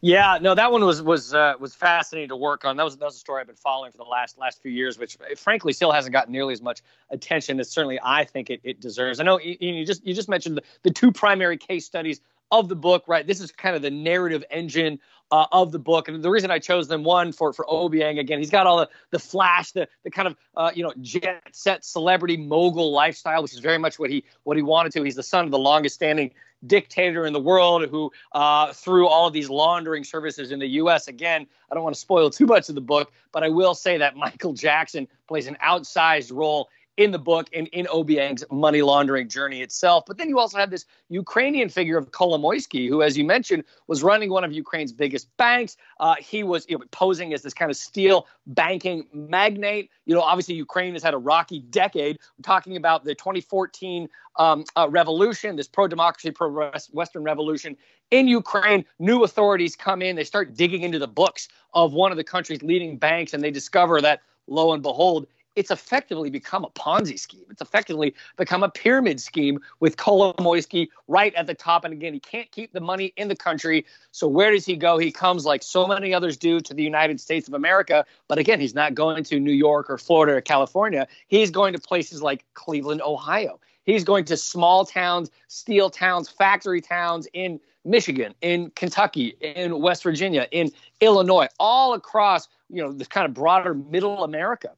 Yeah, 0.01 0.37
no, 0.41 0.55
that 0.55 0.71
one 0.71 0.85
was 0.85 1.01
was 1.01 1.33
uh, 1.33 1.53
was 1.59 1.75
fascinating 1.75 2.29
to 2.29 2.35
work 2.35 2.65
on. 2.65 2.77
That 2.77 2.83
was 2.83 2.97
that 2.97 3.05
was 3.05 3.15
a 3.15 3.19
story 3.19 3.41
I've 3.41 3.47
been 3.47 3.55
following 3.55 3.91
for 3.91 3.97
the 3.97 4.03
last 4.03 4.37
last 4.37 4.61
few 4.61 4.71
years, 4.71 4.97
which 4.97 5.17
frankly 5.35 5.73
still 5.73 5.91
hasn't 5.91 6.13
gotten 6.13 6.31
nearly 6.31 6.53
as 6.53 6.61
much 6.61 6.81
attention 7.09 7.59
as 7.59 7.69
certainly 7.69 7.99
I 8.01 8.23
think 8.23 8.49
it, 8.49 8.61
it 8.63 8.79
deserves. 8.79 9.19
I 9.19 9.23
know 9.23 9.39
you, 9.39 9.57
you 9.59 9.85
just 9.85 10.05
you 10.05 10.13
just 10.13 10.29
mentioned 10.29 10.57
the, 10.57 10.63
the 10.83 10.91
two 10.91 11.11
primary 11.11 11.57
case 11.57 11.85
studies 11.85 12.21
of 12.51 12.69
the 12.69 12.75
book, 12.75 13.03
right? 13.07 13.25
This 13.25 13.41
is 13.41 13.51
kind 13.51 13.75
of 13.75 13.81
the 13.81 13.91
narrative 13.91 14.43
engine 14.49 14.99
uh, 15.31 15.45
of 15.51 15.71
the 15.71 15.79
book, 15.79 16.07
and 16.07 16.23
the 16.23 16.29
reason 16.29 16.51
I 16.51 16.59
chose 16.59 16.87
them 16.87 17.03
one 17.03 17.31
for 17.31 17.51
for 17.51 17.65
Obiang 17.65 18.19
again, 18.19 18.37
he's 18.39 18.51
got 18.51 18.67
all 18.67 18.77
the 18.77 18.89
the 19.11 19.19
flash, 19.19 19.71
the 19.71 19.87
the 20.03 20.11
kind 20.11 20.27
of 20.27 20.35
uh, 20.55 20.71
you 20.73 20.83
know 20.83 20.93
jet 21.01 21.43
set 21.51 21.83
celebrity 21.83 22.37
mogul 22.37 22.91
lifestyle, 22.91 23.41
which 23.41 23.53
is 23.53 23.59
very 23.59 23.77
much 23.77 23.97
what 23.97 24.09
he 24.09 24.23
what 24.43 24.55
he 24.55 24.63
wanted 24.63 24.91
to. 24.93 25.03
He's 25.03 25.15
the 25.15 25.23
son 25.23 25.45
of 25.45 25.51
the 25.51 25.59
longest 25.59 25.95
standing 25.95 26.31
dictator 26.67 27.25
in 27.25 27.33
the 27.33 27.39
world 27.39 27.87
who 27.89 28.11
uh, 28.31 28.73
through 28.73 29.07
all 29.07 29.27
of 29.27 29.33
these 29.33 29.49
laundering 29.49 30.03
services 30.03 30.51
in 30.51 30.59
the 30.59 30.67
U.S. 30.67 31.07
Again, 31.07 31.47
I 31.71 31.75
don't 31.75 31.83
want 31.83 31.95
to 31.95 31.99
spoil 31.99 32.29
too 32.29 32.45
much 32.45 32.69
of 32.69 32.75
the 32.75 32.81
book, 32.81 33.11
but 33.31 33.43
I 33.43 33.49
will 33.49 33.75
say 33.75 33.97
that 33.97 34.15
Michael 34.15 34.53
Jackson 34.53 35.07
plays 35.27 35.47
an 35.47 35.57
outsized 35.63 36.31
role 36.33 36.69
in 36.97 37.11
the 37.11 37.19
book 37.19 37.49
and 37.53 37.67
in 37.67 37.85
Obiang's 37.87 38.43
money 38.51 38.81
laundering 38.81 39.27
journey 39.27 39.61
itself. 39.61 40.05
But 40.07 40.17
then 40.17 40.29
you 40.29 40.39
also 40.39 40.57
have 40.57 40.69
this 40.69 40.85
Ukrainian 41.09 41.69
figure 41.69 41.97
of 41.97 42.11
Kolomoisky, 42.11 42.87
who, 42.87 43.01
as 43.01 43.17
you 43.17 43.25
mentioned, 43.25 43.63
was 43.87 44.01
running 44.01 44.29
one 44.29 44.43
of 44.43 44.53
Ukraine's 44.53 44.93
biggest 44.93 45.35
banks. 45.37 45.75
Uh, 45.99 46.15
he 46.19 46.43
was 46.43 46.65
you 46.69 46.77
know, 46.77 46.85
posing 46.91 47.33
as 47.33 47.41
this 47.41 47.53
kind 47.53 47.69
of 47.69 47.75
steel 47.75 48.27
banking 48.47 49.07
magnate. 49.13 49.89
You 50.05 50.15
know, 50.15 50.22
obviously 50.22 50.55
Ukraine 50.55 50.93
has 50.93 51.03
had 51.03 51.13
a 51.13 51.17
rocky 51.17 51.59
decade. 51.59 52.17
We're 52.37 52.43
talking 52.43 52.77
about 52.77 53.03
the 53.03 53.13
2014 53.13 54.07
um, 54.37 54.65
uh, 54.75 54.87
revolution, 54.89 55.55
this 55.55 55.67
pro-democracy, 55.67 56.31
pro-Western 56.31 57.24
revolution 57.24 57.75
in 58.11 58.27
Ukraine. 58.27 58.85
New 59.00 59.24
authorities 59.24 59.75
come 59.75 60.01
in, 60.01 60.15
they 60.15 60.24
start 60.24 60.55
digging 60.55 60.83
into 60.83 61.00
the 61.00 61.07
books 61.07 61.50
of 61.74 61.93
one 61.93 62.11
of 62.11 62.17
the 62.17 62.24
country's 62.24 62.61
leading 62.63 62.98
banks, 62.98 63.33
and 63.33 63.43
they 63.43 63.51
discover 63.51 64.01
that, 64.01 64.22
lo 64.48 64.74
and 64.74 64.83
behold, 64.83 65.27
it's 65.55 65.72
effectively 65.72 66.29
become 66.29 66.63
a 66.63 66.70
Ponzi 66.70 67.18
scheme. 67.18 67.46
It's 67.50 67.61
effectively 67.61 68.13
become 68.37 68.63
a 68.63 68.70
pyramid 68.70 69.22
scheme 69.22 69.59
with 69.79 69.98
Kolomoisky 69.98 70.89
right 71.07 71.33
at 71.35 71.48
the 71.48 71.53
top. 71.53 71.85
And 71.85 71.94
again, 71.94 72.13
he 72.13 72.20
can't 72.20 72.51
keep 72.51 72.74
the 72.74 72.81
money 72.81 73.13
in 73.18 73.27
the 73.27 73.35
country. 73.35 73.85
So 74.11 74.27
where 74.27 74.51
does 74.51 74.65
he 74.65 74.75
go? 74.75 74.98
He 74.98 75.11
comes 75.11 75.46
like 75.46 75.63
so 75.63 75.87
many 75.87 76.13
others 76.13 76.37
do 76.37 76.59
to 76.59 76.74
the 76.74 76.83
United 76.83 77.20
States 77.20 77.48
of 77.48 77.53
America. 77.53 78.05
But 78.27 78.37
again, 78.37 78.59
he's 78.59 78.75
not 78.75 78.96
going 78.96 79.24
to 79.25 79.39
New 79.39 79.53
York 79.53 79.89
or 79.89 79.98
Florida 79.98 80.37
or 80.37 80.41
California. 80.41 81.07
He's 81.27 81.51
going 81.51 81.74
to 81.74 81.79
places 81.79 82.22
like 82.22 82.44
Cleveland, 82.53 83.01
Ohio. 83.01 83.59
He's 83.83 84.03
going 84.03 84.25
to 84.25 84.37
small 84.37 84.83
towns, 84.83 85.29
steel 85.48 85.89
towns, 85.89 86.27
factory 86.27 86.81
towns 86.81 87.27
in 87.33 87.59
Michigan, 87.85 88.33
in 88.41 88.72
Kentucky, 88.72 89.35
in 89.41 89.79
West 89.79 90.01
Virginia, 90.01 90.48
in 90.51 90.72
Illinois, 91.01 91.48
all 91.59 91.94
across, 91.94 92.48
you 92.70 92.81
know, 92.81 92.91
this 92.91 93.07
kind 93.07 93.27
of 93.27 93.35
broader 93.35 93.75
middle 93.75 94.24
America 94.24 94.72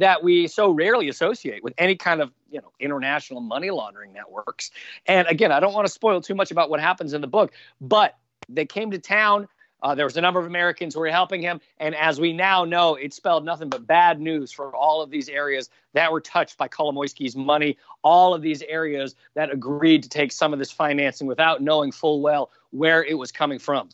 that 0.00 0.24
we 0.24 0.48
so 0.48 0.70
rarely 0.70 1.08
associate 1.08 1.62
with 1.62 1.74
any 1.78 1.94
kind 1.94 2.20
of 2.20 2.32
you 2.50 2.60
know 2.60 2.72
international 2.80 3.40
money 3.40 3.70
laundering 3.70 4.12
networks. 4.12 4.70
And 5.06 5.28
again, 5.28 5.52
I 5.52 5.60
don't 5.60 5.72
want 5.72 5.86
to 5.86 5.92
spoil 5.92 6.20
too 6.20 6.34
much 6.34 6.50
about 6.50 6.70
what 6.70 6.80
happens 6.80 7.12
in 7.12 7.20
the 7.20 7.28
book, 7.28 7.52
but 7.80 8.16
they 8.48 8.66
came 8.66 8.90
to 8.90 8.98
town. 8.98 9.46
Uh, 9.82 9.94
there 9.94 10.04
was 10.04 10.16
a 10.16 10.20
number 10.20 10.38
of 10.38 10.44
Americans 10.44 10.92
who 10.92 11.00
were 11.00 11.08
helping 11.08 11.40
him, 11.40 11.58
and 11.78 11.94
as 11.94 12.20
we 12.20 12.34
now 12.34 12.66
know, 12.66 12.96
it 12.96 13.14
spelled 13.14 13.46
nothing 13.46 13.70
but 13.70 13.86
bad 13.86 14.20
news 14.20 14.52
for 14.52 14.74
all 14.76 15.00
of 15.00 15.10
these 15.10 15.28
areas 15.30 15.70
that 15.94 16.12
were 16.12 16.20
touched 16.20 16.58
by 16.58 16.68
Kolomoisky's 16.68 17.34
money. 17.34 17.78
All 18.02 18.34
of 18.34 18.42
these 18.42 18.60
areas 18.62 19.16
that 19.34 19.50
agreed 19.50 20.02
to 20.02 20.08
take 20.08 20.32
some 20.32 20.52
of 20.52 20.58
this 20.58 20.70
financing 20.70 21.26
without 21.26 21.62
knowing 21.62 21.92
full 21.92 22.20
well 22.20 22.50
where 22.72 23.02
it 23.04 23.14
was 23.14 23.32
coming 23.32 23.58
from. 23.58 23.88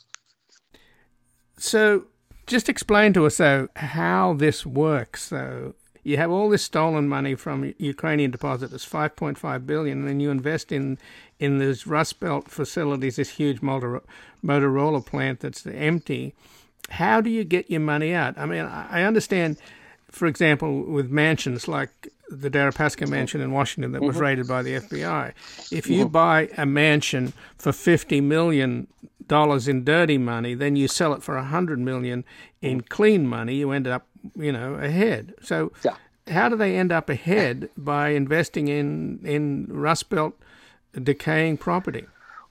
So, 1.57 2.07
just 2.47 2.69
explain 2.69 3.13
to 3.13 3.27
us 3.27 3.37
though 3.37 3.69
how 3.77 4.35
this 4.35 4.67
works. 4.67 5.23
So, 5.25 5.75
you 6.07 6.17
have 6.19 6.31
all 6.31 6.49
this 6.49 6.63
stolen 6.63 7.09
money 7.09 7.35
from 7.35 7.75
Ukrainian 7.79 8.31
depositors, 8.31 8.87
5.5 8.87 9.67
billion, 9.67 9.99
and 9.99 10.09
then 10.09 10.21
you 10.21 10.31
invest 10.31 10.71
in 10.71 10.99
in 11.41 11.59
these 11.59 11.85
Rust 11.85 12.21
Belt 12.21 12.49
facilities, 12.49 13.17
this 13.17 13.31
huge 13.31 13.61
Motorola 13.61 15.05
plant 15.05 15.41
that's 15.41 15.67
empty. 15.67 16.33
How 16.91 17.21
do 17.21 17.29
you 17.29 17.43
get 17.43 17.69
your 17.69 17.81
money 17.81 18.15
out? 18.15 18.39
I 18.39 18.47
mean, 18.47 18.65
I 18.65 19.03
understand, 19.03 19.57
for 20.09 20.27
example, 20.27 20.85
with 20.85 21.11
mansions 21.11 21.67
like 21.67 22.09
the 22.29 22.51
Deripaska 22.51 23.09
mansion 23.09 23.41
in 23.41 23.53
Washington 23.53 23.93
that 23.93 24.03
was 24.03 24.17
mm-hmm. 24.17 24.25
raided 24.25 24.49
by 24.49 24.63
the 24.63 24.75
FBI. 24.75 25.33
If 25.71 25.89
you 25.89 26.05
mm-hmm. 26.05 26.13
buy 26.13 26.49
a 26.57 26.67
mansion 26.67 27.33
for 27.57 27.73
50 27.73 28.21
million 28.21 28.89
dollars 29.29 29.69
in 29.69 29.85
dirty 29.85 30.19
money, 30.19 30.55
then 30.55 30.77
you 30.77 30.89
sell 30.89 31.13
it 31.13 31.23
for 31.23 31.37
a 31.37 31.45
hundred 31.45 31.79
million 31.79 32.25
in 32.63 32.81
clean 32.81 33.27
money. 33.27 33.55
You 33.55 33.71
end 33.71 33.87
up 33.87 34.07
you 34.35 34.53
know, 34.53 34.75
ahead. 34.75 35.35
So 35.43 35.73
yeah. 35.85 35.97
how 36.29 36.49
do 36.49 36.57
they 36.57 36.77
end 36.77 36.93
up 36.93 37.09
ahead 37.09 37.69
by 37.77 38.11
investing 38.11 38.69
in 38.69 39.21
in 39.25 39.67
Rust 39.71 40.09
Belt 40.11 40.35
decaying 41.01 41.59
property? 41.59 42.07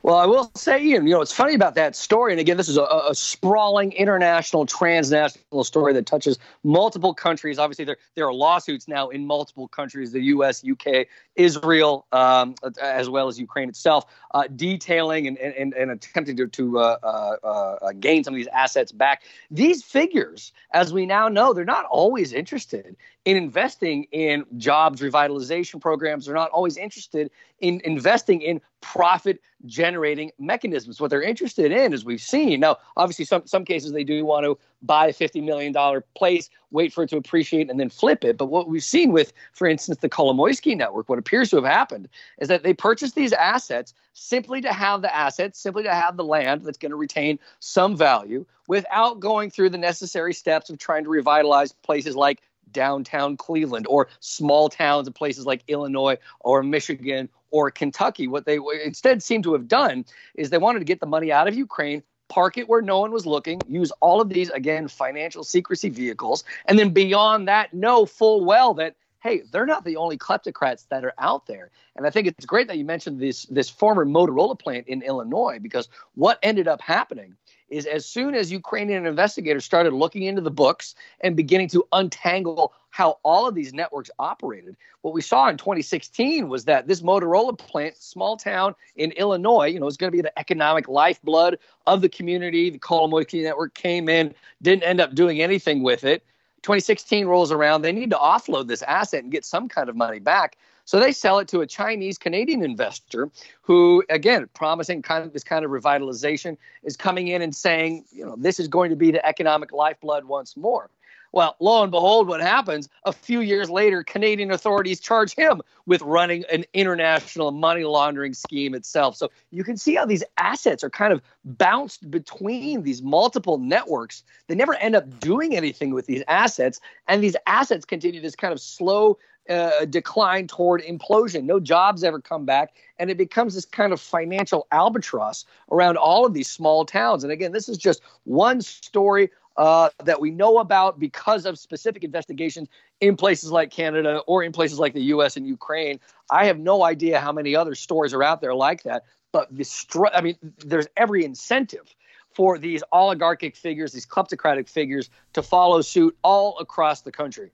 Well, 0.06 0.18
I 0.18 0.28
will 0.28 0.52
say, 0.54 0.84
Ian, 0.84 1.08
you 1.08 1.16
know, 1.16 1.22
it's 1.22 1.32
funny 1.32 1.56
about 1.56 1.74
that 1.74 1.96
story. 1.96 2.32
And 2.32 2.40
again, 2.40 2.58
this 2.58 2.70
is 2.70 2.78
a, 2.78 2.84
a, 2.84 3.16
sprawling 3.16 3.92
international, 3.94 4.68
transnational 4.68 5.64
story 5.64 5.94
that 5.94 6.06
touches 6.06 6.38
multiple 6.64 7.12
countries. 7.12 7.58
Obviously, 7.58 7.86
there, 7.86 7.98
there 8.14 8.28
are 8.28 8.34
lawsuits 8.34 8.88
now 8.88 9.10
in 9.10 9.26
multiple 9.26 9.68
countries 9.68 10.12
the 10.12 10.22
US, 10.26 10.64
UK, 10.64 11.08
Israel, 11.36 12.06
um, 12.12 12.54
as 12.80 13.10
well 13.10 13.28
as 13.28 13.40
Ukraine 13.40 13.68
itself, 13.68 14.06
uh, 14.36 14.44
detailing 14.56 15.26
and, 15.26 15.40
and, 15.40 15.74
and 15.74 15.90
attempting 15.90 16.38
to, 16.38 16.46
to 16.50 16.78
uh, 16.78 16.98
uh, 17.02 17.48
uh, 17.48 17.92
gain 17.94 18.24
some 18.24 18.36
of 18.36 18.38
these 18.38 18.46
assets 18.54 18.92
back. 18.92 19.24
These 19.50 19.82
figures, 19.82 20.54
as 20.72 20.94
we 20.94 21.08
now 21.08 21.30
know, 21.30 21.52
they're 21.52 21.66
not 21.66 21.86
always 21.86 22.32
interested 22.32 22.96
in 23.26 23.38
investing 23.38 24.04
in 24.12 24.46
jobs 24.58 25.02
revitalization 25.02 25.82
programs. 25.82 26.26
They're 26.26 26.36
not 26.36 26.52
always 26.52 26.78
interested 26.78 27.32
in 27.60 27.82
investing 27.84 28.42
in 28.42 28.62
profit 28.82 29.42
generating 29.66 30.32
mechanisms. 30.38 31.02
What 31.02 31.10
they're 31.10 31.24
interested 31.24 31.72
in, 31.72 31.92
as 31.92 32.06
we've 32.06 32.22
seen, 32.22 32.60
now 32.60 32.78
obviously 32.96 33.26
some 33.26 33.42
some 33.48 33.66
cases 33.66 33.92
they 33.92 34.04
do 34.04 34.24
want 34.26 34.46
to 34.46 34.60
buy 34.84 35.08
a 35.08 35.14
fifty 35.14 35.42
million 35.42 35.74
dollar 35.74 36.02
place, 36.16 36.52
wait 36.70 36.94
for 36.94 37.04
it 37.04 37.10
to 37.10 37.18
appreciate, 37.18 37.70
and 37.70 37.80
then 37.80 37.90
flip 37.90 38.24
it. 38.24 38.38
But 38.38 38.46
what 38.46 38.70
we've 38.70 38.84
seen 38.84 39.12
with, 39.12 39.34
for 39.54 39.68
instance, 39.68 39.98
the 40.02 40.10
Kolomoisky 40.10 40.78
network, 40.78 41.10
what 41.10 41.18
appears 41.18 41.50
to 41.50 41.56
have 41.56 41.66
happened 41.66 42.08
is 42.38 42.48
that 42.48 42.62
they 42.62 42.74
purchase 42.74 43.14
these 43.14 43.34
assets 43.34 43.96
simply 44.14 44.62
to 44.62 44.72
have 44.72 45.02
the 45.02 45.14
assets, 45.14 45.60
simply 45.60 45.82
to 45.84 45.94
have 45.94 46.16
the 46.16 46.24
land 46.24 46.64
that's 46.64 46.78
going 46.78 46.92
to 46.92 46.96
retain 46.96 47.40
some 47.60 47.98
value, 47.98 48.46
without 48.68 49.20
going 49.20 49.50
through 49.50 49.72
the 49.72 49.80
necessary 49.80 50.34
steps 50.34 50.70
of 50.70 50.78
trying 50.78 51.04
to 51.04 51.10
revitalize 51.10 51.72
places 51.72 52.16
like 52.16 52.42
downtown 52.72 53.38
Cleveland 53.38 53.86
or 53.90 54.08
small 54.20 54.70
towns 54.70 55.08
and 55.08 55.16
places 55.16 55.46
like 55.46 55.64
Illinois 55.68 56.18
or 56.40 56.64
Michigan 56.64 57.30
or 57.52 57.72
Kentucky. 57.72 58.28
What 58.28 58.46
they 58.46 58.60
instead 58.84 59.24
seem 59.24 59.42
to 59.44 59.54
have 59.54 59.68
done 59.68 60.06
is 60.36 60.50
they 60.50 60.58
wanted 60.58 60.80
to 60.80 60.86
get 60.86 61.00
the 61.00 61.06
money 61.06 61.32
out 61.32 61.48
of 61.48 61.56
Ukraine, 61.56 62.04
park 62.28 62.58
it 62.58 62.68
where 62.68 62.82
no 62.82 63.00
one 63.00 63.12
was 63.12 63.26
looking, 63.26 63.62
use 63.68 63.92
all 64.02 64.22
of 64.22 64.30
these, 64.30 64.50
again, 64.50 64.88
financial 64.88 65.44
secrecy 65.44 65.90
vehicles, 65.90 66.44
and 66.66 66.78
then 66.78 66.90
beyond 66.90 67.48
that, 67.48 67.74
know 67.74 68.06
full 68.06 68.44
well 68.44 68.74
that 68.76 68.96
hey, 69.26 69.42
they're 69.52 69.66
not 69.66 69.84
the 69.84 69.98
only 69.98 70.20
kleptocrats 70.20 70.88
that 70.90 71.04
are 71.04 71.16
out 71.18 71.48
there. 71.48 71.72
And 71.96 72.06
I 72.06 72.12
think 72.12 72.28
it's 72.28 72.46
great 72.46 72.68
that 72.68 72.78
you 72.78 72.86
mentioned 72.86 73.20
this 73.20 73.46
this 73.46 73.70
former 73.72 74.06
Motorola 74.06 74.58
plant 74.58 74.88
in 74.88 75.02
Illinois 75.02 75.58
because 75.60 75.90
what 76.14 76.38
ended 76.44 76.68
up 76.68 76.80
happening 76.80 77.36
is 77.70 77.86
as 77.86 78.06
soon 78.06 78.36
as 78.36 78.52
Ukrainian 78.52 79.06
investigators 79.06 79.66
started 79.66 79.94
looking 79.94 80.24
into 80.24 80.42
the 80.42 80.52
books 80.52 80.96
and 81.22 81.36
beginning 81.36 81.70
to 81.70 81.88
untangle 81.92 82.74
how 82.92 83.20
all 83.24 83.48
of 83.48 83.56
these 83.56 83.74
networks 83.74 84.10
operated, 84.20 84.78
what 85.02 85.14
we 85.14 85.22
saw 85.22 85.50
in 85.50 85.58
2016 85.58 86.48
was 86.48 86.66
that 86.66 86.88
this 86.88 87.02
Motorola 87.02 87.58
plant, 87.58 87.98
small 87.98 88.38
town 88.38 88.74
in 88.96 89.12
Illinois, 89.12 89.66
you 89.66 89.80
know, 89.80 89.88
is 89.88 89.98
going 89.98 90.10
to 90.10 90.16
be 90.16 90.22
the 90.22 90.40
economic 90.40 90.88
lifeblood 90.88 91.60
of 91.88 92.02
the 92.02 92.10
community. 92.10 92.70
The 92.70 92.80
Kolomoisky 92.80 93.44
network 93.44 93.74
came 93.74 94.08
in, 94.08 94.34
didn't 94.62 94.84
end 94.84 95.02
up 95.02 95.14
doing 95.14 95.42
anything 95.42 95.84
with 95.84 96.06
it. 96.06 96.24
2016 96.62 97.28
rolls 97.28 97.52
around, 97.52 97.82
they 97.82 97.92
need 97.92 98.10
to 98.12 98.18
offload 98.18 98.68
this 98.68 98.82
asset 98.82 99.24
and 99.24 99.32
get 99.32 99.46
some 99.46 99.68
kind 99.68 99.90
of 99.90 99.96
money 99.96 100.20
back. 100.20 100.58
So 100.86 101.00
they 101.00 101.12
sell 101.12 101.40
it 101.40 101.48
to 101.50 101.62
a 101.62 101.68
Chinese 101.68 102.18
Canadian 102.18 102.64
investor 102.64 103.30
who, 103.62 104.04
again, 104.10 104.48
promising 104.54 105.02
kind 105.02 105.26
of 105.26 105.34
this 105.34 105.44
kind 105.44 105.66
of 105.66 105.72
revitalization, 105.72 106.58
is 106.84 106.96
coming 106.96 107.28
in 107.28 107.42
and 107.42 107.56
saying, 107.56 108.06
you 108.12 108.26
know, 108.26 108.36
this 108.38 108.60
is 108.60 108.68
going 108.68 108.92
to 108.92 108.96
be 108.96 109.12
the 109.12 109.26
economic 109.26 109.72
lifeblood 109.72 110.26
once 110.26 110.56
more. 110.56 110.90
Well, 111.32 111.58
lo 111.60 111.84
and 111.84 111.92
behold, 111.92 112.30
what 112.30 112.40
happens? 112.40 112.88
A 113.04 113.12
few 113.12 113.42
years 113.42 113.70
later, 113.70 114.04
Canadian 114.04 114.52
authorities 114.52 115.02
charge 115.02 115.36
him 115.36 115.62
with 115.86 116.02
running 116.02 116.46
an 116.50 116.64
international 116.74 117.52
money 117.52 117.84
laundering 117.84 118.34
scheme 118.34 118.74
itself. 118.74 119.18
So 119.18 119.30
you 119.52 119.66
can 119.66 119.76
see 119.76 119.96
how 119.96 120.06
these 120.06 120.24
assets 120.38 120.82
are 120.82 120.90
kind 120.90 121.12
of 121.12 121.22
bounced 121.44 122.10
between 122.10 122.84
these 122.84 123.02
multiple 123.02 123.58
networks. 123.58 124.24
They 124.48 124.56
never 124.56 124.76
end 124.76 124.96
up 124.96 125.20
doing 125.20 125.58
anything 125.58 125.94
with 125.94 126.06
these 126.06 126.24
assets, 126.30 126.80
and 127.10 127.22
these 127.22 127.36
assets 127.48 127.84
continue 127.84 128.22
this 128.22 128.38
kind 128.38 128.54
of 128.54 128.62
slow 128.62 129.18
uh, 129.50 129.86
decline 129.86 130.48
toward 130.48 130.82
implosion. 130.82 131.44
No 131.44 131.60
jobs 131.60 132.04
ever 132.04 132.20
come 132.20 132.46
back, 132.46 132.74
and 132.98 133.10
it 133.10 133.18
becomes 133.18 133.56
this 133.56 133.66
kind 133.66 133.94
of 133.94 134.02
financial 134.02 134.68
albatross 134.72 135.46
around 135.72 135.98
all 135.98 136.26
of 136.26 136.34
these 136.34 136.50
small 136.50 136.86
towns. 136.86 137.24
And 137.24 137.32
again, 137.32 137.52
this 137.52 137.70
is 137.70 137.78
just 137.78 138.02
one 138.24 138.62
story 138.62 139.30
uh, 139.58 139.90
that 140.04 140.20
we 140.20 140.32
know 140.32 140.60
about 140.60 141.00
because 141.00 141.46
of 141.46 141.58
specific 141.58 142.04
investigations 142.04 142.68
in 143.00 143.16
places 143.16 143.52
like 143.52 143.72
Canada 143.72 144.20
or 144.28 144.44
in 144.44 144.52
places 144.52 144.80
like 144.80 144.94
the 144.94 145.04
U.S. 145.04 145.38
and 145.38 145.48
Ukraine. 145.48 146.00
I 146.30 146.46
have 146.46 146.60
no 146.60 146.84
idea 146.84 147.20
how 147.20 147.32
many 147.32 147.56
other 147.56 147.76
stories 147.76 148.14
are 148.14 148.24
out 148.24 148.42
there 148.42 148.56
like 148.56 148.84
that. 148.84 149.06
But 149.32 149.56
the 149.56 150.10
I 150.14 150.22
mean, 150.22 150.38
there's 150.60 150.88
every 150.98 151.26
incentive 151.26 151.94
for 152.34 152.58
these 152.58 152.84
oligarchic 152.92 153.56
figures, 153.56 153.94
these 153.94 154.06
kleptocratic 154.06 154.68
figures, 154.68 155.10
to 155.34 155.42
follow 155.42 155.82
suit 155.82 156.18
all 156.22 156.58
across 156.60 157.02
the 157.02 157.12
country. 157.12 157.52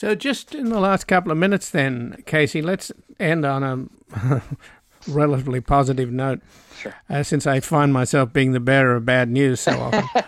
So, 0.00 0.14
just 0.14 0.54
in 0.54 0.70
the 0.70 0.80
last 0.80 1.06
couple 1.06 1.30
of 1.30 1.36
minutes, 1.36 1.68
then, 1.68 2.22
Casey, 2.24 2.62
let's 2.62 2.90
end 3.18 3.44
on 3.44 3.90
a 4.14 4.40
relatively 5.06 5.60
positive 5.60 6.10
note. 6.10 6.40
Sure. 6.74 6.94
Uh, 7.10 7.22
since 7.22 7.46
I 7.46 7.60
find 7.60 7.92
myself 7.92 8.32
being 8.32 8.52
the 8.52 8.60
bearer 8.60 8.96
of 8.96 9.04
bad 9.04 9.28
news 9.28 9.60
so 9.60 9.72
often. 9.78 10.24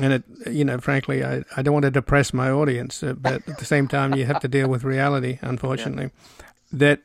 and 0.00 0.14
it, 0.14 0.24
you 0.50 0.64
know, 0.64 0.78
frankly, 0.78 1.22
I, 1.22 1.44
I 1.54 1.60
don't 1.60 1.74
want 1.74 1.82
to 1.82 1.90
depress 1.90 2.32
my 2.32 2.50
audience, 2.50 3.02
uh, 3.02 3.12
but 3.12 3.46
at 3.46 3.58
the 3.58 3.66
same 3.66 3.86
time, 3.86 4.14
you 4.14 4.24
have 4.24 4.40
to 4.40 4.48
deal 4.48 4.66
with 4.66 4.82
reality, 4.82 5.38
unfortunately. 5.42 6.04
Yeah. 6.04 6.46
That 6.72 7.00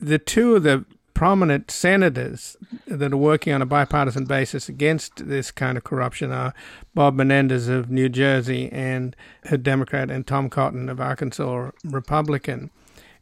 the 0.00 0.18
two 0.18 0.56
of 0.56 0.64
the 0.64 0.84
prominent 1.14 1.70
senators 1.70 2.56
that 2.86 3.12
are 3.12 3.16
working 3.16 3.52
on 3.52 3.62
a 3.62 3.66
bipartisan 3.66 4.24
basis 4.24 4.68
against 4.68 5.28
this 5.28 5.50
kind 5.50 5.76
of 5.76 5.84
corruption 5.84 6.32
are 6.32 6.54
Bob 6.94 7.14
Menendez 7.14 7.68
of 7.68 7.90
New 7.90 8.08
Jersey 8.08 8.70
and 8.72 9.14
a 9.44 9.58
Democrat, 9.58 10.10
and 10.10 10.26
Tom 10.26 10.48
Cotton 10.48 10.88
of 10.88 11.00
Arkansas, 11.00 11.70
Republican. 11.84 12.70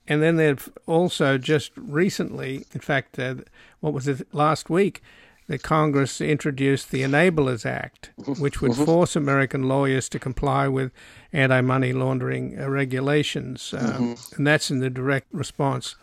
And 0.08 0.22
then 0.22 0.36
they've 0.36 0.68
also 0.86 1.38
just 1.38 1.72
recently, 1.76 2.66
in 2.72 2.80
fact, 2.80 3.18
uh, 3.18 3.36
what 3.80 3.92
was 3.92 4.08
it 4.08 4.26
last 4.32 4.70
week, 4.70 5.02
the 5.46 5.58
Congress 5.58 6.20
introduced 6.20 6.92
the 6.92 7.02
Enablers 7.02 7.66
Act, 7.66 8.10
which 8.38 8.60
would 8.60 8.70
mm-hmm. 8.70 8.84
force 8.84 9.16
American 9.16 9.64
lawyers 9.68 10.08
to 10.10 10.18
comply 10.20 10.68
with 10.68 10.92
anti 11.32 11.60
money 11.60 11.92
laundering 11.92 12.56
regulations. 12.56 13.74
Um, 13.76 13.86
mm-hmm. 13.86 14.34
And 14.36 14.46
that's 14.46 14.70
in 14.70 14.78
the 14.78 14.90
direct 14.90 15.26
response 15.32 15.96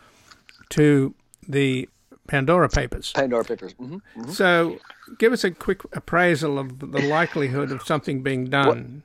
to 0.70 1.14
the 1.48 1.88
Pandora 2.28 2.68
Papers. 2.68 3.12
Pandora 3.12 3.44
Papers. 3.44 3.74
Mm-hmm. 3.74 3.94
Mm-hmm. 3.94 4.30
So, 4.30 4.78
give 5.18 5.32
us 5.32 5.44
a 5.44 5.50
quick 5.50 5.80
appraisal 5.92 6.58
of 6.58 6.78
the 6.78 7.02
likelihood 7.02 7.72
of 7.72 7.82
something 7.82 8.22
being 8.22 8.44
done. 8.46 9.02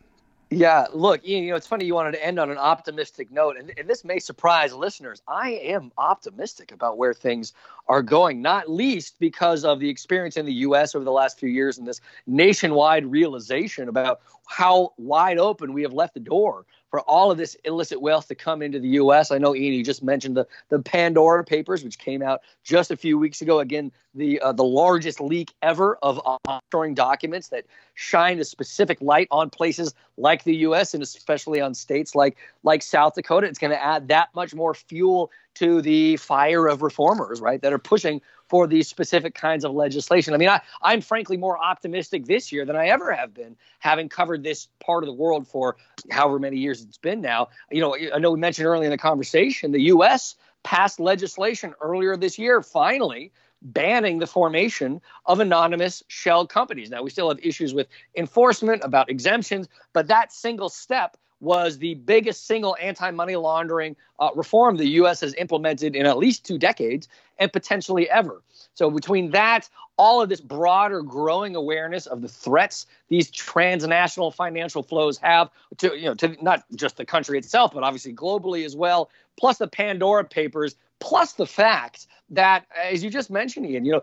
Yeah, 0.49 0.85
look, 0.93 1.25
Ian, 1.25 1.43
you 1.43 1.49
know, 1.49 1.55
it's 1.55 1.65
funny 1.65 1.85
you 1.85 1.95
wanted 1.95 2.11
to 2.11 2.23
end 2.23 2.39
on 2.39 2.51
an 2.51 2.57
optimistic 2.57 3.31
note, 3.31 3.57
and, 3.57 3.73
and, 3.75 3.89
this 3.89 4.03
may 4.03 4.19
surprise 4.19 4.71
listeners. 4.71 5.21
I 5.27 5.51
am 5.51 5.91
optimistic 5.97 6.71
about 6.71 6.97
where 6.97 7.13
things 7.13 7.53
are 7.87 8.01
going, 8.01 8.41
not 8.41 8.69
least 8.69 9.15
because 9.19 9.65
of 9.65 9.79
the 9.79 9.89
experience 9.89 10.37
in 10.37 10.45
the 10.45 10.53
U.S. 10.53 10.95
over 10.95 11.03
the 11.03 11.11
last 11.11 11.39
few 11.39 11.49
years 11.49 11.77
and 11.77 11.87
this 11.87 12.01
nationwide 12.27 13.05
realization 13.05 13.89
about 13.89 14.21
how 14.47 14.93
wide 14.97 15.37
open 15.37 15.73
we 15.73 15.81
have 15.81 15.93
left 15.93 16.13
the 16.13 16.19
door 16.19 16.65
for 16.93 17.01
all 17.01 17.31
of 17.31 17.39
this 17.39 17.55
illicit 17.63 17.99
wealth 17.99 18.27
to 18.27 18.35
come 18.35 18.61
into 18.61 18.79
the 18.79 18.89
U.S. 18.89 19.31
I 19.31 19.39
know 19.39 19.55
Ian, 19.55 19.73
you 19.73 19.83
just 19.83 20.03
mentioned 20.03 20.37
the 20.37 20.45
the 20.69 20.79
Pandora 20.79 21.43
Papers, 21.43 21.83
which 21.83 21.97
came 21.97 22.21
out 22.21 22.41
just 22.63 22.91
a 22.91 22.95
few 22.95 23.17
weeks 23.17 23.41
ago. 23.41 23.59
Again, 23.59 23.91
the 24.13 24.39
uh, 24.41 24.51
the 24.51 24.63
largest 24.63 25.19
leak 25.19 25.53
ever 25.63 25.95
of 26.03 26.21
offshoring 26.45 26.93
documents 26.93 27.49
that 27.49 27.65
shine 27.95 28.39
a 28.39 28.43
specific 28.43 29.01
light 29.01 29.27
on 29.31 29.49
places 29.49 29.95
like 30.17 30.43
the 30.43 30.55
U.S. 30.57 30.93
and 30.93 31.01
especially 31.01 31.59
on 31.59 31.73
states 31.73 32.13
like 32.13 32.37
like 32.61 32.83
South 32.83 33.15
Dakota. 33.15 33.47
It's 33.47 33.57
going 33.57 33.71
to 33.71 33.83
add 33.83 34.07
that 34.09 34.29
much 34.35 34.53
more 34.53 34.75
fuel 34.75 35.31
to 35.55 35.81
the 35.81 36.17
fire 36.17 36.67
of 36.67 36.81
reformers, 36.81 37.41
right, 37.41 37.61
that 37.61 37.73
are 37.73 37.79
pushing 37.79 38.21
for 38.47 38.67
these 38.67 38.87
specific 38.87 39.33
kinds 39.33 39.65
of 39.65 39.73
legislation. 39.73 40.33
I 40.33 40.37
mean, 40.37 40.49
I, 40.49 40.61
I'm 40.81 41.01
frankly 41.01 41.37
more 41.37 41.57
optimistic 41.57 42.25
this 42.25 42.51
year 42.51 42.65
than 42.65 42.75
I 42.75 42.87
ever 42.87 43.11
have 43.11 43.33
been, 43.33 43.55
having 43.79 44.09
covered 44.09 44.43
this 44.43 44.67
part 44.79 45.03
of 45.03 45.07
the 45.07 45.13
world 45.13 45.47
for 45.47 45.77
however 46.11 46.39
many 46.39 46.57
years 46.57 46.81
it's 46.81 46.97
been 46.97 47.21
now. 47.21 47.49
You 47.71 47.81
know, 47.81 47.97
I 48.13 48.19
know 48.19 48.31
we 48.31 48.39
mentioned 48.39 48.67
earlier 48.67 48.85
in 48.85 48.91
the 48.91 48.97
conversation, 48.97 49.71
the 49.71 49.81
U.S. 49.81 50.35
passed 50.63 50.99
legislation 50.99 51.73
earlier 51.81 52.17
this 52.17 52.37
year, 52.37 52.61
finally, 52.61 53.31
banning 53.63 54.19
the 54.19 54.27
formation 54.27 55.01
of 55.25 55.39
anonymous 55.39 56.03
shell 56.07 56.45
companies. 56.45 56.89
Now, 56.89 57.01
we 57.01 57.09
still 57.09 57.29
have 57.29 57.39
issues 57.41 57.73
with 57.73 57.87
enforcement 58.15 58.81
about 58.83 59.09
exemptions, 59.09 59.67
but 59.93 60.07
that 60.07 60.33
single 60.33 60.69
step 60.69 61.17
was 61.43 61.77
the 61.77 61.95
biggest 61.95 62.47
single 62.47 62.75
anti 62.81 63.11
money 63.11 63.35
laundering 63.35 63.95
uh, 64.19 64.29
reform 64.35 64.77
the 64.77 64.87
U.S. 64.87 65.19
has 65.21 65.33
implemented 65.35 65.95
in 65.95 66.05
at 66.05 66.17
least 66.17 66.45
two 66.45 66.57
decades 66.57 67.07
and 67.37 67.51
potentially 67.51 68.09
ever. 68.09 68.41
So, 68.73 68.89
between 68.89 69.31
that, 69.31 69.69
all 69.97 70.21
of 70.21 70.29
this 70.29 70.41
broader 70.41 71.01
growing 71.01 71.55
awareness 71.55 72.07
of 72.07 72.21
the 72.21 72.27
threats 72.27 72.87
these 73.09 73.29
transnational 73.29 74.31
financial 74.31 74.81
flows 74.81 75.17
have 75.19 75.49
to, 75.77 75.95
you 75.95 76.05
know, 76.05 76.15
to 76.15 76.35
not 76.41 76.63
just 76.75 76.97
the 76.97 77.05
country 77.05 77.37
itself, 77.37 77.73
but 77.73 77.83
obviously 77.83 78.13
globally 78.13 78.65
as 78.65 78.75
well, 78.75 79.09
plus 79.37 79.57
the 79.57 79.67
Pandora 79.67 80.23
Papers, 80.23 80.75
plus 80.99 81.33
the 81.33 81.45
fact 81.45 82.07
that, 82.29 82.65
as 82.81 83.03
you 83.03 83.09
just 83.09 83.29
mentioned, 83.29 83.67
Ian, 83.67 83.85
you 83.85 83.91
know, 83.91 84.01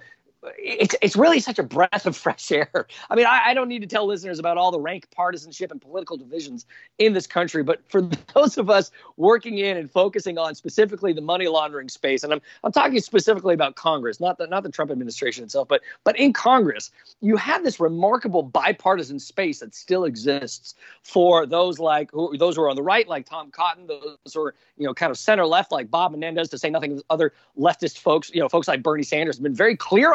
it's 0.58 0.94
it's 1.02 1.16
really 1.16 1.40
such 1.40 1.58
a 1.58 1.62
breath 1.62 2.06
of 2.06 2.16
fresh 2.16 2.50
air. 2.52 2.86
I 3.10 3.14
mean, 3.14 3.26
I, 3.26 3.42
I, 3.46 3.54
don't 3.54 3.68
need 3.68 3.80
to 3.80 3.86
tell 3.86 4.06
listeners 4.06 4.38
about 4.38 4.56
all 4.56 4.70
the 4.70 4.80
rank 4.80 5.10
partisanship 5.10 5.70
and 5.70 5.80
political 5.80 6.16
divisions 6.16 6.66
in 6.98 7.12
this 7.12 7.26
country, 7.26 7.62
but 7.62 7.82
for 7.88 8.02
those 8.34 8.56
of 8.56 8.70
us 8.70 8.90
working 9.16 9.58
in 9.58 9.76
and 9.76 9.90
focusing 9.90 10.38
on 10.38 10.54
specifically 10.54 11.12
the 11.12 11.20
money 11.20 11.46
laundering 11.48 11.88
space, 11.88 12.24
and 12.24 12.32
I'm 12.32 12.40
I'm 12.64 12.72
talking 12.72 12.98
specifically 13.00 13.54
about 13.54 13.76
Congress, 13.76 14.20
not 14.20 14.38
the 14.38 14.46
not 14.46 14.62
the 14.62 14.70
Trump 14.70 14.90
administration 14.90 15.44
itself, 15.44 15.68
but 15.68 15.82
but 16.04 16.18
in 16.18 16.32
Congress, 16.32 16.90
you 17.20 17.36
have 17.36 17.62
this 17.62 17.78
remarkable 17.78 18.42
bipartisan 18.42 19.18
space 19.18 19.60
that 19.60 19.74
still 19.74 20.04
exists 20.04 20.74
for 21.02 21.44
those 21.44 21.78
like 21.78 22.10
who, 22.12 22.36
those 22.38 22.56
who 22.56 22.62
are 22.62 22.70
on 22.70 22.76
the 22.76 22.82
right, 22.82 23.08
like 23.08 23.26
Tom 23.26 23.50
Cotton, 23.50 23.86
those 23.86 24.16
who 24.32 24.40
are 24.40 24.54
you 24.78 24.86
know 24.86 24.94
kind 24.94 25.10
of 25.10 25.18
center 25.18 25.44
left, 25.44 25.70
like 25.70 25.90
Bob 25.90 26.12
Menendez, 26.12 26.48
to 26.48 26.58
say 26.58 26.70
nothing 26.70 26.92
of 26.94 27.02
other 27.10 27.34
leftist 27.58 27.98
folks, 27.98 28.30
you 28.32 28.40
know, 28.40 28.48
folks 28.48 28.68
like 28.68 28.82
Bernie 28.82 29.02
Sanders 29.02 29.36
have 29.36 29.42
been 29.42 29.54
very 29.54 29.76
clear 29.76 30.14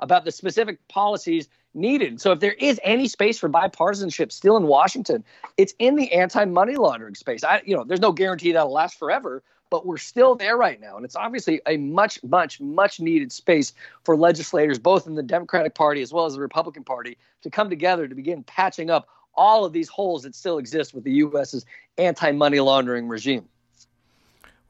about 0.00 0.24
the 0.24 0.32
specific 0.32 0.86
policies 0.88 1.48
needed. 1.74 2.20
So 2.20 2.32
if 2.32 2.40
there 2.40 2.52
is 2.52 2.80
any 2.84 3.08
space 3.08 3.38
for 3.38 3.48
bipartisanship 3.48 4.32
still 4.32 4.56
in 4.56 4.64
Washington, 4.64 5.24
it's 5.56 5.74
in 5.78 5.96
the 5.96 6.12
anti-money 6.12 6.76
laundering 6.76 7.14
space. 7.14 7.44
I 7.44 7.62
you 7.64 7.76
know, 7.76 7.84
there's 7.84 8.00
no 8.00 8.12
guarantee 8.12 8.52
that'll 8.52 8.72
last 8.72 8.98
forever, 8.98 9.42
but 9.70 9.86
we're 9.86 9.96
still 9.96 10.34
there 10.34 10.56
right 10.56 10.80
now. 10.80 10.96
And 10.96 11.04
it's 11.04 11.16
obviously 11.16 11.60
a 11.66 11.76
much, 11.76 12.22
much, 12.22 12.60
much 12.60 13.00
needed 13.00 13.32
space 13.32 13.72
for 14.04 14.16
legislators, 14.16 14.78
both 14.78 15.06
in 15.06 15.14
the 15.14 15.22
Democratic 15.22 15.74
Party 15.74 16.02
as 16.02 16.12
well 16.12 16.26
as 16.26 16.34
the 16.34 16.40
Republican 16.40 16.84
Party, 16.84 17.18
to 17.42 17.50
come 17.50 17.68
together 17.68 18.06
to 18.06 18.14
begin 18.14 18.42
patching 18.44 18.90
up 18.90 19.08
all 19.34 19.64
of 19.64 19.72
these 19.72 19.88
holes 19.88 20.22
that 20.22 20.34
still 20.34 20.58
exist 20.58 20.94
with 20.94 21.02
the 21.04 21.10
U.S.'s 21.12 21.66
anti 21.98 22.30
money 22.30 22.60
laundering 22.60 23.08
regime. 23.08 23.48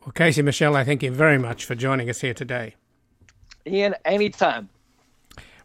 Well, 0.05 0.13
Casey 0.13 0.43
Michel, 0.43 0.77
I 0.77 0.85
thank 0.85 1.03
you 1.03 1.11
very 1.11 1.39
much 1.39 1.65
for 1.65 1.75
joining 1.75 2.11
us 2.11 2.21
here 2.21 2.35
today. 2.35 2.75
Ian, 3.67 3.95
anytime. 4.05 4.69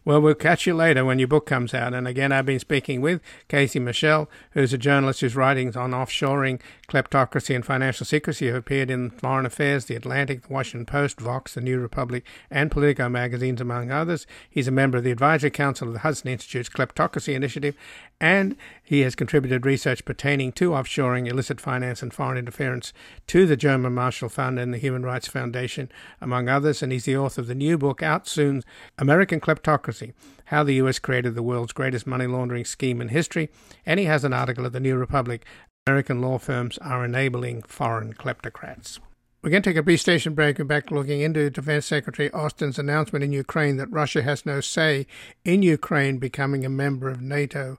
Well, 0.04 0.20
we'll 0.20 0.34
catch 0.34 0.66
you 0.66 0.74
later 0.74 1.04
when 1.04 1.18
your 1.18 1.28
book 1.28 1.46
comes 1.46 1.74
out. 1.74 1.92
And 1.92 2.08
again, 2.08 2.32
I've 2.32 2.46
been 2.46 2.58
speaking 2.58 3.00
with 3.00 3.20
Casey 3.48 3.78
Michel, 3.78 4.30
who's 4.52 4.72
a 4.72 4.78
journalist 4.78 5.20
whose 5.20 5.36
writings 5.36 5.76
on 5.76 5.90
offshoring, 5.90 6.60
kleptocracy, 6.90 7.54
and 7.54 7.64
financial 7.64 8.04
secrecy 8.04 8.48
have 8.48 8.56
appeared 8.56 8.90
in 8.90 9.10
Foreign 9.10 9.46
Affairs, 9.46 9.84
The 9.84 9.94
Atlantic, 9.94 10.42
The 10.42 10.52
Washington 10.52 10.84
Post, 10.84 11.20
Vox, 11.20 11.54
The 11.54 11.60
New 11.60 11.78
Republic, 11.78 12.26
and 12.50 12.70
Politico 12.70 13.08
magazines, 13.08 13.60
among 13.60 13.90
others. 13.90 14.26
He's 14.50 14.68
a 14.68 14.72
member 14.72 14.98
of 14.98 15.04
the 15.04 15.12
Advisory 15.12 15.50
Council 15.50 15.86
of 15.86 15.94
the 15.94 16.00
Hudson 16.00 16.28
Institute's 16.28 16.68
Kleptocracy 16.68 17.32
Initiative, 17.34 17.76
and 18.20 18.56
he 18.82 19.00
has 19.00 19.14
contributed 19.14 19.64
research 19.64 20.04
pertaining 20.04 20.52
to 20.52 20.70
offshoring, 20.70 21.28
illicit 21.28 21.60
finance, 21.60 22.02
and 22.02 22.12
foreign 22.12 22.36
interference 22.36 22.92
to 23.28 23.46
the 23.46 23.56
German 23.56 23.94
Marshall 23.94 24.28
Fund 24.28 24.58
and 24.58 24.74
the 24.74 24.78
Human 24.78 25.04
Rights 25.04 25.28
Foundation, 25.28 25.90
among 26.20 26.48
others. 26.48 26.82
And 26.82 26.92
he's 26.92 27.04
the 27.04 27.16
author 27.16 27.40
of 27.40 27.46
the 27.46 27.54
new 27.54 27.78
book 27.78 28.02
out 28.02 28.26
soon, 28.26 28.62
American 28.98 29.40
Kleptocracy 29.40 30.12
how 30.50 30.64
the 30.64 30.74
US 30.74 30.98
created 30.98 31.36
the 31.36 31.44
world's 31.44 31.72
greatest 31.72 32.08
money 32.08 32.26
laundering 32.26 32.64
scheme 32.64 33.00
in 33.00 33.08
history, 33.08 33.48
and 33.86 34.00
he 34.00 34.06
has 34.06 34.24
an 34.24 34.32
article 34.32 34.66
at 34.66 34.72
the 34.72 34.80
New 34.80 34.96
Republic 34.96 35.44
American 35.86 36.20
law 36.20 36.38
firms 36.38 36.76
are 36.78 37.04
enabling 37.04 37.62
foreign 37.62 38.12
kleptocrats. 38.12 38.98
We're 39.42 39.50
going 39.50 39.62
to 39.62 39.70
take 39.70 39.78
a 39.78 39.82
brief 39.82 40.00
station 40.00 40.34
break 40.34 40.58
and 40.58 40.68
back 40.68 40.90
looking 40.90 41.22
into 41.22 41.48
Defense 41.48 41.86
Secretary 41.86 42.30
Austin's 42.32 42.78
announcement 42.78 43.24
in 43.24 43.32
Ukraine 43.32 43.78
that 43.78 43.90
Russia 43.90 44.20
has 44.20 44.44
no 44.44 44.60
say 44.60 45.06
in 45.42 45.62
Ukraine 45.62 46.18
becoming 46.18 46.66
a 46.66 46.68
member 46.68 47.08
of 47.08 47.22
NATO. 47.22 47.78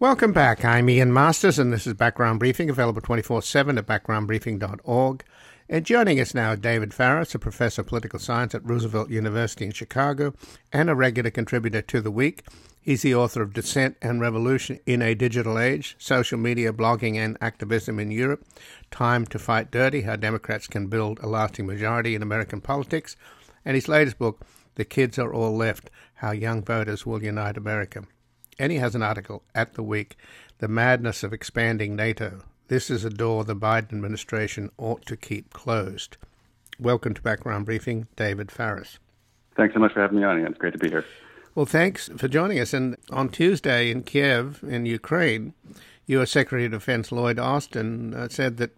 Welcome 0.00 0.32
back. 0.32 0.64
I'm 0.64 0.90
Ian 0.90 1.12
Masters, 1.12 1.56
and 1.56 1.72
this 1.72 1.86
is 1.86 1.94
Background 1.94 2.40
Briefing, 2.40 2.68
available 2.68 3.00
24 3.00 3.42
7 3.42 3.78
at 3.78 3.86
backgroundbriefing.org. 3.86 5.24
And 5.68 5.86
joining 5.86 6.18
us 6.18 6.34
now, 6.34 6.56
David 6.56 6.92
Faris, 6.92 7.32
a 7.36 7.38
professor 7.38 7.82
of 7.82 7.86
political 7.86 8.18
science 8.18 8.56
at 8.56 8.68
Roosevelt 8.68 9.08
University 9.08 9.66
in 9.66 9.70
Chicago 9.70 10.34
and 10.72 10.90
a 10.90 10.96
regular 10.96 11.30
contributor 11.30 11.80
to 11.80 12.00
The 12.00 12.10
Week. 12.10 12.42
He's 12.80 13.02
the 13.02 13.14
author 13.14 13.40
of 13.40 13.52
Dissent 13.52 13.96
and 14.02 14.20
Revolution 14.20 14.80
in 14.84 15.00
a 15.00 15.14
Digital 15.14 15.60
Age 15.60 15.94
Social 16.00 16.40
Media, 16.40 16.72
Blogging, 16.72 17.14
and 17.14 17.38
Activism 17.40 18.00
in 18.00 18.10
Europe. 18.10 18.44
Time 18.90 19.24
to 19.26 19.38
Fight 19.38 19.70
Dirty 19.70 20.00
How 20.02 20.16
Democrats 20.16 20.66
Can 20.66 20.88
Build 20.88 21.20
a 21.20 21.28
Lasting 21.28 21.66
Majority 21.66 22.16
in 22.16 22.22
American 22.22 22.60
Politics. 22.60 23.14
And 23.64 23.76
his 23.76 23.86
latest 23.86 24.18
book, 24.18 24.44
The 24.74 24.84
Kids 24.84 25.20
Are 25.20 25.32
All 25.32 25.56
Left 25.56 25.88
How 26.14 26.32
Young 26.32 26.64
Voters 26.64 27.06
Will 27.06 27.22
Unite 27.22 27.56
America. 27.56 28.02
And 28.58 28.72
he 28.72 28.78
has 28.78 28.94
an 28.94 29.02
article 29.02 29.42
at 29.54 29.74
The 29.74 29.82
Week, 29.82 30.16
The 30.58 30.68
Madness 30.68 31.22
of 31.22 31.32
Expanding 31.32 31.96
NATO 31.96 32.42
this 32.68 32.88
is 32.88 33.04
a 33.04 33.10
door 33.10 33.44
the 33.44 33.54
Biden 33.54 33.92
administration 33.92 34.70
ought 34.78 35.04
to 35.04 35.18
keep 35.18 35.52
closed. 35.52 36.16
Welcome 36.80 37.12
to 37.12 37.20
Background 37.20 37.66
Briefing, 37.66 38.06
David 38.16 38.50
Faris. 38.50 38.98
Thanks 39.54 39.74
so 39.74 39.80
much 39.80 39.92
for 39.92 40.00
having 40.00 40.18
me 40.18 40.24
on. 40.24 40.40
It's 40.40 40.56
great 40.56 40.72
to 40.72 40.78
be 40.78 40.88
here. 40.88 41.04
Well, 41.54 41.66
thanks 41.66 42.08
for 42.16 42.26
joining 42.26 42.58
us. 42.58 42.72
And 42.72 42.96
on 43.10 43.28
Tuesday 43.28 43.90
in 43.90 44.02
Kiev, 44.02 44.64
in 44.66 44.86
Ukraine, 44.86 45.52
U.S. 46.06 46.30
Secretary 46.30 46.64
of 46.64 46.72
Defense 46.72 47.12
Lloyd 47.12 47.38
Austin 47.38 48.14
uh, 48.14 48.28
said 48.30 48.56
that 48.56 48.70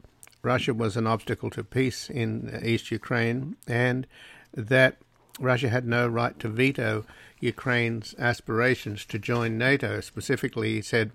Russia 0.42 0.74
was 0.74 0.96
an 0.96 1.06
obstacle 1.06 1.50
to 1.50 1.62
peace 1.62 2.10
in 2.10 2.60
East 2.64 2.90
Ukraine 2.90 3.54
and 3.68 4.08
that 4.52 4.96
Russia 5.38 5.68
had 5.68 5.86
no 5.86 6.08
right 6.08 6.36
to 6.40 6.48
veto 6.48 7.04
Ukraine's 7.40 8.14
aspirations 8.18 9.05
to 9.07 9.18
join 9.18 9.59
NATO. 9.59 10.01
Specifically, 10.01 10.75
he 10.75 10.83
said 10.83 11.12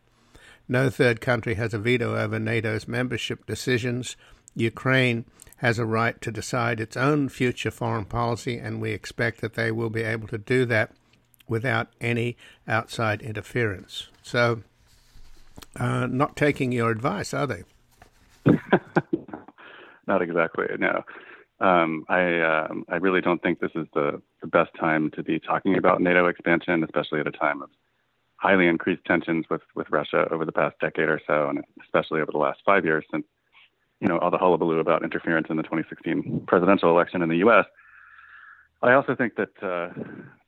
no 0.67 0.89
third 0.89 1.21
country 1.21 1.55
has 1.55 1.73
a 1.73 1.79
veto 1.79 2.15
over 2.15 2.39
NATO's 2.39 2.87
membership 2.87 3.45
decisions. 3.45 4.15
Ukraine 4.55 5.25
has 5.57 5.77
a 5.77 5.85
right 5.85 6.19
to 6.21 6.31
decide 6.31 6.79
its 6.79 6.97
own 6.97 7.29
future 7.29 7.71
foreign 7.71 8.05
policy, 8.05 8.57
and 8.57 8.81
we 8.81 8.91
expect 8.91 9.41
that 9.41 9.53
they 9.53 9.71
will 9.71 9.89
be 9.89 10.03
able 10.03 10.27
to 10.27 10.37
do 10.37 10.65
that 10.65 10.91
without 11.47 11.89
any 11.99 12.37
outside 12.67 13.21
interference. 13.21 14.07
So, 14.23 14.63
uh, 15.75 16.07
not 16.07 16.35
taking 16.35 16.71
your 16.71 16.89
advice, 16.89 17.33
are 17.33 17.45
they? 17.45 17.63
not 20.07 20.21
exactly. 20.21 20.65
No, 20.79 21.03
um, 21.61 22.05
I 22.09 22.41
um, 22.41 22.85
I 22.89 22.95
really 22.95 23.21
don't 23.21 23.41
think 23.41 23.59
this 23.59 23.71
is 23.75 23.87
the, 23.93 24.21
the 24.41 24.47
best 24.47 24.71
time 24.79 25.11
to 25.11 25.23
be 25.23 25.39
talking 25.39 25.77
about 25.77 26.01
NATO 26.01 26.25
expansion, 26.27 26.83
especially 26.83 27.19
at 27.19 27.27
a 27.27 27.31
time 27.31 27.61
of 27.61 27.69
highly 28.41 28.67
increased 28.67 29.05
tensions 29.05 29.45
with, 29.51 29.61
with 29.75 29.87
Russia 29.91 30.27
over 30.31 30.45
the 30.45 30.51
past 30.51 30.75
decade 30.79 31.07
or 31.07 31.21
so, 31.27 31.49
and 31.49 31.63
especially 31.83 32.21
over 32.21 32.31
the 32.31 32.39
last 32.39 32.59
five 32.65 32.83
years 32.83 33.05
since, 33.11 33.23
you 33.99 34.07
know, 34.07 34.17
all 34.17 34.31
the 34.31 34.37
hullabaloo 34.37 34.79
about 34.79 35.03
interference 35.03 35.45
in 35.51 35.57
the 35.57 35.63
2016 35.63 36.45
presidential 36.47 36.89
election 36.89 37.21
in 37.21 37.29
the 37.29 37.37
U.S. 37.37 37.65
I 38.81 38.93
also 38.93 39.15
think 39.15 39.35
that, 39.35 39.51
uh, 39.61 39.89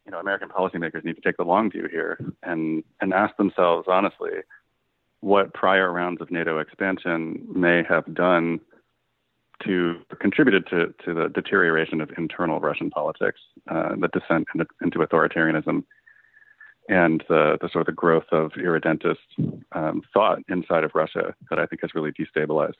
you 0.05 0.11
know, 0.11 0.19
American 0.19 0.49
policymakers 0.49 1.05
need 1.05 1.17
to 1.17 1.21
take 1.21 1.37
the 1.37 1.43
long 1.43 1.69
view 1.69 1.87
here 1.91 2.17
and, 2.41 2.83
and 2.99 3.13
ask 3.13 3.37
themselves 3.37 3.87
honestly 3.87 4.31
what 5.19 5.53
prior 5.53 5.93
rounds 5.93 6.19
of 6.19 6.31
NATO 6.31 6.57
expansion 6.57 7.45
may 7.47 7.83
have 7.87 8.11
done 8.15 8.59
to 9.65 10.01
contributed 10.19 10.67
to, 10.67 10.93
to 11.05 11.13
the 11.13 11.29
deterioration 11.29 12.01
of 12.01 12.11
internal 12.17 12.59
Russian 12.59 12.89
politics, 12.89 13.39
uh, 13.69 13.95
the 13.99 14.09
descent 14.09 14.47
into, 14.53 14.65
into 14.81 14.99
authoritarianism 14.99 15.83
and 16.89 17.23
the, 17.29 17.57
the 17.61 17.69
sort 17.71 17.81
of 17.81 17.85
the 17.85 17.93
growth 17.93 18.25
of 18.31 18.51
irredentist 18.57 19.21
um, 19.71 20.01
thought 20.13 20.39
inside 20.49 20.83
of 20.83 20.91
Russia 20.93 21.33
that 21.49 21.59
I 21.59 21.65
think 21.65 21.81
has 21.81 21.95
really 21.95 22.11
destabilized 22.11 22.73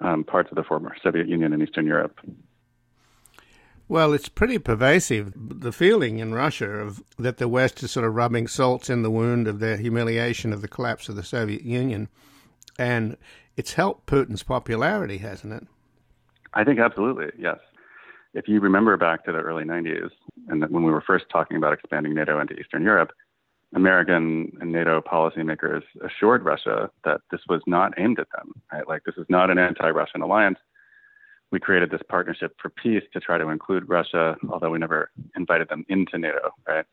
um, 0.00 0.24
parts 0.24 0.50
of 0.50 0.56
the 0.56 0.64
former 0.64 0.94
Soviet 1.02 1.28
Union 1.28 1.52
and 1.52 1.62
Eastern 1.62 1.86
Europe. 1.86 2.18
Well, 3.90 4.12
it's 4.12 4.28
pretty 4.28 4.58
pervasive, 4.58 5.32
the 5.34 5.72
feeling 5.72 6.18
in 6.18 6.34
Russia 6.34 6.68
of 6.68 7.02
that 7.18 7.38
the 7.38 7.48
West 7.48 7.82
is 7.82 7.90
sort 7.90 8.04
of 8.04 8.14
rubbing 8.14 8.46
salts 8.46 8.90
in 8.90 9.02
the 9.02 9.10
wound 9.10 9.48
of 9.48 9.60
their 9.60 9.78
humiliation 9.78 10.52
of 10.52 10.60
the 10.60 10.68
collapse 10.68 11.08
of 11.08 11.16
the 11.16 11.22
Soviet 11.22 11.62
Union. 11.62 12.08
And 12.78 13.16
it's 13.56 13.74
helped 13.74 14.06
Putin's 14.06 14.42
popularity, 14.42 15.18
hasn't 15.18 15.54
it? 15.54 15.66
I 16.54 16.64
think 16.64 16.78
absolutely, 16.78 17.28
yes. 17.38 17.58
If 18.34 18.48
you 18.48 18.60
remember 18.60 18.96
back 18.96 19.24
to 19.24 19.32
the 19.32 19.38
early 19.38 19.64
90s, 19.64 20.10
and 20.48 20.68
when 20.70 20.82
we 20.82 20.90
were 20.90 21.00
first 21.00 21.26
talking 21.30 21.56
about 21.56 21.72
expanding 21.72 22.14
NATO 22.14 22.40
into 22.40 22.54
Eastern 22.54 22.82
Europe, 22.82 23.10
American 23.74 24.52
and 24.60 24.72
NATO 24.72 25.00
policymakers 25.00 25.82
assured 26.04 26.44
Russia 26.44 26.90
that 27.04 27.20
this 27.30 27.40
was 27.48 27.60
not 27.66 27.92
aimed 27.98 28.18
at 28.18 28.28
them, 28.34 28.52
right? 28.72 28.88
Like 28.88 29.04
this 29.04 29.16
is 29.16 29.26
not 29.28 29.50
an 29.50 29.58
anti-Russian 29.58 30.22
alliance. 30.22 30.58
We 31.50 31.60
created 31.60 31.90
this 31.90 32.00
partnership 32.08 32.54
for 32.60 32.70
peace 32.70 33.02
to 33.12 33.20
try 33.20 33.38
to 33.38 33.48
include 33.48 33.88
Russia, 33.88 34.36
although 34.50 34.70
we 34.70 34.78
never 34.78 35.10
invited 35.36 35.68
them 35.68 35.84
into 35.88 36.18
NATO, 36.18 36.50
right? 36.66 36.84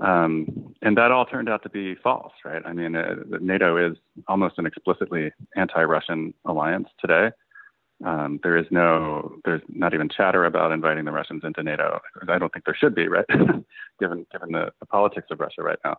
Um, 0.00 0.74
and 0.82 0.96
that 0.96 1.12
all 1.12 1.26
turned 1.26 1.48
out 1.48 1.62
to 1.64 1.68
be 1.68 1.94
false, 1.94 2.32
right? 2.44 2.62
I 2.64 2.72
mean, 2.72 2.96
uh, 2.96 3.16
NATO 3.40 3.76
is 3.76 3.96
almost 4.26 4.58
an 4.58 4.66
explicitly 4.66 5.30
anti-Russian 5.54 6.32
alliance 6.46 6.88
today. 6.98 7.30
Um, 8.04 8.40
there 8.42 8.56
is 8.56 8.66
no, 8.70 9.36
there's 9.44 9.62
not 9.68 9.94
even 9.94 10.08
chatter 10.08 10.44
about 10.44 10.72
inviting 10.72 11.04
the 11.04 11.12
Russians 11.12 11.42
into 11.44 11.62
NATO. 11.62 12.00
I 12.28 12.38
don't 12.38 12.52
think 12.52 12.64
there 12.64 12.76
should 12.78 12.94
be, 12.94 13.08
right? 13.08 13.26
given 14.00 14.26
given 14.32 14.52
the, 14.52 14.72
the 14.80 14.86
politics 14.86 15.28
of 15.30 15.40
Russia 15.40 15.62
right 15.62 15.78
now. 15.84 15.96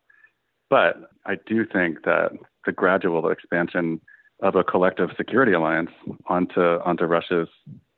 But 0.69 1.11
I 1.25 1.35
do 1.45 1.65
think 1.65 2.03
that 2.03 2.31
the 2.65 2.71
gradual 2.71 3.29
expansion 3.29 4.01
of 4.41 4.55
a 4.55 4.63
collective 4.63 5.09
security 5.15 5.53
alliance 5.53 5.91
onto 6.27 6.61
onto 6.61 7.05
Russia's 7.05 7.47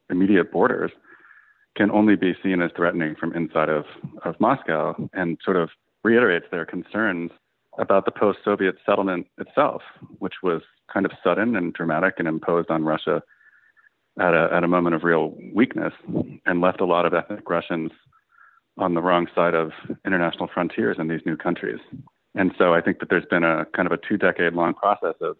immediate 0.09 0.51
borders 0.51 0.91
can 1.75 1.91
only 1.91 2.15
be 2.15 2.33
seen 2.43 2.61
as 2.61 2.71
threatening 2.75 3.15
from 3.15 3.33
inside 3.35 3.69
of, 3.69 3.85
of 4.23 4.39
Moscow 4.39 4.95
and 5.13 5.37
sort 5.43 5.57
of 5.57 5.69
reiterates 6.03 6.45
their 6.51 6.65
concerns 6.65 7.31
about 7.77 8.05
the 8.05 8.11
post 8.11 8.39
Soviet 8.45 8.75
settlement 8.85 9.27
itself, 9.37 9.81
which 10.19 10.35
was 10.41 10.61
kind 10.93 11.05
of 11.05 11.11
sudden 11.23 11.55
and 11.55 11.73
dramatic 11.73 12.15
and 12.17 12.27
imposed 12.27 12.69
on 12.69 12.85
Russia 12.85 13.21
at 14.19 14.33
a, 14.33 14.49
at 14.53 14.63
a 14.63 14.67
moment 14.67 14.95
of 14.95 15.03
real 15.03 15.33
weakness 15.53 15.93
and 16.45 16.61
left 16.61 16.81
a 16.81 16.85
lot 16.85 17.05
of 17.05 17.13
ethnic 17.13 17.49
Russians 17.49 17.91
on 18.77 18.93
the 18.93 19.01
wrong 19.01 19.27
side 19.33 19.53
of 19.53 19.71
international 20.05 20.49
frontiers 20.53 20.97
in 20.99 21.07
these 21.07 21.21
new 21.25 21.37
countries. 21.37 21.79
And 22.35 22.51
so 22.57 22.73
I 22.73 22.81
think 22.81 22.99
that 22.99 23.09
there's 23.09 23.25
been 23.25 23.43
a 23.43 23.65
kind 23.75 23.85
of 23.85 23.91
a 23.91 23.97
two 23.97 24.17
decade 24.17 24.53
long 24.53 24.73
process 24.73 25.15
of 25.21 25.37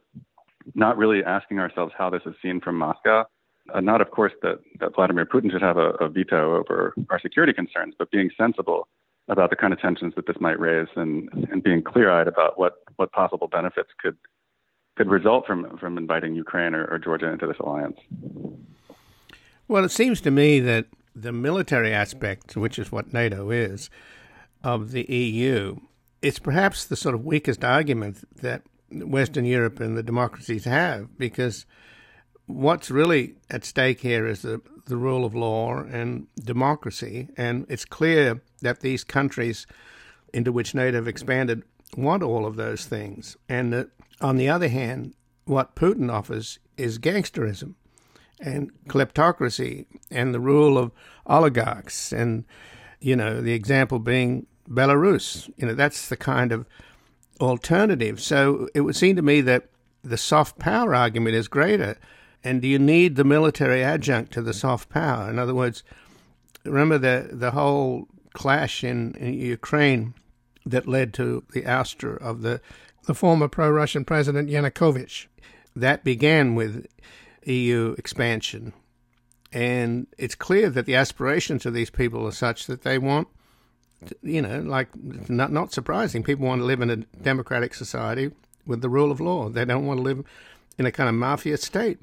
not 0.74 0.98
really 0.98 1.24
asking 1.24 1.60
ourselves 1.60 1.94
how 1.98 2.10
this 2.10 2.22
is 2.26 2.34
seen 2.42 2.62
from 2.62 2.78
Moscow. 2.78 3.26
Uh, 3.74 3.82
not, 3.82 4.00
of 4.00 4.12
course, 4.12 4.34
that, 4.42 4.60
that 4.80 4.96
Vladimir 4.96 5.26
Putin 5.26 5.52
should 5.52 5.62
have 5.62 5.78
a, 5.78 5.90
a 6.02 6.08
veto 6.08 6.56
over 6.56 6.94
our 7.10 7.20
security 7.20 7.52
concerns, 7.52 7.96
but 7.98 8.12
being 8.12 8.30
sensible 8.38 8.88
about 9.28 9.50
the 9.50 9.56
kind 9.56 9.74
of 9.74 9.80
tensions 9.80 10.14
that 10.16 10.28
this 10.28 10.36
might 10.40 10.60
raise 10.60 10.88
and, 10.96 11.30
and 11.52 11.64
being 11.64 11.82
clear 11.82 12.12
eyed 12.12 12.28
about 12.28 12.60
what, 12.60 12.76
what 12.98 13.12
possible 13.12 13.48
benefits 13.48 13.90
could, 14.00 14.16
could 14.96 15.10
result 15.10 15.46
from, 15.46 15.78
from 15.78 15.98
inviting 15.98 16.36
Ukraine 16.36 16.74
or, 16.74 16.86
or 16.86 17.00
Georgia 17.00 17.32
into 17.32 17.48
this 17.48 17.58
alliance. 17.60 17.98
Well, 19.68 19.84
it 19.84 19.92
seems 19.92 20.22
to 20.22 20.32
me 20.32 20.60
that 20.62 20.86
the 21.16 21.32
military 21.32 21.94
aspect, 21.94 22.56
which 22.56 22.78
is 22.80 22.92
what 22.92 23.14
NATO 23.14 23.52
is, 23.52 23.90
of 24.64 24.92
the 24.92 25.04
EU, 25.04 25.78
it's 26.22 26.40
perhaps 26.40 26.86
the 26.86 26.96
sort 26.96 27.16
of 27.16 27.26
weakest 27.26 27.64
argument 27.64 28.24
that 28.42 28.64
Western 28.92 29.46
Europe 29.46 29.80
and 29.80 29.98
the 29.98 30.04
democracies 30.04 30.66
have, 30.66 31.18
because 31.18 31.66
what's 32.46 32.92
really 32.92 33.36
at 33.50 33.66
stake 33.66 34.02
here 34.02 34.28
is 34.28 34.42
the, 34.42 34.62
the 34.86 34.98
rule 34.98 35.26
of 35.26 35.36
law 35.36 35.80
and 35.80 36.28
democracy. 36.44 37.28
And 37.38 37.66
it's 37.70 37.86
clear 37.86 38.42
that 38.62 38.82
these 38.82 39.04
countries 39.04 39.66
into 40.34 40.52
which 40.52 40.76
NATO 40.76 40.98
have 40.98 41.08
expanded 41.08 41.64
want 41.98 42.24
all 42.24 42.46
of 42.46 42.56
those 42.56 42.86
things. 42.86 43.38
And 43.48 43.74
that, 43.74 43.90
on 44.22 44.38
the 44.38 44.50
other 44.50 44.68
hand, 44.68 45.14
what 45.46 45.76
Putin 45.76 46.12
offers 46.12 46.60
is 46.78 47.00
gangsterism 47.00 47.76
and 48.40 48.72
kleptocracy 48.88 49.86
and 50.10 50.34
the 50.34 50.40
rule 50.40 50.78
of 50.78 50.92
oligarchs. 51.26 52.12
And, 52.12 52.46
you 53.00 53.16
know, 53.16 53.42
the 53.42 53.54
example 53.54 54.00
being 54.00 54.48
Belarus. 54.70 55.50
You 55.58 55.68
know, 55.68 55.74
that's 55.74 56.10
the 56.10 56.18
kind 56.18 56.52
of 56.52 56.66
alternative. 57.40 58.22
So 58.22 58.68
it 58.74 58.82
would 58.82 58.96
seem 58.96 59.16
to 59.16 59.22
me 59.22 59.42
that 59.42 59.70
the 60.04 60.18
soft 60.18 60.60
power 60.60 60.94
argument 60.94 61.36
is 61.36 61.48
greater 61.48 61.98
and 62.46 62.62
do 62.62 62.68
you 62.68 62.78
need 62.78 63.16
the 63.16 63.24
military 63.24 63.84
adjunct 63.84 64.32
to 64.34 64.42
the 64.42 64.54
soft 64.54 64.88
power? 64.88 65.30
In 65.30 65.40
other 65.40 65.56
words, 65.56 65.84
remember 66.64 67.00
the 67.00 67.30
the 67.32 67.52
whole 67.52 68.08
clash 68.34 68.84
in, 68.84 69.16
in 69.16 69.34
Ukraine 69.34 70.14
that 70.64 70.88
led 70.88 71.14
to 71.16 71.44
the 71.54 71.64
ouster 71.64 72.22
of 72.22 72.44
the 72.44 72.62
the 73.06 73.16
former 73.16 73.48
pro-Russian 73.48 74.06
president 74.06 74.50
Yanukovych. 74.50 75.28
That 75.76 76.04
began 76.04 76.56
with 76.56 76.88
EU 77.46 77.96
expansion, 77.98 78.74
and 79.52 80.08
it's 80.18 80.36
clear 80.36 80.70
that 80.70 80.86
the 80.86 80.96
aspirations 80.96 81.66
of 81.66 81.74
these 81.74 81.90
people 81.90 82.26
are 82.26 82.32
such 82.32 82.66
that 82.68 82.84
they 82.84 82.98
want, 82.98 83.28
you 84.22 84.42
know, 84.42 84.60
like 84.62 84.90
not 85.30 85.52
not 85.52 85.74
surprising. 85.74 86.24
People 86.24 86.48
want 86.48 86.62
to 86.62 86.66
live 86.66 86.82
in 86.82 86.90
a 86.90 86.98
democratic 86.98 87.74
society 87.74 88.32
with 88.66 88.82
the 88.82 88.90
rule 88.90 89.12
of 89.12 89.20
law. 89.20 89.50
They 89.50 89.66
don't 89.66 89.86
want 89.86 90.00
to 90.00 90.04
live 90.04 90.24
in 90.78 90.86
a 90.86 90.92
kind 90.92 91.10
of 91.10 91.16
mafia 91.16 91.58
state. 91.58 92.00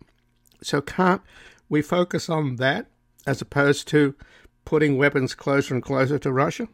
So 0.62 0.81
can't 0.81 1.23
we 1.69 1.83
focus 1.83 2.29
on 2.29 2.57
that 2.57 2.87
as 3.27 3.41
opposed 3.41 3.88
to 3.88 4.15
putting 4.65 4.97
weapons 4.97 5.35
closer 5.35 5.75
and 5.75 5.83
closer 5.83 6.19
to 6.19 6.33
Russia? 6.33 6.69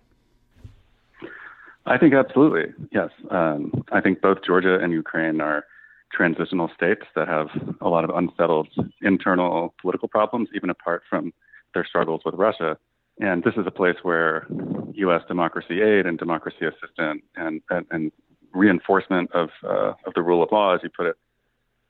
I 1.89 1.99
think 1.99 2.15
absolutely, 2.15 2.75
yes. 2.93 3.11
Um, 3.31 3.73
I 3.91 4.01
think 4.01 4.21
both 4.21 4.39
Georgia 4.45 4.79
and 4.79 4.93
Ukraine 4.93 5.41
are 5.41 5.65
transitional 6.13 6.71
states 6.75 7.03
that 7.15 7.29
have 7.29 7.49
a 7.81 7.89
lot 7.89 8.05
of 8.05 8.11
unsettled 8.11 8.69
internal 9.03 9.75
political 9.81 10.09
problems, 10.09 10.49
even 10.55 10.71
apart 10.71 11.03
from 11.09 11.33
their 11.75 11.87
struggles 11.87 12.23
with 12.25 12.35
Russia. 12.35 12.77
And 13.21 13.43
this 13.43 13.55
is 13.57 13.67
a 13.67 13.71
place 13.71 13.97
where 14.03 14.47
U.S. 14.95 15.23
democracy 15.29 15.81
aid 15.83 16.07
and 16.07 16.19
democracy 16.19 16.67
assistance 16.67 17.23
and, 17.37 17.63
and, 17.71 17.87
and 17.91 18.13
reinforcement 18.53 19.31
of, 19.33 19.49
uh, 19.65 19.93
of 20.07 20.15
the 20.15 20.23
rule 20.23 20.43
of 20.43 20.51
law, 20.53 20.75
as 20.75 20.81
you 20.83 20.91
put 20.95 21.07
it, 21.07 21.17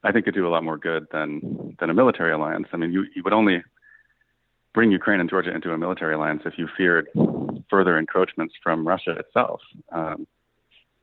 I 0.05 0.13
think 0.13 0.25
could 0.25 0.35
do 0.35 0.47
a 0.47 0.51
lot 0.51 0.65
more 0.65 0.79
good 0.79 1.07
than 1.13 1.77
than 1.81 1.91
a 1.91 1.95
military 1.95 2.33
alliance. 2.33 2.69
I 2.73 2.77
mean, 2.77 2.93
you 2.93 3.05
you 3.17 3.23
would 3.25 3.33
only 3.33 3.63
bring 4.75 4.91
Ukraine 4.91 5.21
and 5.21 5.31
Georgia 5.31 5.55
into 5.55 5.73
a 5.73 5.79
military 5.79 6.15
alliance 6.15 6.43
if 6.45 6.55
you 6.59 6.69
feared 6.77 7.09
further 7.71 7.99
encroachments 7.99 8.55
from 8.63 8.87
Russia 8.87 9.13
itself. 9.13 9.61
Um, 9.93 10.27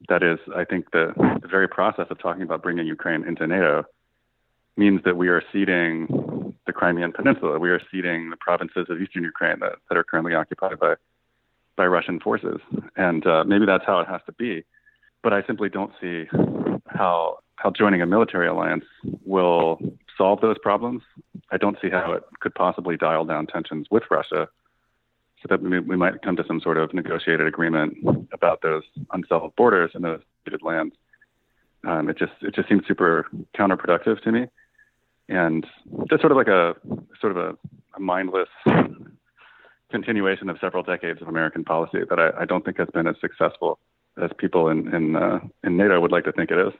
that 0.09 0.23
is, 0.23 0.39
I 0.55 0.65
think 0.65 0.91
the, 0.91 1.13
the 1.41 1.47
very 1.47 1.67
process 1.67 2.07
of 2.09 2.19
talking 2.19 2.43
about 2.43 2.61
bringing 2.61 2.85
Ukraine 2.85 3.23
into 3.27 3.47
NATO 3.47 3.85
means 4.77 5.01
that 5.05 5.17
we 5.17 5.29
are 5.29 5.41
ceding 5.51 6.53
the 6.67 6.73
Crimean 6.73 7.11
Peninsula. 7.11 7.59
We 7.59 7.69
are 7.69 7.81
ceding 7.91 8.29
the 8.29 8.37
provinces 8.37 8.87
of 8.89 9.01
eastern 9.01 9.23
Ukraine 9.23 9.59
that, 9.59 9.73
that 9.89 9.97
are 9.97 10.03
currently 10.03 10.33
occupied 10.35 10.79
by 10.79 10.95
by 11.77 11.85
Russian 11.85 12.21
forces, 12.21 12.61
and 12.95 13.27
uh, 13.27 13.43
maybe 13.45 13.65
that's 13.65 13.83
how 13.85 13.99
it 13.99 14.07
has 14.07 14.21
to 14.27 14.31
be. 14.31 14.63
But 15.23 15.33
I 15.33 15.43
simply 15.43 15.67
don't 15.67 15.91
see 15.99 16.23
how 16.87 17.39
how 17.57 17.71
joining 17.71 18.01
a 18.01 18.05
military 18.05 18.47
alliance 18.47 18.85
will 19.25 19.79
solve 20.17 20.41
those 20.41 20.57
problems. 20.57 21.03
I 21.51 21.57
don't 21.57 21.77
see 21.81 21.89
how 21.89 22.13
it 22.13 22.23
could 22.39 22.55
possibly 22.55 22.97
dial 22.97 23.25
down 23.25 23.47
tensions 23.47 23.87
with 23.91 24.03
Russia 24.09 24.47
so 25.41 25.47
that 25.49 25.61
we, 25.61 25.79
we 25.79 25.95
might 25.95 26.21
come 26.21 26.35
to 26.37 26.45
some 26.47 26.59
sort 26.61 26.77
of 26.77 26.93
negotiated 26.93 27.45
agreement 27.45 27.97
about 28.31 28.61
those 28.61 28.83
unsettled 29.11 29.55
borders 29.55 29.91
and 29.93 30.03
those 30.03 30.21
disputed 30.43 30.65
lands. 30.65 30.95
Um, 31.85 32.09
it 32.09 32.17
just 32.17 32.33
it 32.41 32.55
just 32.55 32.67
seems 32.67 32.81
super 32.87 33.27
counterproductive 33.55 34.21
to 34.23 34.31
me, 34.31 34.47
and 35.29 35.67
just 36.09 36.21
sort 36.21 36.31
of 36.31 36.37
like 36.37 36.47
a 36.47 36.75
sort 37.21 37.35
of 37.35 37.37
a, 37.37 37.57
a 37.95 37.99
mindless 37.99 38.49
continuation 39.91 40.49
of 40.49 40.57
several 40.59 40.81
decades 40.81 41.21
of 41.21 41.27
American 41.27 41.63
policy 41.63 41.99
that 42.09 42.19
I, 42.19 42.31
I 42.41 42.45
don't 42.45 42.65
think 42.65 42.77
has 42.79 42.87
been 42.93 43.05
as 43.05 43.15
successful 43.21 43.77
as 44.21 44.31
people 44.37 44.69
in 44.69 44.93
in, 44.95 45.15
uh, 45.15 45.39
in 45.63 45.77
NATO 45.77 45.99
would 45.99 46.11
like 46.11 46.23
to 46.23 46.31
think 46.31 46.49
it 46.49 46.57
is. 46.57 46.73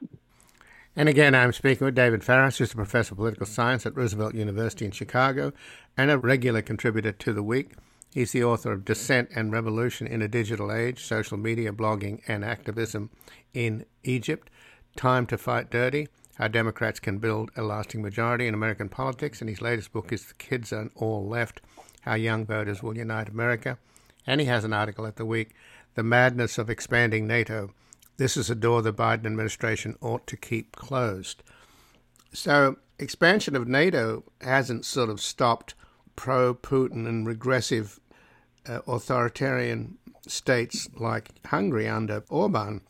And 0.98 1.10
again, 1.10 1.34
I'm 1.34 1.52
speaking 1.52 1.84
with 1.84 1.94
David 1.94 2.24
Faris, 2.24 2.56
who's 2.56 2.72
a 2.72 2.76
professor 2.76 3.12
of 3.12 3.18
political 3.18 3.44
science 3.44 3.84
at 3.84 3.94
Roosevelt 3.94 4.34
University 4.34 4.86
in 4.86 4.92
Chicago 4.92 5.52
and 5.94 6.10
a 6.10 6.16
regular 6.16 6.62
contributor 6.62 7.12
to 7.12 7.34
The 7.34 7.42
Week. 7.42 7.74
He's 8.14 8.32
the 8.32 8.44
author 8.44 8.72
of 8.72 8.86
Dissent 8.86 9.28
and 9.36 9.52
Revolution 9.52 10.06
in 10.06 10.22
a 10.22 10.28
Digital 10.28 10.72
Age 10.72 11.04
Social 11.04 11.36
Media, 11.36 11.70
Blogging, 11.70 12.22
and 12.26 12.42
Activism 12.42 13.10
in 13.52 13.84
Egypt. 14.04 14.48
Time 14.96 15.26
to 15.26 15.36
Fight 15.36 15.70
Dirty 15.70 16.08
How 16.36 16.48
Democrats 16.48 16.98
Can 16.98 17.18
Build 17.18 17.50
a 17.56 17.62
Lasting 17.62 18.00
Majority 18.00 18.46
in 18.46 18.54
American 18.54 18.88
Politics. 18.88 19.42
And 19.42 19.50
his 19.50 19.60
latest 19.60 19.92
book 19.92 20.14
is 20.14 20.24
The 20.24 20.34
Kids 20.34 20.72
Are 20.72 20.88
All 20.96 21.28
Left 21.28 21.60
How 22.00 22.14
Young 22.14 22.46
Voters 22.46 22.82
Will 22.82 22.96
Unite 22.96 23.28
America. 23.28 23.76
And 24.26 24.40
he 24.40 24.46
has 24.46 24.64
an 24.64 24.72
article 24.72 25.06
at 25.06 25.16
The 25.16 25.26
Week 25.26 25.50
The 25.94 26.02
Madness 26.02 26.56
of 26.56 26.70
Expanding 26.70 27.26
NATO 27.26 27.72
this 28.16 28.36
is 28.36 28.50
a 28.50 28.54
door 28.54 28.82
the 28.82 28.92
Biden 28.92 29.26
administration 29.26 29.96
ought 30.00 30.26
to 30.26 30.36
keep 30.36 30.74
closed. 30.74 31.42
So, 32.32 32.76
expansion 32.98 33.56
of 33.56 33.68
NATO 33.68 34.24
hasn't 34.40 34.84
sort 34.84 35.10
of 35.10 35.20
stopped 35.20 35.74
pro 36.16 36.54
Putin 36.54 37.06
and 37.06 37.26
regressive 37.26 38.00
uh, 38.66 38.80
authoritarian 38.86 39.98
states 40.26 40.88
like 40.96 41.30
Hungary 41.46 41.88
under 41.88 42.24
Orban, 42.28 42.80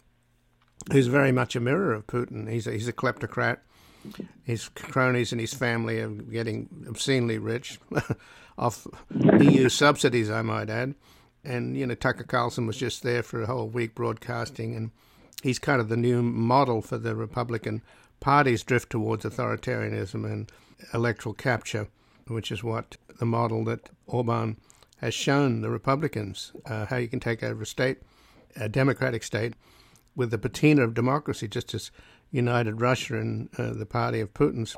who's 0.92 1.08
very 1.08 1.32
much 1.32 1.56
a 1.56 1.60
mirror 1.60 1.92
of 1.92 2.06
Putin. 2.06 2.50
He's 2.50 2.66
a, 2.66 2.72
he's 2.72 2.88
a 2.88 2.92
kleptocrat. 2.92 3.58
His 4.44 4.68
cronies 4.68 5.32
and 5.32 5.40
his 5.40 5.52
family 5.52 6.00
are 6.00 6.08
getting 6.08 6.68
obscenely 6.88 7.38
rich 7.38 7.80
off 8.58 8.86
EU 9.10 9.68
subsidies, 9.68 10.30
I 10.30 10.42
might 10.42 10.70
add. 10.70 10.94
And, 11.44 11.76
you 11.76 11.86
know, 11.86 11.94
Tucker 11.94 12.24
Carlson 12.24 12.66
was 12.66 12.76
just 12.76 13.02
there 13.02 13.24
for 13.24 13.42
a 13.42 13.46
whole 13.46 13.68
week 13.68 13.96
broadcasting 13.96 14.76
and 14.76 14.92
he's 15.42 15.58
kind 15.58 15.80
of 15.80 15.88
the 15.88 15.96
new 15.96 16.22
model 16.22 16.82
for 16.82 16.98
the 16.98 17.14
Republican 17.14 17.82
Party's 18.20 18.62
drift 18.62 18.90
towards 18.90 19.24
authoritarianism 19.24 20.24
and 20.24 20.50
electoral 20.92 21.34
capture, 21.34 21.88
which 22.28 22.50
is 22.50 22.64
what 22.64 22.96
the 23.18 23.26
model 23.26 23.64
that 23.64 23.90
Orban 24.06 24.56
has 24.98 25.14
shown 25.14 25.60
the 25.60 25.70
Republicans 25.70 26.52
uh, 26.66 26.86
how 26.86 26.96
you 26.96 27.08
can 27.08 27.20
take 27.20 27.42
over 27.42 27.62
a 27.62 27.66
state, 27.66 27.98
a 28.56 28.68
democratic 28.68 29.22
state, 29.22 29.54
with 30.14 30.30
the 30.30 30.38
patina 30.38 30.82
of 30.82 30.94
democracy, 30.94 31.46
just 31.46 31.74
as 31.74 31.90
United 32.30 32.80
Russia 32.80 33.18
and 33.18 33.50
uh, 33.58 33.72
the 33.72 33.86
party 33.86 34.20
of 34.20 34.32
Putin's 34.32 34.76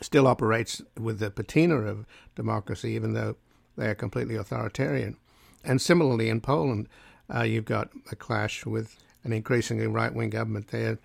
still 0.00 0.26
operates 0.26 0.82
with 0.98 1.18
the 1.18 1.30
patina 1.30 1.76
of 1.76 2.06
democracy, 2.34 2.90
even 2.90 3.14
though 3.14 3.36
they 3.76 3.86
are 3.86 3.94
completely 3.94 4.36
authoritarian. 4.36 5.16
And 5.64 5.80
similarly, 5.80 6.28
in 6.28 6.40
Poland, 6.40 6.88
uh, 7.34 7.42
you've 7.42 7.64
got 7.64 7.90
a 8.12 8.16
clash 8.16 8.66
with 8.66 8.96
an 9.24 9.32
increasingly 9.32 9.86
right 9.86 10.14
wing 10.14 10.30
government 10.30 10.68
there 10.68 10.98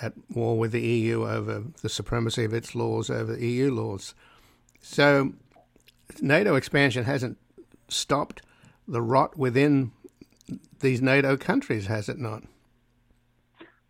at 0.00 0.14
war 0.30 0.58
with 0.58 0.72
the 0.72 0.80
EU 0.80 1.26
over 1.26 1.62
the 1.82 1.88
supremacy 1.88 2.44
of 2.44 2.54
its 2.54 2.74
laws 2.74 3.10
over 3.10 3.38
EU 3.38 3.70
laws. 3.70 4.14
So 4.80 5.32
NATO 6.20 6.56
expansion 6.56 7.04
hasn't 7.04 7.38
stopped 7.88 8.42
the 8.88 9.02
rot 9.02 9.36
within 9.36 9.92
these 10.80 11.00
NATO 11.00 11.36
countries, 11.36 11.86
has 11.86 12.08
it 12.08 12.18
not? 12.18 12.42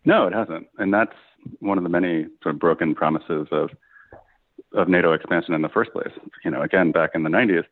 No, 0.05 0.27
it 0.27 0.35
hasn't. 0.35 0.67
And 0.79 0.93
that's 0.93 1.15
one 1.61 1.79
of 1.79 1.85
the 1.85 1.91
many 1.91 2.27
sort 2.43 2.55
of 2.55 2.61
broken 2.61 2.95
promises 2.95 3.49
of 3.51 3.71
of 4.75 4.89
NATO 4.89 5.13
expansion 5.13 5.55
in 5.55 5.63
the 5.63 5.69
first 5.69 5.93
place. 5.93 6.13
You 6.45 6.51
know, 6.51 6.63
again, 6.63 6.93
back 6.93 7.11
in 7.15 7.25
the 7.25 7.31
90s, 7.31 7.65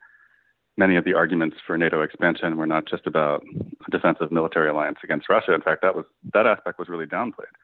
many 0.76 0.96
of 0.96 1.04
the 1.04 1.14
arguments 1.14 1.56
for 1.66 1.76
NATO 1.76 2.02
expansion 2.02 2.56
were 2.56 2.66
not 2.66 2.86
just 2.88 3.06
about 3.06 3.42
a 3.86 3.90
defensive 3.90 4.32
military 4.32 4.70
alliance 4.70 4.98
against 5.04 5.28
Russia. 5.28 5.54
In 5.54 5.62
fact, 5.62 5.82
that 5.82 5.94
was 5.94 6.04
that 6.32 6.46
aspect 6.46 6.78
was 6.78 6.88
really 6.88 7.06
downplayed 7.06 7.54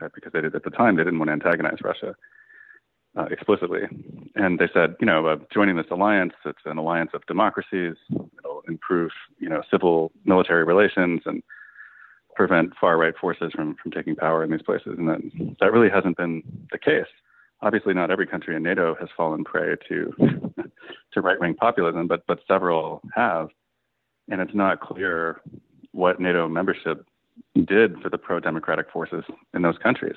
right? 0.00 0.10
because 0.14 0.32
they 0.32 0.40
did, 0.40 0.54
at 0.54 0.64
the 0.64 0.70
time 0.70 0.96
they 0.96 1.04
didn't 1.04 1.18
want 1.18 1.28
to 1.28 1.32
antagonize 1.32 1.78
Russia 1.82 2.14
uh, 3.16 3.26
explicitly, 3.30 3.82
and 4.34 4.58
they 4.58 4.68
said, 4.72 4.94
you 5.00 5.06
know, 5.06 5.26
uh, 5.26 5.36
joining 5.52 5.76
this 5.76 5.86
alliance, 5.90 6.34
it's 6.44 6.58
an 6.66 6.78
alliance 6.78 7.10
of 7.14 7.24
democracies. 7.26 7.94
It'll 8.10 8.62
improve, 8.68 9.10
you 9.38 9.48
know, 9.48 9.62
civil 9.70 10.12
military 10.24 10.64
relations 10.64 11.22
and 11.24 11.42
prevent 12.36 12.72
far 12.80 12.96
right 12.96 13.14
forces 13.20 13.52
from 13.54 13.76
from 13.82 13.90
taking 13.90 14.14
power 14.14 14.44
in 14.44 14.50
these 14.50 14.62
places, 14.62 14.94
and 14.98 15.08
that 15.08 15.20
that 15.60 15.72
really 15.72 15.90
hasn't 15.90 16.16
been 16.16 16.42
the 16.70 16.78
case. 16.78 17.10
Obviously, 17.60 17.94
not 17.94 18.10
every 18.10 18.26
country 18.26 18.54
in 18.54 18.62
NATO 18.62 18.94
has 19.00 19.08
fallen 19.16 19.44
prey 19.44 19.76
to 19.88 20.12
to 21.12 21.20
right 21.20 21.40
wing 21.40 21.54
populism, 21.54 22.06
but 22.06 22.22
but 22.26 22.40
several 22.46 23.00
have, 23.14 23.48
and 24.28 24.40
it's 24.40 24.54
not 24.54 24.80
clear 24.80 25.40
what 25.92 26.20
NATO 26.20 26.48
membership 26.48 27.06
did 27.66 28.00
for 28.00 28.10
the 28.10 28.18
pro 28.18 28.40
democratic 28.40 28.90
forces 28.90 29.24
in 29.54 29.62
those 29.62 29.78
countries. 29.78 30.16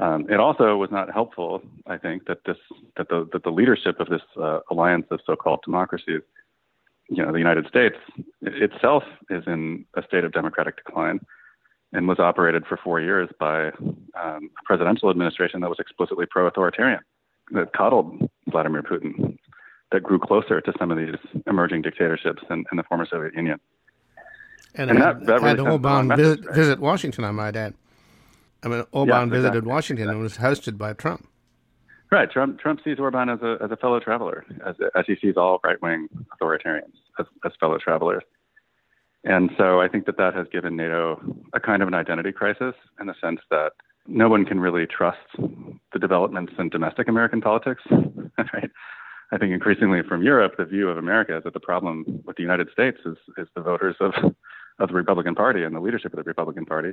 Um, 0.00 0.26
it 0.30 0.40
also 0.40 0.76
was 0.76 0.90
not 0.90 1.12
helpful, 1.12 1.60
I 1.86 1.98
think, 1.98 2.26
that 2.26 2.38
this 2.46 2.56
that 2.96 3.08
the 3.08 3.28
that 3.32 3.44
the 3.44 3.50
leadership 3.50 4.00
of 4.00 4.08
this 4.08 4.22
uh, 4.40 4.60
alliance 4.70 5.06
of 5.10 5.20
so-called 5.26 5.60
democracies 5.64 6.22
you 7.12 7.22
know, 7.24 7.32
the 7.32 7.38
United 7.38 7.66
States 7.66 7.96
itself 8.40 9.02
is 9.28 9.44
in 9.46 9.84
a 9.96 10.02
state 10.02 10.24
of 10.24 10.32
democratic 10.32 10.76
decline 10.76 11.20
and 11.92 12.08
was 12.08 12.18
operated 12.18 12.66
for 12.66 12.78
four 12.82 13.00
years 13.00 13.28
by 13.38 13.68
um, 13.68 14.50
a 14.58 14.64
presidential 14.64 15.10
administration 15.10 15.60
that 15.60 15.68
was 15.68 15.78
explicitly 15.78 16.26
pro-authoritarian, 16.30 17.00
that 17.52 17.72
coddled 17.74 18.30
Vladimir 18.50 18.82
Putin, 18.82 19.36
that 19.90 20.02
grew 20.02 20.18
closer 20.18 20.60
to 20.60 20.72
some 20.78 20.90
of 20.90 20.98
these 20.98 21.14
emerging 21.46 21.82
dictatorships 21.82 22.42
in, 22.50 22.64
in 22.70 22.76
the 22.76 22.82
former 22.84 23.06
Soviet 23.06 23.34
Union. 23.34 23.60
And, 24.74 24.90
and 24.90 24.98
had, 24.98 25.20
that, 25.20 25.26
that 25.26 25.42
really 25.42 25.48
had 25.48 25.60
Orban 25.60 26.06
message, 26.08 26.24
visit, 26.24 26.46
right? 26.46 26.54
visit, 26.54 26.78
Washington, 26.80 27.24
I 27.24 27.30
might 27.30 27.56
add. 27.56 27.74
I 28.62 28.68
mean, 28.68 28.84
Orban 28.92 29.28
yes, 29.28 29.36
visited 29.36 29.66
Washington 29.66 30.08
and 30.08 30.20
was 30.20 30.38
hosted 30.38 30.78
by 30.78 30.94
Trump. 30.94 31.28
Right. 32.10 32.30
Trump 32.30 32.60
Trump 32.60 32.80
sees 32.84 32.98
Orban 32.98 33.30
as 33.30 33.40
a 33.40 33.56
as 33.64 33.70
a 33.70 33.76
fellow 33.76 33.98
traveler, 33.98 34.44
as 34.66 34.76
as 34.94 35.04
he 35.06 35.16
sees 35.16 35.38
all 35.38 35.60
right 35.64 35.80
wing 35.80 36.08
authoritarians 36.36 36.92
as, 37.18 37.24
as 37.42 37.52
fellow 37.58 37.78
travelers. 37.78 38.22
And 39.24 39.50
so 39.56 39.80
I 39.80 39.88
think 39.88 40.06
that 40.06 40.16
that 40.16 40.34
has 40.34 40.46
given 40.50 40.76
NATO 40.76 41.20
a 41.52 41.60
kind 41.60 41.82
of 41.82 41.88
an 41.88 41.94
identity 41.94 42.32
crisis 42.32 42.74
in 43.00 43.06
the 43.06 43.14
sense 43.20 43.40
that 43.50 43.72
no 44.06 44.28
one 44.28 44.44
can 44.44 44.58
really 44.58 44.86
trust 44.86 45.18
the 45.38 45.98
developments 46.00 46.54
in 46.58 46.68
domestic 46.68 47.08
American 47.08 47.40
politics. 47.40 47.82
right. 48.52 48.70
I 49.32 49.38
think 49.38 49.52
increasingly 49.52 50.02
from 50.02 50.22
Europe, 50.22 50.54
the 50.58 50.64
view 50.64 50.88
of 50.88 50.98
America 50.98 51.36
is 51.36 51.44
that 51.44 51.54
the 51.54 51.60
problem 51.60 52.04
with 52.26 52.36
the 52.36 52.42
United 52.42 52.68
States 52.72 52.98
is 53.06 53.16
is 53.38 53.48
the 53.54 53.62
voters 53.62 53.96
of 54.00 54.12
of 54.78 54.88
the 54.88 54.94
Republican 54.94 55.34
Party 55.34 55.62
and 55.62 55.74
the 55.74 55.80
leadership 55.80 56.12
of 56.12 56.18
the 56.18 56.28
Republican 56.28 56.66
Party, 56.66 56.92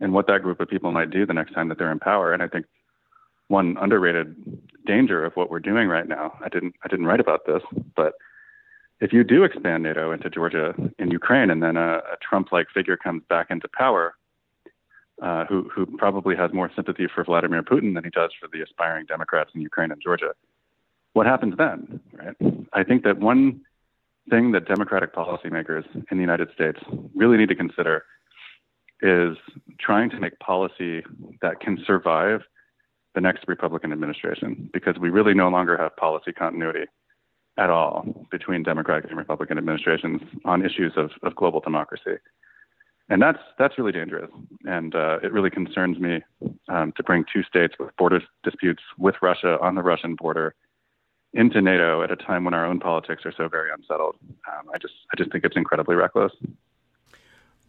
and 0.00 0.12
what 0.12 0.26
that 0.26 0.42
group 0.42 0.60
of 0.60 0.68
people 0.68 0.90
might 0.90 1.10
do 1.10 1.26
the 1.26 1.34
next 1.34 1.52
time 1.52 1.68
that 1.68 1.78
they're 1.78 1.92
in 1.92 1.98
power. 1.98 2.32
And 2.32 2.42
I 2.42 2.48
think 2.48 2.66
one 3.48 3.76
underrated 3.80 4.34
danger 4.86 5.24
of 5.24 5.34
what 5.34 5.50
we're 5.50 5.60
doing 5.60 5.88
right 5.88 6.08
now. 6.08 6.32
I 6.44 6.48
didn't 6.48 6.74
I 6.84 6.88
didn't 6.88 7.06
write 7.06 7.20
about 7.20 7.46
this, 7.46 7.62
but 7.94 8.14
if 9.00 9.12
you 9.12 9.22
do 9.24 9.44
expand 9.44 9.82
NATO 9.82 10.12
into 10.12 10.28
Georgia 10.28 10.74
and 10.98 11.12
Ukraine, 11.12 11.50
and 11.50 11.62
then 11.62 11.76
a, 11.76 11.98
a 11.98 12.16
Trump-like 12.20 12.66
figure 12.74 12.96
comes 12.96 13.22
back 13.28 13.46
into 13.50 13.68
power, 13.68 14.14
uh, 15.22 15.44
who 15.46 15.68
who 15.74 15.86
probably 15.98 16.36
has 16.36 16.52
more 16.52 16.70
sympathy 16.74 17.06
for 17.12 17.24
Vladimir 17.24 17.62
Putin 17.62 17.94
than 17.94 18.04
he 18.04 18.10
does 18.10 18.30
for 18.40 18.48
the 18.52 18.62
aspiring 18.62 19.06
Democrats 19.06 19.50
in 19.54 19.60
Ukraine 19.60 19.90
and 19.90 20.00
Georgia, 20.02 20.32
what 21.12 21.26
happens 21.26 21.54
then? 21.56 22.00
Right? 22.12 22.36
I 22.72 22.84
think 22.84 23.02
that 23.04 23.18
one 23.18 23.60
thing 24.30 24.52
that 24.52 24.68
Democratic 24.68 25.14
policymakers 25.14 25.84
in 26.10 26.18
the 26.18 26.20
United 26.20 26.48
States 26.54 26.78
really 27.14 27.36
need 27.36 27.48
to 27.48 27.54
consider 27.54 28.04
is 29.00 29.36
trying 29.80 30.10
to 30.10 30.20
make 30.20 30.38
policy 30.40 31.02
that 31.40 31.60
can 31.60 31.78
survive 31.86 32.42
the 33.14 33.20
next 33.20 33.44
Republican 33.48 33.92
administration 33.92 34.68
because 34.72 34.98
we 34.98 35.08
really 35.08 35.34
no 35.34 35.48
longer 35.48 35.76
have 35.76 35.96
policy 35.96 36.32
continuity 36.32 36.84
at 37.58 37.70
all 37.70 38.26
between 38.30 38.62
Democratic 38.62 39.10
and 39.10 39.18
Republican 39.18 39.58
administrations 39.58 40.22
on 40.44 40.64
issues 40.64 40.92
of, 40.96 41.10
of 41.22 41.34
global 41.34 41.60
democracy. 41.60 42.16
And 43.10 43.22
that's 43.22 43.38
that's 43.58 43.78
really 43.78 43.92
dangerous, 43.92 44.30
and 44.64 44.94
uh, 44.94 45.18
it 45.22 45.32
really 45.32 45.48
concerns 45.48 45.98
me 45.98 46.20
um, 46.68 46.92
to 46.98 47.02
bring 47.02 47.24
two 47.32 47.42
states 47.42 47.74
with 47.80 47.96
border 47.96 48.20
disputes 48.44 48.82
with 48.98 49.14
Russia 49.22 49.56
on 49.62 49.76
the 49.76 49.82
Russian 49.82 50.14
border 50.14 50.54
into 51.32 51.62
NATO 51.62 52.02
at 52.02 52.10
a 52.10 52.16
time 52.16 52.44
when 52.44 52.52
our 52.52 52.66
own 52.66 52.80
politics 52.80 53.22
are 53.24 53.32
so 53.34 53.48
very 53.48 53.70
unsettled. 53.72 54.16
Um, 54.22 54.68
I 54.74 54.76
just 54.76 54.92
I 55.10 55.16
just 55.16 55.32
think 55.32 55.44
it's 55.44 55.56
incredibly 55.56 55.96
reckless. 55.96 56.32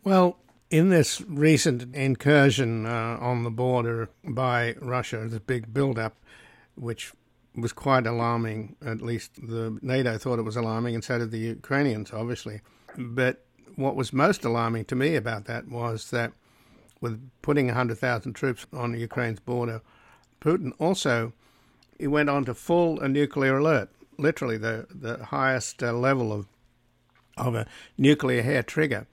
Well, 0.03 0.37
in 0.69 0.89
this 0.89 1.21
recent 1.21 1.95
incursion 1.95 2.85
uh, 2.85 3.17
on 3.21 3.43
the 3.43 3.49
border 3.49 4.09
by 4.25 4.75
Russia, 4.81 5.25
the 5.27 5.39
big 5.39 5.73
build-up, 5.73 6.17
which 6.75 7.13
was 7.56 7.74
quite 7.74 8.08
alarming. 8.08 8.76
At 8.86 9.02
least 9.02 9.36
the 9.36 9.78
NATO 9.82 10.18
thought 10.18 10.39
it 10.39 10.43
was 10.43 10.56
alarming, 10.56 10.95
and 10.95 11.04
so 11.04 11.18
did 11.20 11.32
the 11.32 11.39
Ukrainians, 11.39 12.12
obviously. 12.14 12.62
But 12.97 13.45
what 13.76 13.95
was 13.95 14.12
most 14.14 14.43
alarming 14.45 14.86
to 14.86 14.95
me 14.95 15.16
about 15.16 15.45
that 15.45 15.68
was 15.68 16.12
that 16.12 16.34
with 17.02 17.30
putting 17.41 17.68
100,000 17.68 18.34
troops 18.34 18.66
on 18.74 19.00
Ukraine's 19.00 19.39
border, 19.39 19.82
Putin 20.41 20.72
also 20.80 21.34
he 21.97 22.08
went 22.08 22.30
on 22.30 22.45
to 22.45 22.54
full 22.54 23.00
a 23.02 23.10
nuclear 23.10 23.58
alert, 23.58 23.89
literally 24.18 24.58
the 24.58 24.88
the 24.89 25.26
highest 25.26 25.84
uh, 25.84 25.93
level 25.93 26.32
of 26.32 26.47
of 27.38 27.56
a 27.56 27.68
nuclear 27.97 28.41
hair 28.41 28.64
trigger, 28.64 29.06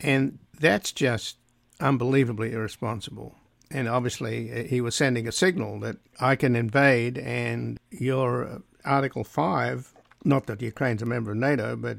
and 0.00 0.38
that's 0.58 0.92
just 0.92 1.36
unbelievably 1.80 2.52
irresponsible. 2.52 3.36
And 3.70 3.88
obviously, 3.88 4.50
uh, 4.50 4.64
he 4.64 4.80
was 4.80 4.94
sending 4.94 5.28
a 5.28 5.32
signal 5.32 5.80
that 5.80 5.96
I 6.20 6.36
can 6.36 6.56
invade, 6.56 7.18
and 7.18 7.78
your 7.90 8.62
Article 8.84 9.24
5, 9.24 9.92
not 10.24 10.46
that 10.46 10.62
Ukraine's 10.62 11.02
a 11.02 11.06
member 11.06 11.32
of 11.32 11.36
NATO, 11.36 11.76
but 11.76 11.98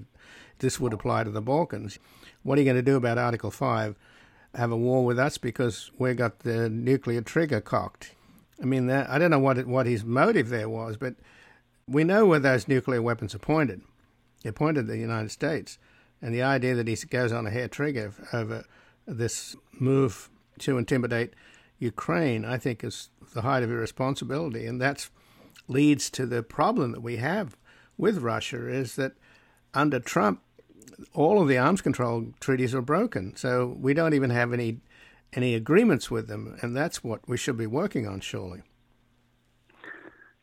this 0.60 0.80
would 0.80 0.94
apply 0.94 1.24
to 1.24 1.30
the 1.30 1.42
Balkans. 1.42 2.00
What 2.44 2.58
are 2.58 2.62
you 2.62 2.66
going 2.66 2.78
to 2.78 2.82
do 2.82 2.96
about 2.96 3.18
Article 3.18 3.52
5? 3.52 3.96
Have 4.56 4.72
a 4.72 4.78
war 4.78 5.06
with 5.06 5.20
us 5.20 5.38
because 5.38 5.92
we've 5.98 6.18
got 6.18 6.40
the 6.40 6.70
nuclear 6.70 7.22
trigger 7.22 7.62
cocked. 7.62 8.16
I 8.62 8.66
mean, 8.66 8.88
that, 8.88 9.10
I 9.10 9.20
don't 9.20 9.32
know 9.32 9.40
what 9.40 9.58
it, 9.58 9.68
what 9.68 9.86
his 9.86 10.04
motive 10.04 10.50
there 10.50 10.68
was, 10.68 10.98
but 10.98 11.16
we 11.88 12.04
know 12.04 12.26
where 12.26 12.40
those 12.40 12.68
nuclear 12.68 13.02
weapons 13.02 13.36
are 13.36 13.40
pointed. 13.40 13.82
They're 14.44 14.52
pointed 14.52 14.82
at 14.82 14.88
the 14.88 14.98
United 14.98 15.30
States. 15.30 15.78
And 16.22 16.34
the 16.34 16.44
idea 16.44 16.76
that 16.76 16.88
he 16.88 16.96
goes 16.96 17.32
on 17.32 17.48
a 17.48 17.52
hair 17.52 17.68
trigger 17.68 18.14
over 18.34 18.66
this 19.08 19.56
move 19.74 20.30
to 20.60 20.78
intimidate 20.78 21.34
Ukraine, 21.80 22.46
I 22.46 22.58
think, 22.58 22.84
is 22.84 23.10
the 23.34 23.42
height 23.42 23.64
of 23.64 23.72
irresponsibility. 23.72 24.66
And 24.66 24.82
that 24.82 25.10
leads 25.68 26.10
to 26.12 26.26
the 26.26 26.44
problem 26.44 26.92
that 26.92 27.02
we 27.02 27.18
have 27.18 27.58
with 27.98 28.20
Russia 28.20 28.68
is 28.68 28.96
that 28.96 29.14
under 29.74 30.00
Trump, 30.00 30.42
all 31.14 31.42
of 31.42 31.48
the 31.48 31.58
arms 31.58 31.82
control 31.82 32.34
treaties 32.40 32.76
are 32.76 32.82
broken. 32.82 33.36
So 33.36 33.78
we 33.80 33.94
don't 33.94 34.14
even 34.14 34.30
have 34.30 34.54
any 34.54 34.80
any 35.32 35.54
agreements 35.54 36.10
with 36.10 36.28
them, 36.28 36.58
and 36.64 36.76
that's 36.76 37.04
what 37.04 37.28
we 37.30 37.38
should 37.38 37.56
be 37.56 37.68
working 37.68 38.08
on, 38.08 38.20
surely. 38.20 38.64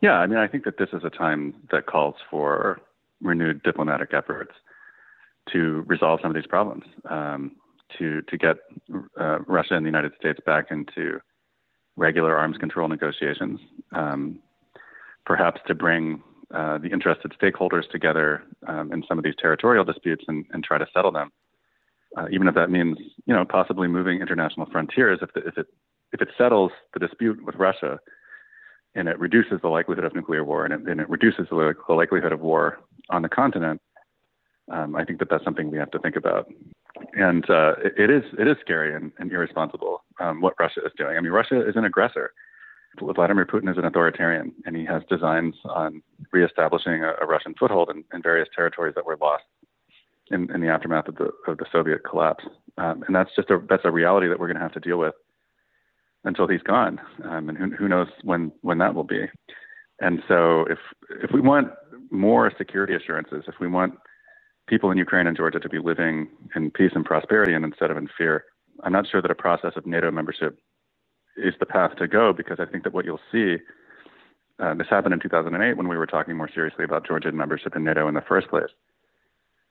Yeah, 0.00 0.12
I 0.12 0.28
mean, 0.28 0.38
I 0.38 0.46
think 0.46 0.62
that 0.64 0.78
this 0.78 0.90
is 0.92 1.02
a 1.02 1.10
time 1.10 1.54
that 1.72 1.86
calls 1.86 2.14
for 2.30 2.80
renewed 3.20 3.64
diplomatic 3.64 4.14
efforts 4.14 4.52
to 5.52 5.84
resolve 5.88 6.20
some 6.22 6.30
of 6.30 6.36
these 6.36 6.46
problems, 6.46 6.84
um, 7.10 7.56
to 7.98 8.22
to 8.22 8.36
get 8.36 8.56
uh, 9.20 9.38
Russia 9.46 9.74
and 9.74 9.84
the 9.84 9.88
United 9.88 10.12
States 10.18 10.38
back 10.44 10.66
into 10.70 11.20
regular 11.96 12.36
arms 12.36 12.58
control 12.58 12.88
negotiations, 12.88 13.58
um, 13.94 14.38
perhaps 15.24 15.60
to 15.66 15.74
bring 15.74 16.22
uh, 16.54 16.78
the 16.78 16.88
interested 16.88 17.32
stakeholders 17.40 17.88
together 17.90 18.42
um, 18.68 18.92
in 18.92 19.02
some 19.08 19.18
of 19.18 19.24
these 19.24 19.34
territorial 19.38 19.84
disputes 19.84 20.24
and, 20.28 20.44
and 20.52 20.62
try 20.62 20.78
to 20.78 20.86
settle 20.94 21.10
them, 21.10 21.32
uh, 22.16 22.26
even 22.30 22.46
if 22.46 22.54
that 22.54 22.70
means 22.70 22.98
you 23.26 23.34
know 23.34 23.44
possibly 23.44 23.88
moving 23.88 24.20
international 24.20 24.66
frontiers. 24.66 25.18
If, 25.22 25.32
the, 25.32 25.40
if 25.46 25.58
it 25.58 25.66
if 26.12 26.20
it 26.22 26.28
settles 26.38 26.72
the 26.94 27.00
dispute 27.00 27.44
with 27.44 27.56
Russia 27.56 27.98
and 28.94 29.08
it 29.08 29.18
reduces 29.18 29.60
the 29.60 29.68
likelihood 29.68 30.04
of 30.04 30.14
nuclear 30.14 30.44
war 30.44 30.64
and 30.64 30.72
it, 30.72 30.90
and 30.90 31.00
it 31.00 31.10
reduces 31.10 31.46
the, 31.50 31.74
likelihood 31.88 32.32
of 32.32 32.40
war 32.40 32.78
on 33.10 33.22
the 33.22 33.28
continent, 33.28 33.80
um, 34.72 34.96
I 34.96 35.04
think 35.04 35.18
that 35.18 35.28
that's 35.28 35.44
something 35.44 35.70
we 35.70 35.78
have 35.78 35.90
to 35.90 35.98
think 35.98 36.16
about. 36.16 36.48
And 37.14 37.48
uh, 37.50 37.74
it, 37.96 38.10
is 38.10 38.22
it 38.38 38.48
is 38.48 38.56
scary 38.60 38.94
and, 38.94 39.12
and 39.18 39.30
irresponsible 39.30 40.04
um, 40.20 40.40
what 40.40 40.54
Russia 40.58 40.80
is 40.84 40.92
doing. 40.96 41.16
I 41.16 41.20
mean, 41.20 41.32
Russia 41.32 41.66
is 41.66 41.76
an 41.76 41.84
aggressor. 41.84 42.32
Vladimir 42.98 43.44
Putin 43.44 43.70
is 43.70 43.76
an 43.76 43.84
authoritarian, 43.84 44.54
and 44.64 44.74
he 44.74 44.84
has 44.86 45.02
designs 45.10 45.54
on 45.66 46.02
reestablishing 46.32 47.04
a, 47.04 47.12
a 47.20 47.26
Russian 47.26 47.54
foothold 47.58 47.90
in, 47.90 48.04
in, 48.14 48.22
various 48.22 48.48
territories 48.54 48.94
that 48.94 49.04
were 49.04 49.18
lost 49.20 49.44
in, 50.30 50.50
in, 50.50 50.62
the 50.62 50.68
aftermath 50.68 51.08
of 51.08 51.16
the 51.16 51.30
of 51.46 51.58
the 51.58 51.66
Soviet 51.70 52.00
collapse. 52.08 52.44
Um, 52.78 53.04
and 53.06 53.14
that's 53.14 53.30
just 53.36 53.50
a 53.50 53.60
that's 53.68 53.84
a 53.84 53.90
reality 53.90 54.28
that 54.28 54.38
we're 54.38 54.46
going 54.46 54.56
to 54.56 54.62
have 54.62 54.72
to 54.72 54.80
deal 54.80 54.98
with 54.98 55.14
until 56.24 56.48
he's 56.48 56.62
gone, 56.62 56.98
um, 57.24 57.50
and 57.50 57.58
who, 57.58 57.70
who 57.72 57.88
knows 57.88 58.08
when 58.22 58.52
when 58.62 58.78
that 58.78 58.94
will 58.94 59.04
be. 59.04 59.26
And 60.00 60.22
so, 60.28 60.62
if 60.70 60.78
if 61.22 61.30
we 61.32 61.40
want 61.40 61.68
more 62.10 62.52
security 62.56 62.94
assurances, 62.94 63.44
if 63.46 63.54
we 63.60 63.68
want 63.68 63.94
people 64.66 64.90
in 64.90 64.98
Ukraine 64.98 65.26
and 65.26 65.36
Georgia 65.36 65.60
to 65.60 65.68
be 65.68 65.78
living 65.78 66.28
in 66.54 66.70
peace 66.70 66.92
and 66.94 67.04
prosperity 67.04 67.54
and 67.54 67.64
instead 67.64 67.90
of 67.90 67.96
in 67.96 68.08
fear, 68.18 68.44
I'm 68.82 68.92
not 68.92 69.06
sure 69.08 69.22
that 69.22 69.30
a 69.30 69.34
process 69.34 69.72
of 69.76 69.86
NATO 69.86 70.10
membership 70.10 70.58
is 71.36 71.54
the 71.60 71.66
path 71.66 71.96
to 71.96 72.08
go 72.08 72.32
because 72.32 72.58
I 72.60 72.66
think 72.66 72.84
that 72.84 72.92
what 72.92 73.04
you'll 73.04 73.20
see, 73.30 73.56
uh, 74.58 74.74
this 74.74 74.86
happened 74.88 75.14
in 75.14 75.20
2008 75.20 75.76
when 75.76 75.88
we 75.88 75.96
were 75.96 76.06
talking 76.06 76.36
more 76.36 76.50
seriously 76.52 76.84
about 76.84 77.06
Georgian 77.06 77.36
membership 77.36 77.76
in 77.76 77.84
NATO 77.84 78.08
in 78.08 78.14
the 78.14 78.22
first 78.22 78.48
place, 78.48 78.70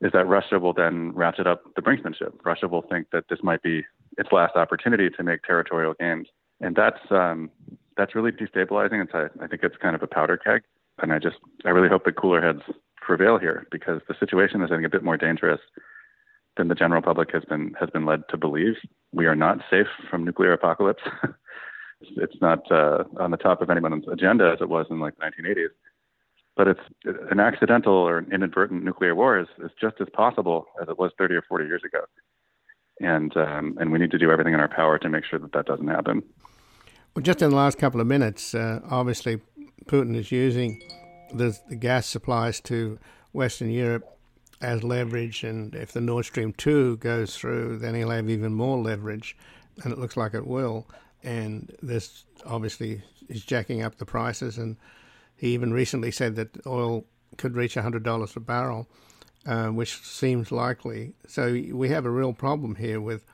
is 0.02 0.12
that 0.12 0.28
Russia 0.28 0.60
will 0.60 0.74
then 0.74 1.12
ratchet 1.14 1.48
up 1.48 1.64
the 1.76 1.82
brinksmanship. 1.82 2.34
Russia 2.44 2.68
will 2.68 2.84
think 2.84 3.08
that 3.12 3.26
this 3.30 3.40
might 3.42 3.62
be 3.62 3.84
its 4.18 4.32
last 4.32 4.56
opportunity 4.56 5.10
to 5.10 5.24
make 5.24 5.44
territorial 5.44 5.94
gains, 6.00 6.28
and 6.62 6.76
that's 6.76 7.00
um, 7.10 7.50
that's 7.98 8.14
really 8.14 8.32
destabilizing. 8.32 9.02
And 9.02 9.10
I 9.42 9.48
think 9.48 9.64
it's 9.64 9.78
kind 9.78 9.96
of 9.96 10.04
a 10.04 10.08
powder 10.08 10.38
keg, 10.38 10.64
and 11.02 11.14
I 11.14 11.20
just 11.20 11.38
I 11.66 11.70
really 11.70 11.90
hope 11.90 12.06
that 12.06 12.18
cooler 12.18 12.42
heads 12.42 12.62
prevail 13.06 13.38
here 13.38 13.68
because 13.72 14.02
the 14.08 14.16
situation 14.20 14.62
is 14.62 14.72
I 14.72 14.76
think 14.76 14.86
a 14.86 14.90
bit 14.90 15.04
more 15.04 15.18
dangerous 15.18 15.62
than 16.58 16.68
the 16.68 16.76
general 16.76 17.02
public 17.02 17.32
has 17.34 17.44
been 17.46 17.76
has 17.80 17.90
been 17.92 18.06
led 18.06 18.24
to 18.30 18.38
believe. 18.38 18.76
We 19.14 19.28
are 19.28 19.36
not 19.36 19.60
safe 19.70 19.88
from 20.10 20.26
nuclear 20.26 20.54
apocalypse. 20.54 21.04
it's 22.02 22.42
not 22.42 22.70
uh, 22.72 23.04
on 23.20 23.32
the 23.32 23.38
top 23.38 23.62
of 23.62 23.70
anyone's 23.70 24.06
agenda 24.12 24.52
as 24.54 24.62
it 24.62 24.70
was 24.70 24.88
in 24.90 25.00
like 25.00 25.14
the 25.18 25.26
1980s. 25.26 25.70
But 26.58 26.68
it's 26.68 26.80
an 27.30 27.40
accidental 27.40 27.94
or 27.94 28.18
an 28.18 28.32
inadvertent 28.32 28.84
nuclear 28.84 29.14
war 29.14 29.38
is, 29.38 29.48
is 29.60 29.72
just 29.80 29.96
as 30.00 30.08
possible 30.14 30.68
as 30.82 30.88
it 30.88 30.98
was 30.98 31.12
30 31.18 31.36
or 31.36 31.42
40 31.42 31.66
years 31.66 31.82
ago, 31.86 32.06
and 33.02 33.36
um, 33.36 33.78
and 33.80 33.92
we 33.92 34.00
need 34.00 34.12
to 34.12 34.18
do 34.18 34.32
everything 34.32 34.54
in 34.54 34.60
our 34.60 34.70
power 34.70 34.98
to 34.98 35.10
make 35.10 35.26
sure 35.26 35.40
that 35.40 35.52
that 35.52 35.66
doesn't 35.66 35.88
happen. 35.88 36.24
Well, 37.14 37.24
just 37.24 37.42
in 37.42 37.50
the 37.50 37.56
last 37.56 37.78
couple 37.78 38.02
of 38.02 38.08
minutes, 38.08 38.56
uh, 38.56 38.80
obviously, 38.90 39.42
Putin 39.86 40.16
is 40.16 40.32
using 40.32 40.82
the, 41.34 41.58
the 41.70 41.76
gas 41.76 42.08
supplies 42.08 42.60
to 42.62 43.00
Western 43.34 43.70
Europe 43.70 44.16
as 44.62 44.84
leverage, 44.84 45.44
and 45.44 45.76
if 45.76 45.92
the 45.92 46.02
Nord 46.02 46.26
Stream 46.26 46.54
2 46.54 46.98
goes 46.98 47.36
through, 47.36 47.78
then 47.78 47.96
he'll 47.96 48.10
have 48.10 48.30
even 48.30 48.54
more 48.54 48.78
leverage, 48.78 49.36
and 49.84 49.92
it 49.92 50.00
looks 50.00 50.16
like 50.16 50.34
it 50.34 50.48
will. 50.48 50.88
And 51.24 51.76
this 51.82 52.24
obviously 52.46 53.02
is 53.28 53.44
jacking 53.44 53.82
up 53.82 53.98
the 53.98 54.06
prices, 54.06 54.58
and 54.58 54.78
he 55.36 55.54
even 55.54 55.74
recently 55.74 56.12
said 56.12 56.36
that 56.36 56.66
oil 56.66 57.06
could 57.38 57.56
reach 57.56 57.76
$100 57.76 58.36
a 58.36 58.40
barrel, 58.40 58.88
uh, 59.46 59.68
which 59.68 60.02
seems 60.02 60.52
likely. 60.52 61.14
So 61.28 61.62
we 61.72 61.90
have 61.90 62.06
a 62.06 62.10
real 62.10 62.34
problem 62.34 62.76
here 62.76 63.02
with 63.02 63.26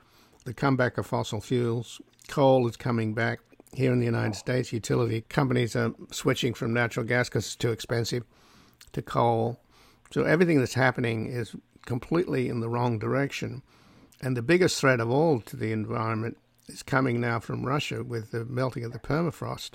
the 0.44 0.54
comeback 0.54 0.98
of 0.98 1.06
fossil 1.06 1.40
fuels. 1.40 2.00
Coal 2.28 2.66
is 2.66 2.76
coming 2.76 3.14
back 3.14 3.40
here 3.74 3.92
in 3.92 3.98
the 3.98 4.06
United 4.06 4.36
States. 4.36 4.72
Utility 4.72 5.22
companies 5.28 5.74
are 5.76 5.92
switching 6.10 6.54
from 6.54 6.72
natural 6.72 7.06
gas 7.06 7.28
because 7.28 7.46
it's 7.46 7.56
too 7.56 7.70
expensive 7.70 8.24
to 8.92 9.02
coal. 9.02 9.60
So 10.10 10.24
everything 10.24 10.58
that's 10.58 10.74
happening 10.74 11.26
is 11.26 11.54
completely 11.86 12.48
in 12.48 12.60
the 12.60 12.68
wrong 12.68 12.98
direction. 12.98 13.62
And 14.20 14.36
the 14.36 14.42
biggest 14.42 14.78
threat 14.78 15.00
of 15.00 15.10
all 15.10 15.40
to 15.40 15.56
the 15.56 15.72
environment 15.72 16.38
is 16.68 16.82
coming 16.82 17.20
now 17.20 17.40
from 17.40 17.64
Russia 17.64 18.04
with 18.04 18.30
the 18.30 18.44
melting 18.44 18.84
of 18.84 18.92
the 18.92 18.98
permafrost 18.98 19.72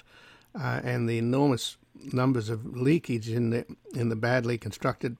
uh, 0.55 0.81
and 0.83 1.09
the 1.09 1.17
enormous 1.17 1.77
numbers 2.13 2.49
of 2.49 2.65
leakage 2.65 3.29
in 3.29 3.49
the 3.49 3.65
in 3.93 4.09
the 4.09 4.15
badly 4.15 4.57
constructed 4.57 5.17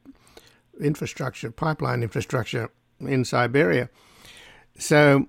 infrastructure, 0.80 1.52
pipeline 1.52 2.04
infrastructure 2.04 2.70
in 3.00 3.26
Siberia. 3.26 3.90
So 4.78 5.28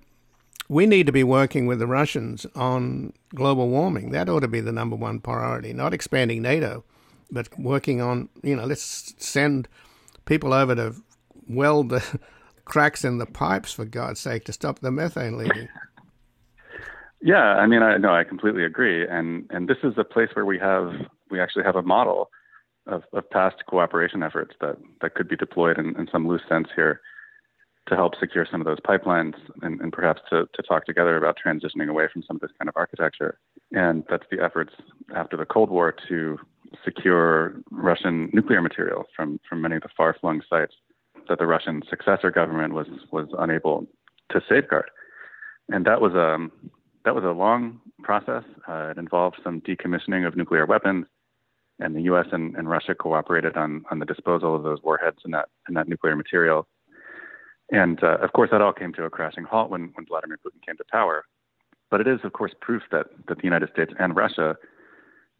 we 0.68 0.86
need 0.86 1.06
to 1.06 1.12
be 1.12 1.24
working 1.24 1.66
with 1.66 1.78
the 1.78 1.86
Russians 1.86 2.46
on 2.54 3.12
global 3.34 3.68
warming. 3.68 4.10
That 4.10 4.28
ought 4.28 4.40
to 4.40 4.48
be 4.48 4.60
the 4.60 4.72
number 4.72 4.96
one 4.96 5.20
priority, 5.20 5.72
not 5.72 5.94
expanding 5.94 6.42
NATO, 6.42 6.84
but 7.30 7.48
working 7.58 8.00
on, 8.00 8.28
you 8.42 8.54
know, 8.54 8.66
let's 8.66 9.14
send 9.18 9.68
people 10.26 10.52
over 10.52 10.74
to 10.74 10.94
weld 11.48 11.88
the 11.88 12.20
cracks 12.66 13.04
in 13.04 13.18
the 13.18 13.26
pipes, 13.26 13.72
for 13.72 13.86
God's 13.86 14.20
sake, 14.20 14.44
to 14.44 14.52
stop 14.52 14.80
the 14.80 14.90
methane 14.90 15.38
leaking. 15.38 15.68
Yeah, 17.20 17.36
I 17.36 17.66
mean, 17.66 17.82
I 17.82 17.96
no, 17.96 18.14
I 18.14 18.22
completely 18.22 18.64
agree, 18.64 19.04
and 19.08 19.44
and 19.50 19.68
this 19.68 19.78
is 19.82 19.94
a 19.96 20.04
place 20.04 20.28
where 20.34 20.44
we 20.44 20.56
have 20.58 20.92
we 21.30 21.40
actually 21.40 21.64
have 21.64 21.74
a 21.74 21.82
model 21.82 22.30
of, 22.86 23.02
of 23.12 23.28
past 23.30 23.56
cooperation 23.66 24.22
efforts 24.22 24.54
that 24.60 24.76
that 25.00 25.14
could 25.14 25.28
be 25.28 25.34
deployed 25.34 25.78
in, 25.78 25.96
in 25.98 26.08
some 26.12 26.28
loose 26.28 26.42
sense 26.48 26.68
here 26.76 27.00
to 27.88 27.96
help 27.96 28.14
secure 28.18 28.46
some 28.50 28.60
of 28.60 28.66
those 28.66 28.80
pipelines 28.80 29.34
and, 29.62 29.80
and 29.80 29.92
perhaps 29.92 30.20
to, 30.30 30.48
to 30.54 30.62
talk 30.62 30.84
together 30.84 31.16
about 31.16 31.36
transitioning 31.44 31.88
away 31.88 32.06
from 32.12 32.22
some 32.22 32.36
of 32.36 32.40
this 32.40 32.50
kind 32.58 32.68
of 32.68 32.76
architecture. 32.76 33.38
And 33.72 34.04
that's 34.08 34.24
the 34.30 34.42
efforts 34.42 34.72
after 35.14 35.36
the 35.36 35.46
Cold 35.46 35.70
War 35.70 35.94
to 36.08 36.38
secure 36.84 37.60
Russian 37.70 38.30
nuclear 38.32 38.60
material 38.60 39.06
from, 39.16 39.40
from 39.48 39.62
many 39.62 39.76
of 39.76 39.82
the 39.82 39.88
far 39.96 40.14
flung 40.20 40.42
sites 40.48 40.74
that 41.28 41.38
the 41.38 41.46
Russian 41.46 41.82
successor 41.88 42.30
government 42.30 42.74
was, 42.74 42.86
was 43.10 43.28
unable 43.38 43.86
to 44.30 44.40
safeguard. 44.48 44.90
And 45.70 45.84
that 45.86 46.00
was 46.00 46.12
a, 46.14 46.34
um, 46.34 46.52
that 47.04 47.14
was 47.14 47.24
a 47.24 47.28
long 47.28 47.80
process. 48.02 48.44
Uh, 48.68 48.90
it 48.90 48.98
involved 48.98 49.36
some 49.42 49.60
decommissioning 49.62 50.26
of 50.26 50.36
nuclear 50.36 50.66
weapons, 50.66 51.06
and 51.78 51.94
the 51.94 52.02
U.S. 52.02 52.26
and, 52.32 52.54
and 52.56 52.68
Russia 52.68 52.94
cooperated 52.94 53.56
on, 53.56 53.84
on 53.90 53.98
the 53.98 54.04
disposal 54.04 54.54
of 54.54 54.62
those 54.62 54.82
warheads 54.82 55.18
and 55.24 55.32
that, 55.32 55.48
and 55.66 55.76
that 55.76 55.88
nuclear 55.88 56.16
material. 56.16 56.66
And 57.70 58.02
uh, 58.02 58.18
of 58.18 58.32
course, 58.32 58.50
that 58.50 58.62
all 58.62 58.72
came 58.72 58.92
to 58.94 59.04
a 59.04 59.10
crashing 59.10 59.44
halt 59.44 59.70
when, 59.70 59.90
when 59.94 60.06
Vladimir 60.06 60.38
Putin 60.38 60.64
came 60.66 60.76
to 60.76 60.84
power. 60.90 61.24
But 61.90 62.00
it 62.00 62.06
is, 62.06 62.20
of 62.24 62.32
course, 62.32 62.52
proof 62.60 62.82
that, 62.92 63.06
that 63.28 63.38
the 63.38 63.44
United 63.44 63.70
States 63.72 63.92
and 63.98 64.16
Russia 64.16 64.56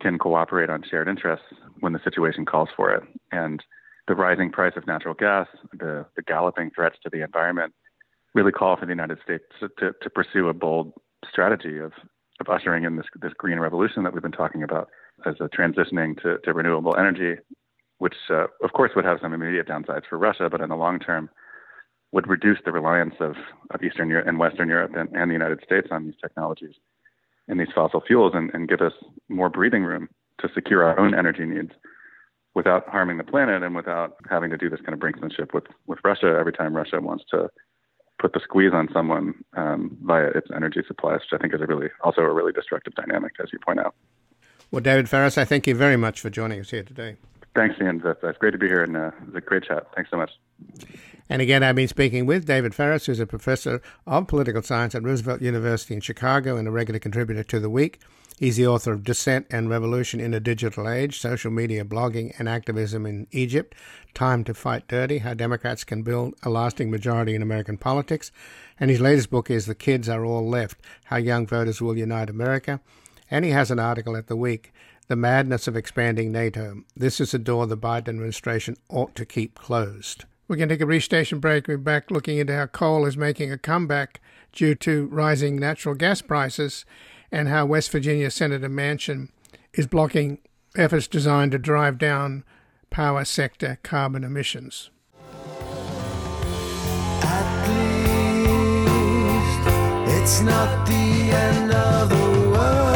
can 0.00 0.18
cooperate 0.18 0.70
on 0.70 0.82
shared 0.88 1.08
interests 1.08 1.46
when 1.80 1.92
the 1.92 2.00
situation 2.04 2.44
calls 2.44 2.68
for 2.76 2.92
it. 2.92 3.02
And 3.32 3.62
the 4.06 4.14
rising 4.14 4.50
price 4.50 4.72
of 4.76 4.86
natural 4.86 5.14
gas, 5.14 5.46
the, 5.72 6.06
the 6.16 6.22
galloping 6.22 6.70
threats 6.74 6.96
to 7.02 7.10
the 7.10 7.22
environment, 7.22 7.74
really 8.34 8.52
call 8.52 8.76
for 8.76 8.86
the 8.86 8.92
United 8.92 9.18
States 9.22 9.44
to, 9.60 9.68
to, 9.78 9.92
to 10.00 10.10
pursue 10.10 10.48
a 10.48 10.54
bold 10.54 10.92
strategy 11.30 11.78
of, 11.78 11.92
of 12.40 12.48
ushering 12.48 12.84
in 12.84 12.96
this, 12.96 13.06
this 13.20 13.32
green 13.36 13.58
revolution 13.58 14.04
that 14.04 14.12
we've 14.12 14.22
been 14.22 14.32
talking 14.32 14.62
about 14.62 14.88
as 15.26 15.34
a 15.40 15.48
transitioning 15.48 16.20
to, 16.22 16.38
to 16.44 16.52
renewable 16.52 16.96
energy, 16.96 17.40
which, 17.98 18.14
uh, 18.30 18.46
of 18.62 18.72
course, 18.72 18.92
would 18.94 19.04
have 19.04 19.18
some 19.20 19.32
immediate 19.32 19.66
downsides 19.66 20.04
for 20.08 20.18
Russia, 20.18 20.48
but 20.50 20.60
in 20.60 20.68
the 20.68 20.76
long 20.76 20.98
term, 20.98 21.28
would 22.12 22.28
reduce 22.28 22.58
the 22.64 22.72
reliance 22.72 23.14
of, 23.20 23.34
of 23.70 23.82
Eastern 23.82 24.08
Europe 24.08 24.26
and 24.26 24.38
Western 24.38 24.68
Europe 24.68 24.92
and, 24.96 25.08
and 25.14 25.30
the 25.30 25.34
United 25.34 25.62
States 25.62 25.88
on 25.90 26.06
these 26.06 26.14
technologies 26.20 26.74
and 27.48 27.58
these 27.60 27.68
fossil 27.74 28.00
fuels 28.00 28.32
and, 28.34 28.50
and 28.54 28.68
give 28.68 28.80
us 28.80 28.92
more 29.28 29.48
breathing 29.48 29.84
room 29.84 30.08
to 30.40 30.48
secure 30.54 30.84
our 30.84 30.98
own 30.98 31.14
energy 31.14 31.44
needs 31.44 31.72
without 32.54 32.88
harming 32.88 33.18
the 33.18 33.24
planet 33.24 33.62
and 33.62 33.74
without 33.74 34.16
having 34.28 34.50
to 34.50 34.56
do 34.56 34.70
this 34.70 34.80
kind 34.80 34.94
of 34.94 35.00
brinksmanship 35.00 35.52
with, 35.52 35.64
with 35.86 35.98
Russia 36.04 36.36
every 36.38 36.52
time 36.52 36.74
Russia 36.74 37.00
wants 37.00 37.24
to 37.30 37.48
put 38.18 38.32
the 38.32 38.40
squeeze 38.42 38.72
on 38.72 38.88
someone 38.92 39.34
um, 39.56 39.96
via 40.02 40.26
its 40.28 40.48
energy 40.54 40.80
supplies, 40.86 41.20
which 41.20 41.38
I 41.38 41.40
think 41.40 41.54
is 41.54 41.60
a 41.60 41.66
really 41.66 41.88
also 42.02 42.22
a 42.22 42.32
really 42.32 42.52
destructive 42.52 42.94
dynamic, 42.94 43.32
as 43.40 43.50
you 43.52 43.58
point 43.64 43.78
out. 43.78 43.94
Well, 44.70 44.82
David 44.82 45.08
Faris, 45.08 45.38
I 45.38 45.44
thank 45.44 45.66
you 45.66 45.74
very 45.74 45.96
much 45.96 46.20
for 46.20 46.30
joining 46.30 46.60
us 46.60 46.70
here 46.70 46.82
today. 46.82 47.16
Thanks, 47.54 47.76
Ian. 47.80 48.00
That's, 48.04 48.20
that's 48.20 48.38
great 48.38 48.50
to 48.50 48.58
be 48.58 48.66
here, 48.66 48.82
and 48.82 48.96
uh, 48.96 49.10
it 49.22 49.26
was 49.26 49.34
a 49.36 49.40
great 49.40 49.64
chat. 49.64 49.86
Thanks 49.94 50.10
so 50.10 50.16
much. 50.16 50.30
And 51.28 51.42
again, 51.42 51.62
I've 51.62 51.76
been 51.76 51.88
speaking 51.88 52.24
with 52.24 52.46
David 52.46 52.74
Faris, 52.74 53.06
who's 53.06 53.20
a 53.20 53.26
professor 53.26 53.82
of 54.06 54.26
political 54.28 54.62
science 54.62 54.94
at 54.94 55.02
Roosevelt 55.02 55.42
University 55.42 55.94
in 55.94 56.00
Chicago 56.00 56.56
and 56.56 56.66
a 56.66 56.70
regular 56.70 56.98
contributor 56.98 57.44
to 57.44 57.60
The 57.60 57.68
Week. 57.68 58.00
He's 58.38 58.56
the 58.56 58.68
author 58.68 58.92
of 58.92 59.02
Dissent 59.02 59.46
and 59.50 59.68
Revolution 59.68 60.20
in 60.20 60.32
a 60.32 60.38
Digital 60.38 60.88
Age 60.88 61.18
Social 61.18 61.50
Media, 61.50 61.84
Blogging, 61.84 62.32
and 62.38 62.48
Activism 62.48 63.04
in 63.04 63.26
Egypt 63.32 63.74
Time 64.14 64.44
to 64.44 64.54
Fight 64.54 64.86
Dirty 64.86 65.18
How 65.18 65.34
Democrats 65.34 65.82
Can 65.82 66.02
Build 66.02 66.34
a 66.44 66.48
Lasting 66.48 66.88
Majority 66.88 67.34
in 67.34 67.42
American 67.42 67.76
Politics. 67.76 68.30
And 68.78 68.90
his 68.90 69.00
latest 69.00 69.28
book 69.28 69.50
is 69.50 69.66
The 69.66 69.74
Kids 69.74 70.08
Are 70.08 70.24
All 70.24 70.48
Left 70.48 70.78
How 71.06 71.16
Young 71.16 71.48
Voters 71.48 71.82
Will 71.82 71.98
Unite 71.98 72.30
America. 72.30 72.80
And 73.28 73.44
he 73.44 73.50
has 73.50 73.72
an 73.72 73.80
article 73.80 74.16
at 74.16 74.28
The 74.28 74.36
Week 74.36 74.72
The 75.08 75.16
Madness 75.16 75.66
of 75.66 75.76
Expanding 75.76 76.30
NATO. 76.30 76.84
This 76.96 77.20
is 77.20 77.34
a 77.34 77.38
door 77.38 77.66
the 77.66 77.76
Biden 77.76 78.08
administration 78.08 78.76
ought 78.88 79.16
to 79.16 79.26
keep 79.26 79.56
closed. 79.56 80.24
We're 80.48 80.56
going 80.56 80.70
to 80.70 80.74
take 80.76 80.80
a 80.80 80.86
brief 80.86 81.04
station 81.04 81.40
break. 81.40 81.68
We're 81.68 81.76
back 81.76 82.10
looking 82.10 82.38
into 82.38 82.56
how 82.56 82.64
coal 82.68 83.04
is 83.04 83.18
making 83.18 83.52
a 83.52 83.58
comeback 83.58 84.18
due 84.50 84.74
to 84.76 85.06
rising 85.08 85.56
natural 85.56 85.94
gas 85.94 86.22
prices 86.22 86.86
and 87.30 87.48
how 87.48 87.66
West 87.66 87.92
Virginia 87.92 88.30
Senator 88.30 88.70
Manchin 88.70 89.28
is 89.74 89.86
blocking 89.86 90.38
efforts 90.74 91.06
designed 91.06 91.52
to 91.52 91.58
drive 91.58 91.98
down 91.98 92.44
power 92.88 93.26
sector 93.26 93.78
carbon 93.82 94.24
emissions. 94.24 94.88
At 97.22 97.68
least 99.28 99.68
it's 100.18 100.40
not 100.40 100.86
the 100.86 100.92
end 101.30 101.72
of 101.72 102.08
the 102.08 102.50
we're 102.50 102.87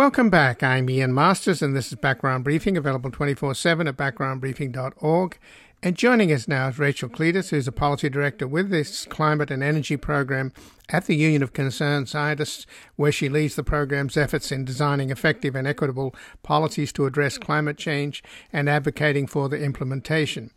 Welcome 0.00 0.30
back. 0.30 0.62
I'm 0.62 0.88
Ian 0.88 1.12
Masters, 1.12 1.60
and 1.60 1.76
this 1.76 1.88
is 1.88 1.98
Background 1.98 2.42
Briefing, 2.42 2.74
available 2.78 3.10
24 3.10 3.54
7 3.54 3.86
at 3.86 3.98
backgroundbriefing.org. 3.98 5.38
And 5.82 5.94
joining 5.94 6.32
us 6.32 6.48
now 6.48 6.68
is 6.68 6.78
Rachel 6.78 7.10
Cleetus, 7.10 7.50
who's 7.50 7.68
a 7.68 7.72
policy 7.72 8.08
director 8.08 8.48
with 8.48 8.70
this 8.70 9.04
climate 9.04 9.50
and 9.50 9.62
energy 9.62 9.98
program 9.98 10.54
at 10.88 11.04
the 11.04 11.16
Union 11.16 11.42
of 11.42 11.52
Concerned 11.52 12.08
Scientists, 12.08 12.66
where 12.96 13.12
she 13.12 13.28
leads 13.28 13.56
the 13.56 13.62
program's 13.62 14.16
efforts 14.16 14.50
in 14.50 14.64
designing 14.64 15.10
effective 15.10 15.54
and 15.54 15.68
equitable 15.68 16.14
policies 16.42 16.94
to 16.94 17.04
address 17.04 17.36
climate 17.36 17.76
change 17.76 18.24
and 18.54 18.70
advocating 18.70 19.26
for 19.26 19.50
the 19.50 19.62
implementation. 19.62 20.50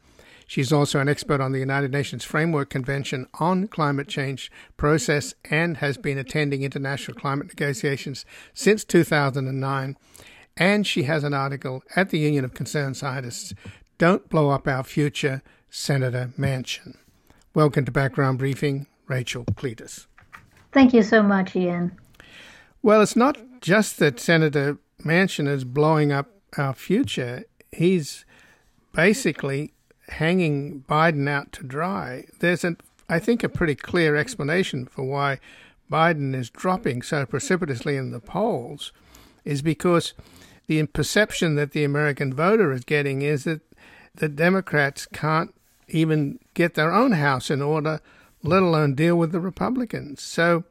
She's 0.54 0.72
also 0.72 1.00
an 1.00 1.10
expert 1.10 1.42
on 1.42 1.52
the 1.52 1.58
United 1.58 1.92
Nations 1.92 2.24
Framework 2.24 2.70
Convention 2.70 3.26
on 3.40 3.68
Climate 3.68 4.08
Change 4.08 4.52
process 4.78 5.34
and 5.50 5.78
has 5.78 5.98
been 5.98 6.20
attending 6.20 6.62
international 6.62 7.18
climate 7.18 7.48
negotiations 7.48 8.24
since 8.54 8.84
2009. 8.84 9.98
And 10.56 10.86
she 10.86 11.04
has 11.06 11.24
an 11.24 11.34
article 11.34 11.82
at 11.96 12.12
the 12.12 12.20
Union 12.20 12.46
of 12.46 12.54
Concerned 12.54 12.98
Scientists 12.98 13.56
don't 13.98 14.30
Blow 14.30 14.52
Up 14.52 14.68
Our 14.68 14.84
Future, 14.84 15.42
Senator 15.72 16.32
Manchin. 16.38 16.98
Welcome 17.56 17.86
to 17.86 17.92
Background 17.92 18.38
Briefing, 18.38 18.86
Rachel 19.08 19.46
Cleetus. 19.56 20.06
Thank 20.72 20.94
you 20.94 21.02
so 21.02 21.24
much, 21.24 21.56
Ian. 21.56 21.98
Well, 22.84 23.02
it's 23.02 23.16
not 23.16 23.40
just 23.60 23.98
that 23.98 24.20
Senator 24.20 24.78
Manchin 25.04 25.48
is 25.48 25.64
blowing 25.64 26.12
up 26.12 26.30
our 26.60 26.76
future, 26.76 27.46
he's 27.72 28.24
basically 28.92 29.74
hanging 30.10 30.84
Biden 30.90 31.30
out 31.30 31.52
to 31.54 31.64
dry. 31.64 32.26
There's, 32.40 32.64
a, 32.64 32.76
I 33.10 33.20
think, 33.20 33.44
a 33.44 33.50
pretty 33.50 33.76
clear 33.76 34.16
explanation 34.16 34.86
for 34.86 35.04
why 35.04 35.40
Biden 35.92 36.36
is 36.36 36.50
dropping 36.50 37.02
so 37.02 37.26
precipitously 37.26 37.98
in 37.98 38.12
the 38.12 38.20
polls, 38.20 38.92
is 39.46 39.62
because 39.62 40.14
the 40.68 40.86
perception 40.88 41.56
that 41.56 41.72
the 41.72 41.84
American 41.84 42.34
voter 42.34 42.72
is 42.72 42.84
getting 42.84 43.22
is 43.22 43.44
that 43.44 43.62
the 44.16 44.30
Democrats 44.30 45.06
can't 45.06 45.54
even 45.88 46.40
get 46.54 46.76
their 46.76 46.94
own 46.94 47.14
house 47.14 47.52
in 47.52 47.62
order, 47.62 48.00
let 48.42 48.64
alone 48.64 48.96
deal 48.96 49.18
with 49.18 49.32
the 49.32 49.40
Republicans. 49.40 50.22
So 50.22 50.64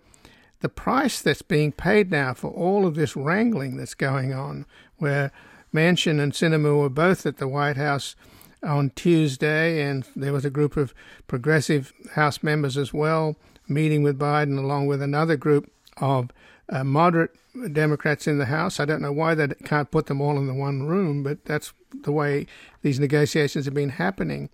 the 0.60 0.68
price 0.68 1.20
that's 1.20 1.42
being 1.42 1.72
paid 1.72 2.10
now 2.10 2.34
for 2.34 2.50
all 2.50 2.86
of 2.86 2.94
this 2.94 3.16
wrangling 3.16 3.76
that's 3.76 3.94
going 3.94 4.32
on, 4.32 4.64
where 4.96 5.32
Manchin 5.74 6.20
and 6.20 6.32
Sinema 6.32 6.78
were 6.78 6.88
both 6.88 7.26
at 7.26 7.38
the 7.38 7.48
White 7.48 7.76
House 7.76 8.14
on 8.62 8.90
Tuesday, 8.90 9.82
and 9.82 10.04
there 10.14 10.32
was 10.32 10.44
a 10.44 10.50
group 10.50 10.76
of 10.76 10.94
progressive 11.26 11.92
House 12.12 12.42
members 12.42 12.76
as 12.76 12.92
well 12.92 13.36
meeting 13.68 14.02
with 14.02 14.18
Biden, 14.18 14.58
along 14.58 14.86
with 14.86 15.02
another 15.02 15.36
group 15.36 15.70
of 15.98 16.30
uh, 16.68 16.84
moderate 16.84 17.30
Democrats 17.72 18.26
in 18.26 18.38
the 18.38 18.46
House. 18.46 18.80
I 18.80 18.84
don't 18.84 19.02
know 19.02 19.12
why 19.12 19.34
they 19.34 19.48
can't 19.64 19.90
put 19.90 20.06
them 20.06 20.20
all 20.20 20.38
in 20.38 20.46
the 20.46 20.54
one 20.54 20.84
room, 20.84 21.22
but 21.22 21.44
that's 21.44 21.72
the 22.02 22.12
way 22.12 22.46
these 22.82 22.98
negotiations 22.98 23.64
have 23.66 23.74
been 23.74 23.90
happening. 23.90 24.48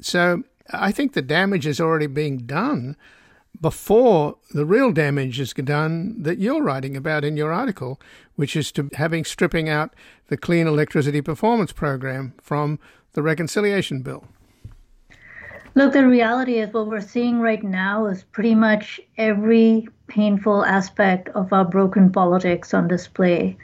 So 0.00 0.44
I 0.70 0.92
think 0.92 1.12
the 1.12 1.22
damage 1.22 1.66
is 1.66 1.80
already 1.80 2.06
being 2.06 2.38
done 2.38 2.96
before 3.60 4.38
the 4.52 4.64
real 4.64 4.92
damage 4.92 5.38
is 5.38 5.52
done 5.52 6.22
that 6.22 6.38
you're 6.38 6.62
writing 6.62 6.96
about 6.96 7.24
in 7.24 7.36
your 7.36 7.52
article, 7.52 8.00
which 8.34 8.56
is 8.56 8.72
to 8.72 8.90
having 8.94 9.24
stripping 9.24 9.68
out 9.68 9.94
the 10.28 10.36
Clean 10.38 10.66
Electricity 10.66 11.20
Performance 11.20 11.70
Program 11.70 12.34
from 12.40 12.78
the 13.14 13.22
reconciliation 13.22 14.02
bill. 14.02 14.24
Look, 15.74 15.94
the 15.94 16.06
reality 16.06 16.58
is 16.58 16.72
what 16.72 16.86
we're 16.86 17.00
seeing 17.00 17.40
right 17.40 17.62
now 17.62 18.06
is 18.06 18.24
pretty 18.24 18.54
much 18.54 19.00
every 19.16 19.88
painful 20.06 20.64
aspect 20.66 21.30
of 21.30 21.52
our 21.52 21.64
broken 21.64 22.12
politics 22.12 22.74
on 22.74 22.88
display. 22.88 23.56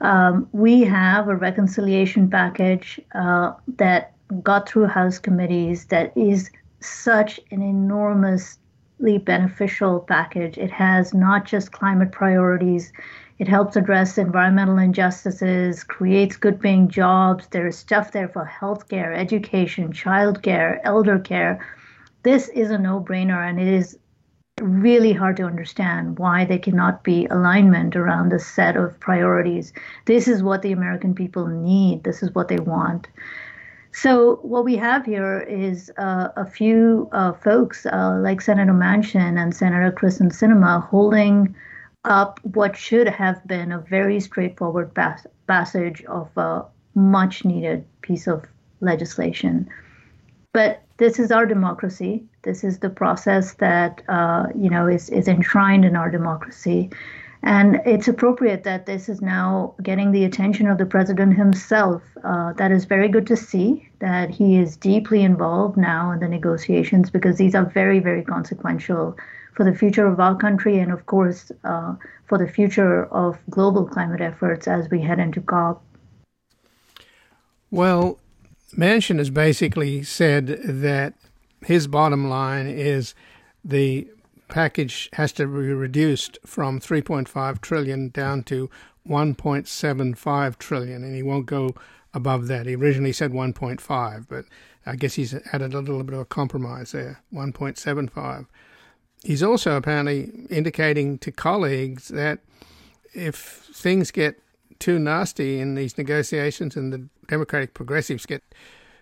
Um, 0.00 0.48
we 0.52 0.82
have 0.82 1.28
a 1.28 1.34
reconciliation 1.34 2.30
package 2.30 3.00
uh, 3.14 3.54
that 3.78 4.12
got 4.42 4.68
through 4.68 4.86
House 4.86 5.18
committees 5.18 5.86
that 5.86 6.16
is 6.16 6.50
such 6.80 7.40
an 7.50 7.62
enormously 7.62 9.18
beneficial 9.18 9.98
package. 10.00 10.58
It 10.58 10.70
has 10.70 11.12
not 11.12 11.44
just 11.44 11.72
climate 11.72 12.12
priorities, 12.12 12.92
it 13.38 13.46
helps 13.46 13.76
address 13.76 14.18
environmental 14.18 14.78
injustices, 14.78 15.84
creates 15.84 16.36
good 16.36 16.60
paying 16.60 16.88
jobs. 16.88 17.46
There's 17.48 17.76
stuff 17.76 18.12
there 18.12 18.28
for 18.28 18.50
healthcare, 18.60 19.16
education, 19.16 19.92
childcare, 19.92 20.80
elder 20.82 21.18
care. 21.18 21.64
This 22.24 22.48
is 22.48 22.70
a 22.70 22.78
no 22.78 23.00
brainer, 23.00 23.48
and 23.48 23.60
it 23.60 23.68
is 23.68 23.96
really 24.60 25.12
hard 25.12 25.36
to 25.36 25.44
understand 25.44 26.18
why 26.18 26.44
there 26.44 26.58
cannot 26.58 27.04
be 27.04 27.26
alignment 27.26 27.94
around 27.94 28.32
a 28.32 28.40
set 28.40 28.76
of 28.76 28.98
priorities. 28.98 29.72
This 30.06 30.26
is 30.26 30.42
what 30.42 30.62
the 30.62 30.72
American 30.72 31.14
people 31.14 31.46
need, 31.46 32.02
this 32.02 32.24
is 32.24 32.34
what 32.34 32.48
they 32.48 32.58
want. 32.58 33.06
So, 33.92 34.36
what 34.42 34.64
we 34.64 34.76
have 34.76 35.06
here 35.06 35.40
is 35.40 35.90
uh, 35.96 36.28
a 36.36 36.44
few 36.44 37.08
uh, 37.12 37.32
folks 37.32 37.86
uh, 37.86 38.18
like 38.20 38.40
Senator 38.40 38.72
Manchin 38.72 39.40
and 39.40 39.54
Senator 39.54 39.92
Kyrsten 39.92 40.30
Sinema 40.30 40.82
holding 40.84 41.54
up 42.08 42.40
what 42.42 42.76
should 42.76 43.06
have 43.06 43.46
been 43.46 43.70
a 43.70 43.78
very 43.78 44.18
straightforward 44.18 44.92
pas- 44.94 45.26
passage 45.46 46.02
of 46.04 46.28
a 46.36 46.64
much 46.94 47.44
needed 47.44 47.84
piece 48.02 48.26
of 48.26 48.44
legislation. 48.80 49.68
But 50.52 50.82
this 50.96 51.18
is 51.18 51.30
our 51.30 51.46
democracy. 51.46 52.24
This 52.42 52.64
is 52.64 52.78
the 52.78 52.90
process 52.90 53.54
that 53.54 54.02
uh, 54.08 54.46
you 54.56 54.70
know 54.70 54.88
is, 54.88 55.10
is 55.10 55.28
enshrined 55.28 55.84
in 55.84 55.94
our 55.94 56.10
democracy. 56.10 56.90
And 57.42 57.80
it's 57.86 58.08
appropriate 58.08 58.64
that 58.64 58.86
this 58.86 59.08
is 59.08 59.22
now 59.22 59.74
getting 59.80 60.10
the 60.10 60.24
attention 60.24 60.66
of 60.66 60.78
the 60.78 60.86
president 60.86 61.36
himself. 61.36 62.02
Uh, 62.24 62.52
that 62.54 62.72
is 62.72 62.84
very 62.84 63.08
good 63.08 63.28
to 63.28 63.36
see 63.36 63.88
that 64.00 64.28
he 64.28 64.58
is 64.58 64.76
deeply 64.76 65.22
involved 65.22 65.76
now 65.76 66.10
in 66.10 66.18
the 66.18 66.28
negotiations 66.28 67.10
because 67.10 67.36
these 67.36 67.54
are 67.54 67.64
very, 67.64 68.00
very 68.00 68.24
consequential 68.24 69.16
for 69.54 69.64
the 69.64 69.74
future 69.74 70.06
of 70.06 70.20
our 70.20 70.36
country 70.36 70.78
and, 70.78 70.92
of 70.92 71.06
course, 71.06 71.50
uh, 71.64 71.94
for 72.26 72.38
the 72.38 72.48
future 72.48 73.06
of 73.06 73.38
global 73.50 73.84
climate 73.86 74.20
efforts 74.20 74.68
as 74.68 74.88
we 74.90 75.00
head 75.00 75.18
into 75.18 75.40
COP. 75.40 75.82
Well, 77.70 78.18
Manchin 78.76 79.18
has 79.18 79.30
basically 79.30 80.02
said 80.02 80.46
that 80.64 81.14
his 81.64 81.86
bottom 81.86 82.28
line 82.28 82.66
is 82.66 83.14
the 83.64 84.08
package 84.48 85.10
has 85.14 85.32
to 85.32 85.46
be 85.46 85.72
reduced 85.72 86.38
from 86.44 86.80
3.5 86.80 87.60
trillion 87.60 88.08
down 88.08 88.42
to 88.44 88.70
1.75 89.06 90.58
trillion, 90.58 91.04
and 91.04 91.14
he 91.14 91.22
won't 91.22 91.46
go 91.46 91.74
above 92.14 92.46
that. 92.48 92.66
He 92.66 92.74
originally 92.74 93.12
said 93.12 93.32
1.5, 93.32 94.26
but 94.28 94.44
I 94.86 94.96
guess 94.96 95.14
he's 95.14 95.34
added 95.52 95.74
a 95.74 95.80
little 95.80 96.02
bit 96.02 96.14
of 96.14 96.20
a 96.20 96.24
compromise 96.24 96.92
there, 96.92 97.22
1.75. 97.32 98.46
He's 99.22 99.42
also 99.42 99.76
apparently 99.76 100.30
indicating 100.48 101.18
to 101.18 101.32
colleagues 101.32 102.08
that 102.08 102.38
if 103.12 103.36
things 103.74 104.10
get 104.10 104.40
too 104.78 104.98
nasty 104.98 105.60
in 105.60 105.74
these 105.74 105.98
negotiations 105.98 106.76
and 106.76 106.92
the 106.92 107.08
Democratic 107.26 107.74
progressives 107.74 108.26
get 108.26 108.42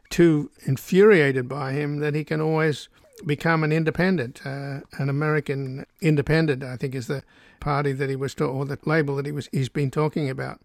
too 0.09 0.51
infuriated 0.65 1.49
by 1.49 1.73
him, 1.73 1.99
that 1.99 2.15
he 2.15 2.25
can 2.25 2.41
always 2.41 2.89
become 3.25 3.63
an 3.65 3.73
independent, 3.73 4.41
uh, 4.45 4.81
an 4.99 5.09
American 5.09 5.87
independent. 6.01 6.63
I 6.63 6.77
think 6.77 6.95
is 6.95 7.07
the 7.07 7.23
party 7.61 7.93
that 7.93 8.09
he 8.09 8.17
was, 8.17 8.35
to, 8.37 8.45
or 8.45 8.65
the 8.65 8.79
label 8.85 9.17
that 9.17 9.27
he 9.27 9.33
was, 9.33 9.49
he's 9.53 9.69
been 9.69 9.91
talking 9.91 10.31
about. 10.31 10.61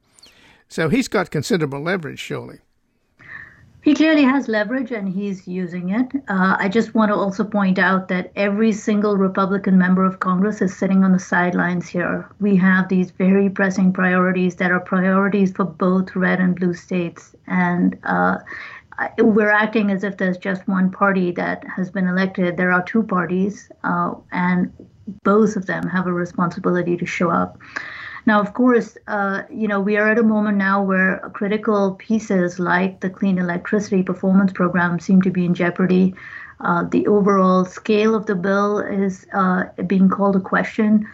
So 0.70 0.90
he's 0.90 1.08
got 1.08 1.32
considerable 1.32 1.82
leverage, 1.82 2.20
surely. 2.20 2.60
He 3.84 3.96
clearly 3.96 4.24
has 4.24 4.48
leverage 4.48 4.92
and 4.92 5.10
he's 5.10 5.48
using 5.48 5.90
it. 5.90 6.06
Uh, 6.28 6.56
I 6.60 6.70
just 6.70 6.94
want 6.94 7.10
to 7.10 7.16
also 7.16 7.44
point 7.44 7.80
out 7.80 8.10
that 8.10 8.32
every 8.36 8.72
single 8.74 9.18
Republican 9.18 9.76
member 9.76 10.06
of 10.06 10.20
Congress 10.20 10.62
is 10.62 10.78
sitting 10.78 11.04
on 11.04 11.12
the 11.12 11.20
sidelines 11.20 11.88
here. 11.88 12.30
We 12.40 12.56
have 12.58 12.90
these 12.90 13.10
very 13.10 13.50
pressing 13.50 13.92
priorities 13.92 14.56
that 14.58 14.72
are 14.72 14.80
priorities 14.80 15.52
for 15.52 15.66
both 15.66 16.16
red 16.16 16.40
and 16.40 16.56
blue 16.56 16.76
states. 16.76 17.36
And 17.48 17.98
uh, 18.04 18.38
we're 19.18 19.50
acting 19.50 19.90
as 19.90 20.04
if 20.04 20.18
there's 20.18 20.38
just 20.38 20.68
one 20.68 20.92
party 20.92 21.32
that 21.32 21.64
has 21.76 21.90
been 21.90 22.08
elected. 22.08 22.58
There 22.58 22.72
are 22.72 22.84
two 22.84 23.02
parties, 23.02 23.72
uh, 23.84 24.14
and 24.32 24.72
both 25.24 25.56
of 25.56 25.66
them 25.66 25.88
have 25.88 26.06
a 26.06 26.14
responsibility 26.14 26.98
to 26.98 27.06
show 27.08 27.32
up. 27.32 27.58
Now, 28.26 28.40
of 28.40 28.54
course, 28.54 28.98
uh, 29.08 29.44
you 29.52 29.68
know, 29.68 29.82
we 29.82 29.98
are 29.98 30.08
at 30.08 30.20
a 30.20 30.24
moment 30.24 30.58
now 30.58 30.84
where 30.84 31.32
critical 31.34 31.96
pieces 31.96 32.60
like 32.60 33.00
the 33.02 33.10
clean 33.10 33.40
electricity 33.40 34.04
performance 34.04 34.54
program 34.54 35.00
seem 35.00 35.22
to 35.24 35.32
be 35.32 35.46
in 35.46 35.54
jeopardy. 35.54 36.14
Uh, 36.60 36.84
the 36.84 37.08
overall 37.08 37.66
scale 37.66 38.14
of 38.14 38.28
the 38.28 38.36
bill 38.36 38.80
is 38.80 39.26
uh, 39.34 39.64
being 39.88 40.10
called 40.10 40.36
a 40.36 40.40
question. 40.40 41.08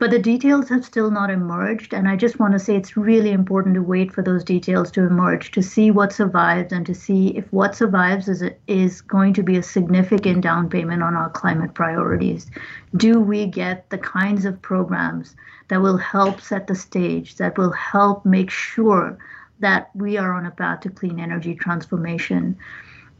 But 0.00 0.10
the 0.10 0.18
details 0.18 0.70
have 0.70 0.82
still 0.82 1.10
not 1.10 1.30
emerged. 1.30 1.92
And 1.92 2.08
I 2.08 2.16
just 2.16 2.38
want 2.38 2.54
to 2.54 2.58
say 2.58 2.74
it's 2.74 2.96
really 2.96 3.32
important 3.32 3.74
to 3.74 3.82
wait 3.82 4.10
for 4.10 4.22
those 4.22 4.42
details 4.42 4.90
to 4.92 5.02
emerge 5.02 5.50
to 5.50 5.62
see 5.62 5.90
what 5.90 6.10
survives 6.10 6.72
and 6.72 6.86
to 6.86 6.94
see 6.94 7.36
if 7.36 7.44
what 7.52 7.76
survives 7.76 8.26
is, 8.26 8.42
is 8.66 9.02
going 9.02 9.34
to 9.34 9.42
be 9.42 9.58
a 9.58 9.62
significant 9.62 10.40
down 10.40 10.70
payment 10.70 11.02
on 11.02 11.14
our 11.14 11.28
climate 11.28 11.74
priorities. 11.74 12.50
Do 12.96 13.20
we 13.20 13.44
get 13.44 13.90
the 13.90 13.98
kinds 13.98 14.46
of 14.46 14.62
programs 14.62 15.36
that 15.68 15.82
will 15.82 15.98
help 15.98 16.40
set 16.40 16.66
the 16.66 16.74
stage, 16.74 17.36
that 17.36 17.58
will 17.58 17.72
help 17.72 18.24
make 18.24 18.48
sure 18.48 19.18
that 19.58 19.90
we 19.94 20.16
are 20.16 20.32
on 20.32 20.46
a 20.46 20.50
path 20.50 20.80
to 20.80 20.88
clean 20.88 21.20
energy 21.20 21.54
transformation? 21.54 22.56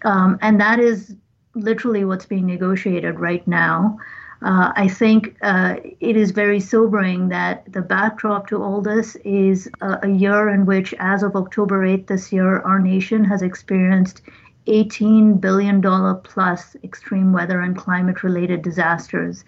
Um, 0.06 0.38
and 0.40 0.58
that 0.62 0.80
is 0.80 1.14
literally 1.54 2.06
what's 2.06 2.24
being 2.24 2.46
negotiated 2.46 3.20
right 3.20 3.46
now. 3.46 3.98
Uh, 4.42 4.72
I 4.74 4.88
think 4.88 5.36
uh, 5.42 5.76
it 6.00 6.16
is 6.16 6.30
very 6.30 6.60
sobering 6.60 7.28
that 7.28 7.70
the 7.70 7.82
backdrop 7.82 8.46
to 8.48 8.62
all 8.62 8.80
this 8.80 9.16
is 9.16 9.68
a, 9.82 9.98
a 10.02 10.08
year 10.08 10.48
in 10.48 10.64
which, 10.64 10.94
as 10.98 11.22
of 11.22 11.36
October 11.36 11.86
8th 11.86 12.06
this 12.06 12.32
year, 12.32 12.60
our 12.60 12.78
nation 12.78 13.24
has 13.24 13.42
experienced 13.42 14.22
$18 14.66 15.40
billion 15.40 15.82
plus 16.22 16.74
extreme 16.82 17.32
weather 17.32 17.60
and 17.60 17.76
climate 17.76 18.22
related 18.22 18.62
disasters. 18.62 19.44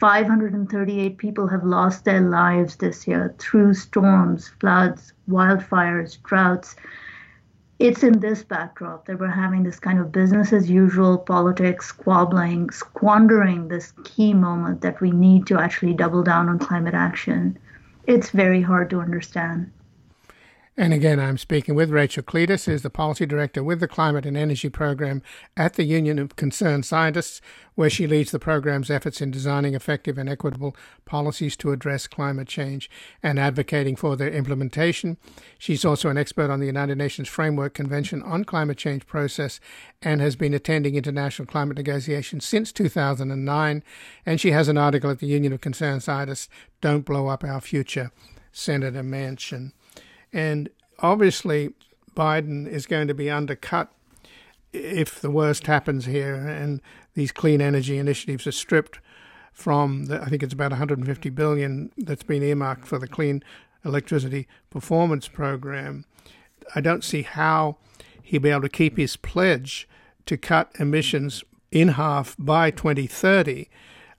538 0.00 1.18
people 1.18 1.46
have 1.46 1.62
lost 1.62 2.04
their 2.04 2.20
lives 2.20 2.74
this 2.76 3.06
year 3.06 3.34
through 3.38 3.74
storms, 3.74 4.50
floods, 4.58 5.12
wildfires, 5.28 6.20
droughts 6.24 6.74
it's 7.82 8.04
in 8.04 8.20
this 8.20 8.44
backdrop 8.44 9.06
that 9.06 9.18
we're 9.18 9.26
having 9.26 9.64
this 9.64 9.80
kind 9.80 9.98
of 9.98 10.12
business 10.12 10.52
as 10.52 10.70
usual 10.70 11.18
politics, 11.18 11.88
squabbling, 11.88 12.70
squandering 12.70 13.66
this 13.66 13.92
key 14.04 14.32
moment 14.32 14.82
that 14.82 15.00
we 15.00 15.10
need 15.10 15.48
to 15.48 15.58
actually 15.58 15.92
double 15.92 16.22
down 16.22 16.48
on 16.48 16.60
climate 16.60 16.94
action. 16.94 17.58
It's 18.06 18.30
very 18.30 18.62
hard 18.62 18.88
to 18.90 19.00
understand. 19.00 19.72
And 20.74 20.94
again, 20.94 21.20
I'm 21.20 21.36
speaking 21.36 21.74
with 21.74 21.90
Rachel 21.90 22.22
Cleetus, 22.22 22.64
who's 22.64 22.80
the 22.80 22.88
Policy 22.88 23.26
Director 23.26 23.62
with 23.62 23.78
the 23.78 23.86
Climate 23.86 24.24
and 24.24 24.38
Energy 24.38 24.70
Program 24.70 25.20
at 25.54 25.74
the 25.74 25.84
Union 25.84 26.18
of 26.18 26.34
Concerned 26.34 26.86
Scientists, 26.86 27.42
where 27.74 27.90
she 27.90 28.06
leads 28.06 28.30
the 28.30 28.38
program's 28.38 28.90
efforts 28.90 29.20
in 29.20 29.30
designing 29.30 29.74
effective 29.74 30.16
and 30.16 30.30
equitable 30.30 30.74
policies 31.04 31.58
to 31.58 31.72
address 31.72 32.06
climate 32.06 32.48
change 32.48 32.88
and 33.22 33.38
advocating 33.38 33.96
for 33.96 34.16
their 34.16 34.30
implementation. 34.30 35.18
She's 35.58 35.84
also 35.84 36.08
an 36.08 36.16
expert 36.16 36.50
on 36.50 36.60
the 36.60 36.66
United 36.66 36.96
Nations 36.96 37.28
Framework 37.28 37.74
Convention 37.74 38.22
on 38.22 38.42
Climate 38.44 38.78
Change 38.78 39.06
process 39.06 39.60
and 40.00 40.22
has 40.22 40.36
been 40.36 40.54
attending 40.54 40.94
international 40.94 41.44
climate 41.44 41.76
negotiations 41.76 42.46
since 42.46 42.72
2009. 42.72 43.82
And 44.24 44.40
she 44.40 44.52
has 44.52 44.68
an 44.68 44.78
article 44.78 45.10
at 45.10 45.18
the 45.18 45.26
Union 45.26 45.52
of 45.52 45.60
Concerned 45.60 46.02
Scientists, 46.02 46.48
Don't 46.80 47.04
Blow 47.04 47.28
Up 47.28 47.44
Our 47.44 47.60
Future, 47.60 48.10
Senator 48.52 49.02
Manchin. 49.02 49.72
And 50.32 50.70
obviously, 50.98 51.74
Biden 52.16 52.66
is 52.68 52.86
going 52.86 53.08
to 53.08 53.14
be 53.14 53.30
undercut 53.30 53.92
if 54.72 55.20
the 55.20 55.30
worst 55.30 55.66
happens 55.66 56.06
here 56.06 56.34
and 56.34 56.80
these 57.14 57.32
clean 57.32 57.60
energy 57.60 57.98
initiatives 57.98 58.46
are 58.46 58.52
stripped 58.52 59.00
from 59.52 60.06
the, 60.06 60.20
I 60.20 60.26
think 60.26 60.42
it's 60.42 60.54
about 60.54 60.70
150 60.70 61.28
billion 61.30 61.92
that's 61.98 62.22
been 62.22 62.42
earmarked 62.42 62.86
for 62.86 62.98
the 62.98 63.06
clean 63.06 63.42
electricity 63.84 64.48
performance 64.70 65.28
program. 65.28 66.06
I 66.74 66.80
don't 66.80 67.04
see 67.04 67.22
how 67.22 67.76
he'll 68.22 68.40
be 68.40 68.50
able 68.50 68.62
to 68.62 68.68
keep 68.68 68.96
his 68.96 69.16
pledge 69.16 69.88
to 70.26 70.36
cut 70.36 70.70
emissions 70.78 71.44
in 71.70 71.88
half 71.88 72.36
by 72.38 72.70
2030, 72.70 73.68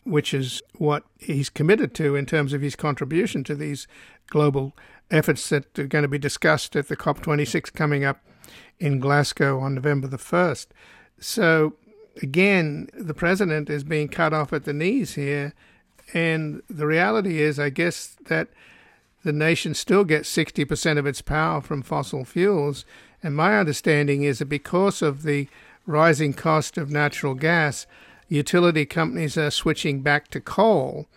which 0.03 0.33
is 0.33 0.61
what 0.77 1.03
he's 1.17 1.49
committed 1.49 1.93
to 1.95 2.15
in 2.15 2.25
terms 2.25 2.53
of 2.53 2.61
his 2.61 2.75
contribution 2.75 3.43
to 3.45 3.55
these 3.55 3.87
global 4.27 4.75
efforts 5.13 5.47
that 5.49 5.77
are 5.77 5.87
going 5.87 6.01
to 6.01 6.09
be 6.09 6.17
discussed 6.17 6.75
at 6.75 6.87
the 6.87 6.97
COP26 6.97 7.71
coming 7.73 8.03
up 8.03 8.19
in 8.79 8.99
Glasgow 8.99 9.59
on 9.59 9.75
November 9.75 10.07
the 10.07 10.17
1st. 10.17 10.67
So, 11.19 11.75
again, 12.21 12.89
the 12.97 13.13
president 13.13 13.69
is 13.69 13.83
being 13.83 14.09
cut 14.09 14.33
off 14.33 14.51
at 14.51 14.65
the 14.65 14.73
knees 14.73 15.13
here. 15.13 15.53
And 16.13 16.63
the 16.69 16.87
reality 16.87 17.41
is, 17.41 17.59
I 17.59 17.69
guess, 17.69 18.17
that 18.25 18.49
the 19.23 19.31
nation 19.31 19.73
still 19.73 20.03
gets 20.03 20.35
60% 20.35 20.97
of 20.97 21.05
its 21.05 21.21
power 21.21 21.61
from 21.61 21.83
fossil 21.83 22.25
fuels. 22.25 22.83
And 23.21 23.35
my 23.35 23.57
understanding 23.57 24.23
is 24.23 24.39
that 24.39 24.45
because 24.49 25.01
of 25.01 25.23
the 25.23 25.47
rising 25.85 26.33
cost 26.33 26.77
of 26.77 26.89
natural 26.89 27.35
gas, 27.35 27.85
utility 28.27 28.85
companies 28.85 29.37
are 29.37 29.51
switching 29.51 30.01
back 30.01 30.27
to 30.29 30.41
coal. 30.41 31.07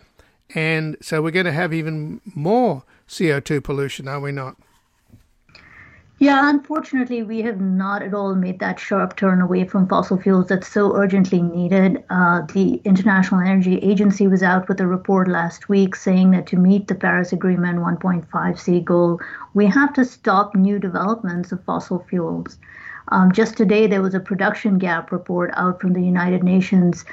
And 0.53 0.95
so 1.01 1.21
we're 1.21 1.31
going 1.31 1.45
to 1.47 1.51
have 1.51 1.73
even 1.73 2.21
more 2.33 2.83
CO2 3.07 3.63
pollution, 3.63 4.07
are 4.07 4.19
we 4.19 4.31
not? 4.31 4.57
Yeah, 6.19 6.49
unfortunately, 6.49 7.21
we 7.21 7.43
have 7.43 7.61
not 7.61 8.01
at 8.01 8.15
all 8.15 8.33
made 8.33 8.59
that 8.59 8.79
sharp 8.79 9.15
turn 9.15 9.39
away 9.39 9.65
from 9.65 9.87
fossil 9.87 10.19
fuels 10.19 10.47
that's 10.47 10.67
so 10.67 10.95
urgently 10.95 11.43
needed. 11.43 12.03
Uh, 12.09 12.41
the 12.53 12.81
International 12.85 13.39
Energy 13.39 13.77
Agency 13.77 14.25
was 14.27 14.41
out 14.41 14.67
with 14.67 14.79
a 14.79 14.87
report 14.87 15.27
last 15.27 15.69
week 15.69 15.95
saying 15.95 16.31
that 16.31 16.47
to 16.47 16.57
meet 16.57 16.87
the 16.87 16.95
Paris 16.95 17.33
Agreement 17.33 17.79
1.5C 17.79 18.83
goal, 18.83 19.21
we 19.53 19.67
have 19.67 19.93
to 19.93 20.03
stop 20.03 20.55
new 20.55 20.79
developments 20.79 21.51
of 21.51 21.63
fossil 21.65 22.03
fuels. 22.09 22.57
Um, 23.09 23.31
just 23.31 23.55
today, 23.55 23.85
there 23.85 24.01
was 24.01 24.15
a 24.15 24.19
production 24.19 24.79
gap 24.79 25.11
report 25.11 25.51
out 25.53 25.79
from 25.79 25.93
the 25.93 26.01
United 26.01 26.43
Nations 26.43 27.05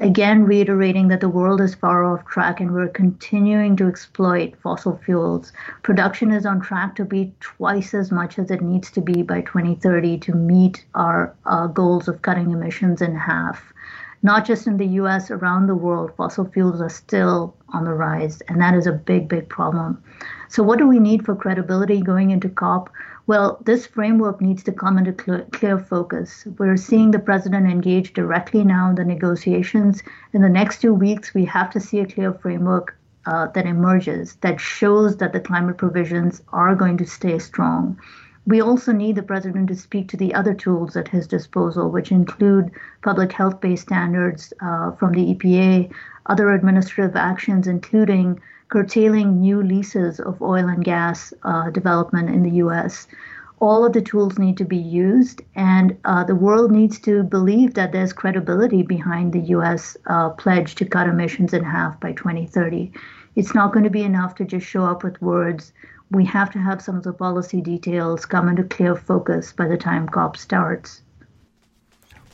again 0.00 0.44
reiterating 0.44 1.08
that 1.08 1.20
the 1.20 1.28
world 1.28 1.60
is 1.60 1.74
far 1.74 2.04
off 2.04 2.24
track 2.26 2.60
and 2.60 2.72
we're 2.72 2.88
continuing 2.88 3.76
to 3.76 3.86
exploit 3.86 4.54
fossil 4.60 5.00
fuels. 5.04 5.52
Production 5.82 6.30
is 6.32 6.44
on 6.44 6.60
track 6.60 6.96
to 6.96 7.04
be 7.04 7.32
twice 7.40 7.94
as 7.94 8.10
much 8.10 8.38
as 8.38 8.50
it 8.50 8.60
needs 8.60 8.90
to 8.90 9.00
be 9.00 9.22
by 9.22 9.40
2030 9.42 10.18
to 10.18 10.34
meet 10.34 10.84
our 10.94 11.34
uh, 11.46 11.66
goals 11.68 12.08
of 12.08 12.22
cutting 12.22 12.50
emissions 12.50 13.00
in 13.00 13.14
half. 13.14 13.72
Not 14.22 14.46
just 14.46 14.66
in 14.66 14.78
the 14.78 14.86
US, 14.86 15.30
around 15.30 15.66
the 15.66 15.74
world, 15.74 16.12
fossil 16.16 16.46
fuels 16.46 16.80
are 16.80 16.88
still 16.88 17.54
on 17.74 17.84
the 17.84 17.92
rise, 17.92 18.40
and 18.48 18.58
that 18.60 18.74
is 18.74 18.86
a 18.86 18.92
big, 18.92 19.28
big 19.28 19.50
problem. 19.50 20.02
So, 20.48 20.62
what 20.62 20.78
do 20.78 20.88
we 20.88 20.98
need 20.98 21.26
for 21.26 21.36
credibility 21.36 22.00
going 22.00 22.30
into 22.30 22.48
COP? 22.48 22.88
Well, 23.26 23.58
this 23.64 23.86
framework 23.86 24.42
needs 24.42 24.62
to 24.64 24.72
come 24.72 24.98
into 24.98 25.12
clear, 25.12 25.46
clear, 25.50 25.78
focus. 25.78 26.46
We're 26.58 26.76
seeing 26.76 27.10
the 27.10 27.18
president 27.18 27.70
engage 27.70 28.12
directly 28.12 28.64
now 28.64 28.90
in 28.90 28.96
the 28.96 29.04
negotiations. 29.04 30.02
In 30.34 30.42
the 30.42 30.48
next 30.50 30.82
two 30.82 30.92
weeks, 30.92 31.32
we 31.32 31.46
have 31.46 31.70
to 31.70 31.80
see 31.80 32.00
a 32.00 32.06
clear 32.06 32.34
framework 32.34 32.98
uh, 33.24 33.46
that 33.54 33.64
emerges 33.64 34.34
that 34.42 34.60
shows 34.60 35.16
that 35.16 35.32
the 35.32 35.40
climate 35.40 35.78
provisions 35.78 36.42
are 36.52 36.74
going 36.74 36.98
to 36.98 37.06
stay 37.06 37.38
strong. 37.38 37.98
We 38.46 38.60
also 38.60 38.92
need 38.92 39.16
the 39.16 39.22
president 39.22 39.68
to 39.68 39.74
speak 39.74 40.08
to 40.08 40.18
the 40.18 40.34
other 40.34 40.52
tools 40.52 40.94
at 40.94 41.08
his 41.08 41.26
disposal, 41.26 41.90
which 41.90 42.12
include 42.12 42.72
public 43.02 43.32
health 43.32 43.58
based 43.62 43.84
standards 43.84 44.52
uh, 44.60 44.90
from 44.92 45.12
the 45.12 45.34
EPA, 45.34 45.90
other 46.26 46.50
administrative 46.50 47.16
actions, 47.16 47.66
including 47.66 48.38
curtailing 48.74 49.40
new 49.40 49.62
leases 49.62 50.18
of 50.18 50.42
oil 50.42 50.68
and 50.68 50.84
gas 50.84 51.32
uh, 51.44 51.70
development 51.70 52.28
in 52.28 52.42
the 52.42 52.56
US. 52.64 53.06
All 53.60 53.86
of 53.86 53.92
the 53.92 54.02
tools 54.02 54.36
need 54.36 54.56
to 54.56 54.64
be 54.64 54.76
used, 54.76 55.42
and 55.54 55.96
uh, 56.04 56.24
the 56.24 56.34
world 56.34 56.72
needs 56.72 56.98
to 57.02 57.22
believe 57.22 57.74
that 57.74 57.92
there's 57.92 58.12
credibility 58.12 58.82
behind 58.82 59.32
the 59.32 59.46
US 59.56 59.96
uh, 60.06 60.30
pledge 60.30 60.74
to 60.74 60.84
cut 60.84 61.06
emissions 61.06 61.54
in 61.54 61.62
half 61.62 62.00
by 62.00 62.14
2030. 62.14 62.90
It's 63.36 63.54
not 63.54 63.72
going 63.72 63.84
to 63.84 63.90
be 63.90 64.02
enough 64.02 64.34
to 64.36 64.44
just 64.44 64.66
show 64.66 64.84
up 64.84 65.04
with 65.04 65.22
words. 65.22 65.72
We 66.10 66.24
have 66.24 66.50
to 66.50 66.58
have 66.58 66.82
some 66.82 66.96
of 66.96 67.04
the 67.04 67.12
policy 67.12 67.60
details 67.60 68.26
come 68.26 68.48
into 68.48 68.64
clear 68.64 68.96
focus 68.96 69.52
by 69.52 69.68
the 69.68 69.76
time 69.76 70.08
COP 70.08 70.36
starts. 70.36 71.00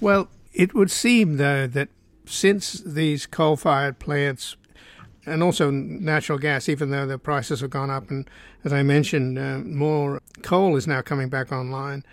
Well, 0.00 0.30
it 0.54 0.72
would 0.72 0.90
seem, 0.90 1.36
though, 1.36 1.66
that 1.66 1.90
since 2.24 2.80
these 2.80 3.26
coal 3.26 3.56
fired 3.56 3.98
plants 3.98 4.56
and 5.30 5.42
also 5.42 5.70
natural 5.70 6.38
gas, 6.38 6.68
even 6.68 6.90
though 6.90 7.06
the 7.06 7.18
prices 7.18 7.60
have 7.60 7.70
gone 7.70 7.90
up. 7.90 8.10
And 8.10 8.28
as 8.64 8.72
I 8.72 8.82
mentioned, 8.82 9.38
uh, 9.38 9.58
more 9.58 10.20
coal 10.42 10.76
is 10.76 10.86
now 10.86 11.02
coming 11.02 11.28
back 11.28 11.52
online. 11.52 12.04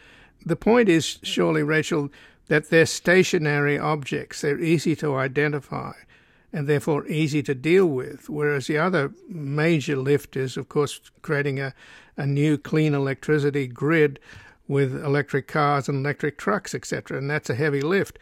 The 0.45 0.55
point 0.55 0.87
is, 0.89 1.19
surely, 1.23 1.63
Rachel, 1.63 2.09
that 2.47 2.69
they're 2.69 2.85
stationary 2.85 3.77
objects. 3.77 4.41
They're 4.41 4.59
easy 4.59 4.95
to 4.97 5.15
identify 5.15 5.93
and 6.53 6.67
therefore 6.67 7.05
easy 7.07 7.43
to 7.43 7.53
deal 7.53 7.87
with. 7.87 8.29
Whereas 8.29 8.67
the 8.67 8.77
other 8.77 9.11
major 9.27 9.97
lift 9.97 10.37
is, 10.37 10.55
of 10.55 10.69
course, 10.69 11.01
creating 11.21 11.59
a, 11.59 11.73
a 12.15 12.25
new 12.25 12.57
clean 12.57 12.93
electricity 12.93 13.67
grid 13.67 14.19
with 14.67 14.95
electric 15.03 15.47
cars 15.47 15.89
and 15.89 16.05
electric 16.05 16.37
trucks, 16.37 16.73
etc. 16.73 17.17
And 17.17 17.29
that's 17.29 17.49
a 17.49 17.55
heavy 17.55 17.81
lift. 17.81 18.19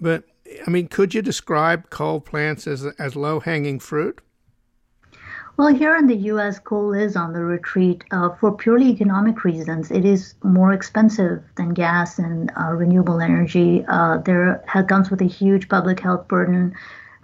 But 0.00 0.24
I 0.66 0.70
mean, 0.70 0.88
could 0.88 1.14
you 1.14 1.22
describe 1.22 1.90
coal 1.90 2.20
plants 2.20 2.66
as 2.66 2.86
as 2.98 3.16
low 3.16 3.40
hanging 3.40 3.80
fruit? 3.80 4.20
Well, 5.58 5.74
here 5.74 5.96
in 5.96 6.06
the 6.06 6.16
US, 6.32 6.58
coal 6.58 6.92
is 6.92 7.16
on 7.16 7.32
the 7.32 7.40
retreat 7.40 8.04
uh, 8.10 8.28
for 8.34 8.54
purely 8.54 8.90
economic 8.90 9.42
reasons. 9.42 9.90
It 9.90 10.04
is 10.04 10.34
more 10.42 10.70
expensive 10.70 11.42
than 11.56 11.72
gas 11.72 12.18
and 12.18 12.52
uh, 12.60 12.72
renewable 12.72 13.22
energy. 13.22 13.82
Uh, 13.88 14.18
there 14.18 14.62
comes 14.86 15.10
with 15.10 15.22
a 15.22 15.26
huge 15.26 15.70
public 15.70 16.00
health 16.00 16.28
burden. 16.28 16.74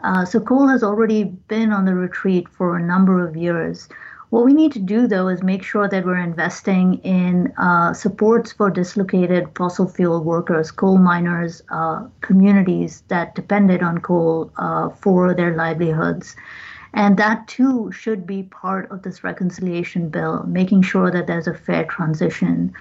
Uh, 0.02 0.24
so 0.24 0.40
coal 0.40 0.66
has 0.68 0.82
already 0.82 1.24
been 1.24 1.72
on 1.72 1.84
the 1.84 1.94
retreat 1.94 2.48
for 2.48 2.74
a 2.74 2.82
number 2.82 3.22
of 3.26 3.36
years. 3.36 3.90
What 4.30 4.46
we 4.46 4.54
need 4.54 4.72
to 4.72 4.78
do, 4.78 5.06
though, 5.06 5.28
is 5.28 5.42
make 5.42 5.62
sure 5.62 5.86
that 5.86 6.06
we're 6.06 6.16
investing 6.16 6.94
in 7.04 7.52
uh, 7.58 7.92
supports 7.92 8.50
for 8.50 8.70
dislocated 8.70 9.50
fossil 9.54 9.86
fuel 9.86 10.24
workers, 10.24 10.70
coal 10.70 10.96
miners, 10.96 11.60
uh, 11.68 12.06
communities 12.22 13.02
that 13.08 13.34
depended 13.34 13.82
on 13.82 13.98
coal 13.98 14.50
for 15.02 15.34
their 15.34 15.54
livelihoods. 15.54 16.34
And 16.94 17.16
that 17.16 17.48
too 17.48 17.90
should 17.90 18.26
be 18.26 18.42
part 18.42 18.90
of 18.90 19.02
this 19.02 19.24
reconciliation 19.24 20.10
bill, 20.10 20.44
making 20.46 20.82
sure 20.82 21.10
that 21.10 21.26
there's 21.26 21.46
a 21.48 21.54
fair 21.54 21.84
transition. 21.84 22.72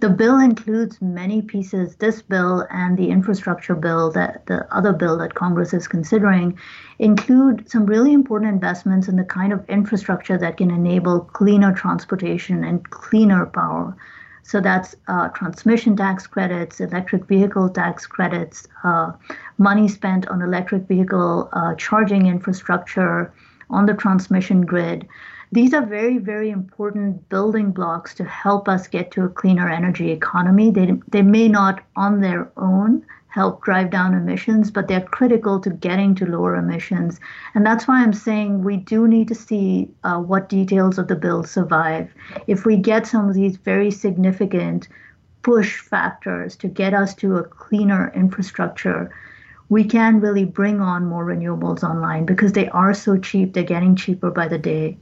The 0.00 0.10
bill 0.10 0.38
includes 0.38 1.02
many 1.02 1.42
pieces. 1.42 1.96
This 1.96 2.22
bill 2.22 2.64
and 2.70 2.96
the 2.96 3.10
infrastructure 3.10 3.74
bill, 3.74 4.12
that 4.12 4.46
the 4.46 4.72
other 4.72 4.92
bill 4.92 5.18
that 5.18 5.34
Congress 5.34 5.74
is 5.74 5.88
considering, 5.88 6.56
include 7.00 7.68
some 7.68 7.84
really 7.84 8.12
important 8.12 8.52
investments 8.52 9.08
in 9.08 9.16
the 9.16 9.24
kind 9.24 9.52
of 9.52 9.68
infrastructure 9.68 10.38
that 10.38 10.58
can 10.58 10.70
enable 10.70 11.20
cleaner 11.20 11.74
transportation 11.74 12.62
and 12.62 12.88
cleaner 12.90 13.46
power. 13.46 13.96
So 14.44 14.60
that's 14.60 14.94
uh, 15.08 15.28
transmission 15.30 15.96
tax 15.96 16.28
credits, 16.28 16.80
electric 16.80 17.26
vehicle 17.26 17.68
tax 17.68 18.06
credits, 18.06 18.68
uh, 18.84 19.12
money 19.58 19.88
spent 19.88 20.28
on 20.28 20.42
electric 20.42 20.86
vehicle 20.86 21.50
uh, 21.52 21.74
charging 21.74 22.26
infrastructure 22.26 23.32
on 23.70 23.86
the 23.86 23.94
transmission 23.94 24.62
grid. 24.62 25.06
These 25.50 25.72
are 25.72 25.84
very, 25.84 26.18
very 26.18 26.50
important 26.50 27.28
building 27.28 27.70
blocks 27.70 28.14
to 28.16 28.24
help 28.24 28.68
us 28.68 28.86
get 28.86 29.10
to 29.12 29.24
a 29.24 29.28
cleaner 29.30 29.68
energy 29.68 30.10
economy. 30.10 30.70
They, 30.70 30.92
they 31.08 31.22
may 31.22 31.48
not 31.48 31.80
on 31.96 32.20
their 32.20 32.50
own 32.58 33.04
help 33.28 33.62
drive 33.62 33.90
down 33.90 34.14
emissions, 34.14 34.70
but 34.70 34.88
they're 34.88 35.00
critical 35.00 35.60
to 35.60 35.70
getting 35.70 36.14
to 36.16 36.26
lower 36.26 36.56
emissions. 36.56 37.20
And 37.54 37.64
that's 37.64 37.86
why 37.86 38.02
I'm 38.02 38.12
saying 38.12 38.64
we 38.64 38.76
do 38.76 39.06
need 39.06 39.28
to 39.28 39.34
see 39.34 39.88
uh, 40.04 40.18
what 40.18 40.48
details 40.48 40.98
of 40.98 41.08
the 41.08 41.14
bill 41.14 41.44
survive. 41.44 42.12
If 42.46 42.64
we 42.64 42.76
get 42.76 43.06
some 43.06 43.28
of 43.28 43.34
these 43.34 43.56
very 43.56 43.90
significant 43.90 44.88
push 45.42 45.78
factors 45.78 46.56
to 46.56 46.68
get 46.68 46.94
us 46.94 47.14
to 47.16 47.36
a 47.36 47.44
cleaner 47.44 48.12
infrastructure, 48.14 49.14
we 49.68 49.84
can 49.84 50.20
really 50.20 50.44
bring 50.44 50.80
on 50.80 51.06
more 51.06 51.24
renewables 51.24 51.82
online 51.82 52.24
because 52.24 52.52
they 52.52 52.68
are 52.70 52.94
so 52.94 53.18
cheap, 53.18 53.52
they're 53.52 53.62
getting 53.62 53.94
cheaper 53.96 54.30
by 54.30 54.48
the 54.48 54.58
day. 54.58 54.96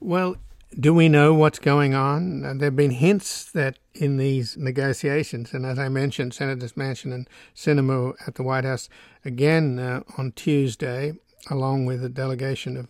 Well, 0.00 0.36
do 0.78 0.92
we 0.92 1.08
know 1.08 1.32
what's 1.32 1.58
going 1.58 1.94
on? 1.94 2.42
There 2.58 2.66
have 2.66 2.76
been 2.76 2.90
hints 2.90 3.50
that 3.52 3.78
in 3.94 4.18
these 4.18 4.56
negotiations, 4.56 5.54
and 5.54 5.64
as 5.64 5.78
I 5.78 5.88
mentioned, 5.88 6.34
Senators 6.34 6.74
Manchin 6.74 7.14
and 7.14 7.28
Sinema 7.54 8.14
at 8.26 8.34
the 8.34 8.42
White 8.42 8.64
House 8.64 8.88
again 9.24 9.78
uh, 9.78 10.02
on 10.18 10.32
Tuesday, 10.32 11.14
along 11.50 11.86
with 11.86 12.04
a 12.04 12.08
delegation 12.08 12.76
of 12.76 12.88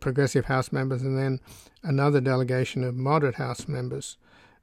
progressive 0.00 0.46
House 0.46 0.72
members 0.72 1.02
and 1.02 1.16
then 1.16 1.40
another 1.82 2.20
delegation 2.20 2.84
of 2.84 2.96
moderate 2.96 3.36
House 3.36 3.66
members, 3.66 4.18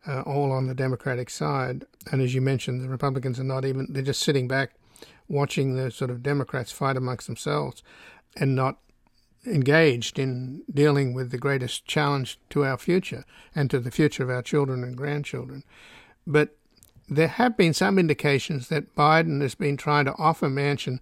uh, 0.06 0.22
all 0.22 0.52
on 0.52 0.68
the 0.68 0.76
Democratic 0.76 1.30
side. 1.30 1.86
And 2.12 2.22
as 2.22 2.36
you 2.36 2.42
mentioned, 2.42 2.82
the 2.82 2.90
Republicans 2.90 3.40
are 3.40 3.46
not 3.46 3.66
even, 3.66 3.88
they're 3.90 4.04
just 4.04 4.22
sitting 4.22 4.48
back 4.48 4.72
watching 5.30 5.76
the 5.76 5.92
sort 5.92 6.12
of 6.12 6.24
Democrats 6.24 6.72
fight 6.72 6.98
amongst 6.98 7.28
themselves 7.28 7.82
and 8.36 8.56
not 8.56 8.80
engaged 9.46 10.20
in 10.20 10.64
dealing 10.72 11.14
with 11.14 11.32
the 11.32 11.38
greatest 11.38 11.86
challenge 11.86 12.40
to 12.50 12.66
our 12.66 12.78
future 12.78 13.24
and 13.56 13.70
to 13.70 13.80
the 13.80 13.92
future 13.92 14.24
of 14.24 14.30
our 14.30 14.42
children 14.42 14.84
and 14.84 14.98
grandchildren. 14.98 15.64
But 16.28 16.58
there 17.08 17.28
have 17.28 17.56
been 17.56 17.74
some 17.74 17.98
indications 17.98 18.68
that 18.68 18.96
Biden 18.96 19.42
has 19.42 19.56
been 19.56 19.78
trying 19.78 20.06
to 20.06 20.16
offer 20.18 20.48
Manchin 20.48 21.00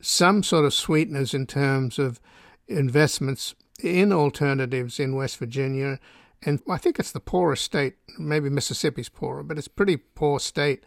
some 0.00 0.42
sort 0.42 0.64
of 0.64 0.74
sweeteners 0.74 1.34
in 1.34 1.46
terms 1.46 1.98
of 1.98 2.20
investments 2.66 3.54
in 3.82 4.12
alternatives 4.12 4.98
in 4.98 5.14
West 5.14 5.36
Virginia. 5.36 5.98
And 6.42 6.60
I 6.68 6.76
think 6.76 6.98
it's 6.98 7.12
the 7.12 7.20
poorest 7.20 7.64
state, 7.64 7.94
maybe 8.18 8.50
Mississippi's 8.50 9.08
poorer, 9.08 9.42
but 9.42 9.58
it's 9.58 9.66
a 9.66 9.70
pretty 9.70 9.96
poor 9.96 10.40
state 10.40 10.84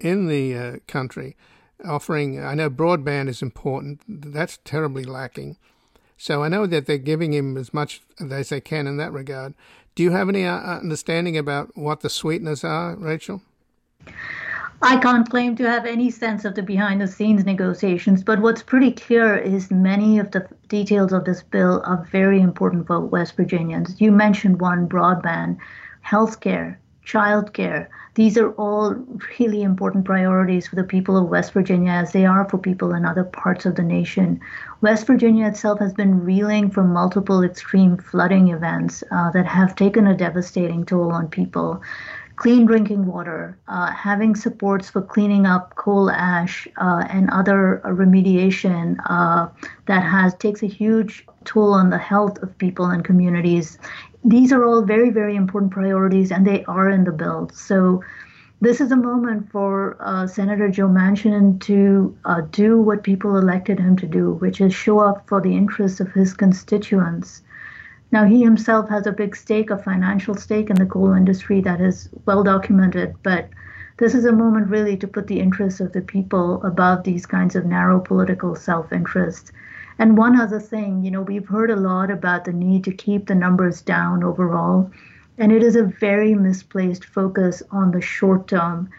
in 0.00 0.28
the 0.28 0.56
uh, 0.56 0.76
country. 0.86 1.36
Offering, 1.84 2.42
I 2.42 2.54
know 2.54 2.70
broadband 2.70 3.28
is 3.28 3.42
important, 3.42 4.00
that's 4.06 4.58
terribly 4.64 5.04
lacking. 5.04 5.56
So 6.16 6.42
I 6.42 6.48
know 6.48 6.66
that 6.66 6.86
they're 6.86 6.98
giving 6.98 7.32
him 7.32 7.56
as 7.56 7.74
much 7.74 8.00
as 8.20 8.50
they 8.50 8.60
can 8.60 8.86
in 8.86 8.96
that 8.98 9.12
regard. 9.12 9.54
Do 9.94 10.02
you 10.02 10.12
have 10.12 10.28
any 10.28 10.44
uh, 10.44 10.56
understanding 10.56 11.36
about 11.36 11.76
what 11.76 12.00
the 12.00 12.08
sweeteners 12.08 12.64
are, 12.64 12.94
Rachel? 12.96 13.42
I 14.84 14.96
can't 14.96 15.28
claim 15.28 15.54
to 15.56 15.70
have 15.70 15.86
any 15.86 16.10
sense 16.10 16.44
of 16.44 16.56
the 16.56 16.62
behind 16.62 17.00
the 17.00 17.06
scenes 17.06 17.44
negotiations, 17.44 18.24
but 18.24 18.40
what's 18.40 18.64
pretty 18.64 18.90
clear 18.90 19.36
is 19.36 19.70
many 19.70 20.18
of 20.18 20.32
the 20.32 20.44
details 20.68 21.12
of 21.12 21.24
this 21.24 21.42
bill 21.42 21.82
are 21.84 22.04
very 22.10 22.40
important 22.40 22.88
for 22.88 22.98
West 22.98 23.36
Virginians. 23.36 24.00
You 24.00 24.10
mentioned 24.10 24.60
one 24.60 24.88
broadband, 24.88 25.58
healthcare, 26.04 26.76
childcare. 27.06 27.86
These 28.14 28.36
are 28.36 28.50
all 28.52 28.94
really 29.38 29.62
important 29.62 30.04
priorities 30.04 30.66
for 30.66 30.76
the 30.76 30.84
people 30.84 31.16
of 31.16 31.30
West 31.30 31.52
Virginia 31.54 31.92
as 31.92 32.12
they 32.12 32.26
are 32.26 32.46
for 32.46 32.58
people 32.58 32.92
in 32.92 33.06
other 33.06 33.24
parts 33.24 33.64
of 33.64 33.76
the 33.76 33.82
nation. 33.82 34.38
West 34.82 35.06
Virginia 35.06 35.46
itself 35.46 35.78
has 35.78 35.94
been 35.94 36.22
reeling 36.22 36.70
from 36.70 36.92
multiple 36.92 37.42
extreme 37.42 37.96
flooding 37.96 38.48
events 38.48 39.02
uh, 39.10 39.30
that 39.30 39.46
have 39.46 39.74
taken 39.76 40.06
a 40.06 40.16
devastating 40.16 40.84
toll 40.84 41.10
on 41.10 41.28
people. 41.28 41.80
Clean 42.36 42.66
drinking 42.66 43.06
water, 43.06 43.56
uh, 43.68 43.90
having 43.92 44.34
supports 44.34 44.90
for 44.90 45.00
cleaning 45.00 45.46
up 45.46 45.74
coal 45.76 46.10
ash 46.10 46.68
uh, 46.76 47.04
and 47.08 47.30
other 47.30 47.80
remediation 47.84 48.96
uh, 49.08 49.48
that 49.86 50.00
has 50.00 50.34
takes 50.34 50.62
a 50.62 50.66
huge 50.66 51.26
toll 51.44 51.72
on 51.72 51.90
the 51.90 51.98
health 51.98 52.42
of 52.42 52.56
people 52.58 52.86
and 52.86 53.04
communities. 53.04 53.78
These 54.24 54.52
are 54.52 54.64
all 54.64 54.82
very, 54.82 55.10
very 55.10 55.34
important 55.34 55.72
priorities, 55.72 56.30
and 56.30 56.46
they 56.46 56.64
are 56.64 56.88
in 56.88 57.04
the 57.04 57.12
bill. 57.12 57.50
So 57.52 58.02
this 58.60 58.80
is 58.80 58.92
a 58.92 58.96
moment 58.96 59.50
for 59.50 59.96
uh, 59.98 60.28
Senator 60.28 60.68
Joe 60.68 60.88
Manchin 60.88 61.60
to 61.62 62.16
uh, 62.24 62.42
do 62.52 62.80
what 62.80 63.02
people 63.02 63.36
elected 63.36 63.80
him 63.80 63.96
to 63.96 64.06
do, 64.06 64.34
which 64.34 64.60
is 64.60 64.72
show 64.72 65.00
up 65.00 65.26
for 65.26 65.40
the 65.40 65.56
interests 65.56 65.98
of 65.98 66.12
his 66.12 66.32
constituents. 66.32 67.42
Now, 68.12 68.24
he 68.24 68.44
himself 68.44 68.88
has 68.90 69.06
a 69.06 69.12
big 69.12 69.34
stake, 69.34 69.70
a 69.70 69.78
financial 69.78 70.34
stake 70.34 70.70
in 70.70 70.76
the 70.76 70.86
coal 70.86 71.12
industry 71.12 71.60
that 71.62 71.80
is 71.80 72.08
well 72.24 72.44
documented, 72.44 73.16
but 73.24 73.48
this 73.96 74.14
is 74.14 74.24
a 74.24 74.32
moment 74.32 74.68
really 74.68 74.96
to 74.98 75.08
put 75.08 75.26
the 75.26 75.40
interests 75.40 75.80
of 75.80 75.92
the 75.92 76.00
people 76.00 76.62
above 76.62 77.02
these 77.02 77.26
kinds 77.26 77.56
of 77.56 77.66
narrow 77.66 77.98
political 77.98 78.54
self 78.54 78.92
interest. 78.92 79.50
And 80.02 80.18
one 80.18 80.40
other 80.40 80.58
thing, 80.58 81.04
you 81.04 81.12
know, 81.12 81.22
we've 81.22 81.46
heard 81.46 81.70
a 81.70 81.76
lot 81.76 82.10
about 82.10 82.44
the 82.44 82.52
need 82.52 82.82
to 82.82 82.92
keep 82.92 83.28
the 83.28 83.36
numbers 83.36 83.80
down 83.80 84.24
overall. 84.24 84.90
And 85.38 85.52
it 85.52 85.62
is 85.62 85.76
a 85.76 85.84
very 85.84 86.34
misplaced 86.34 87.04
focus 87.04 87.62
on 87.70 87.92
the 87.92 88.00
short 88.00 88.48
term. 88.48 88.90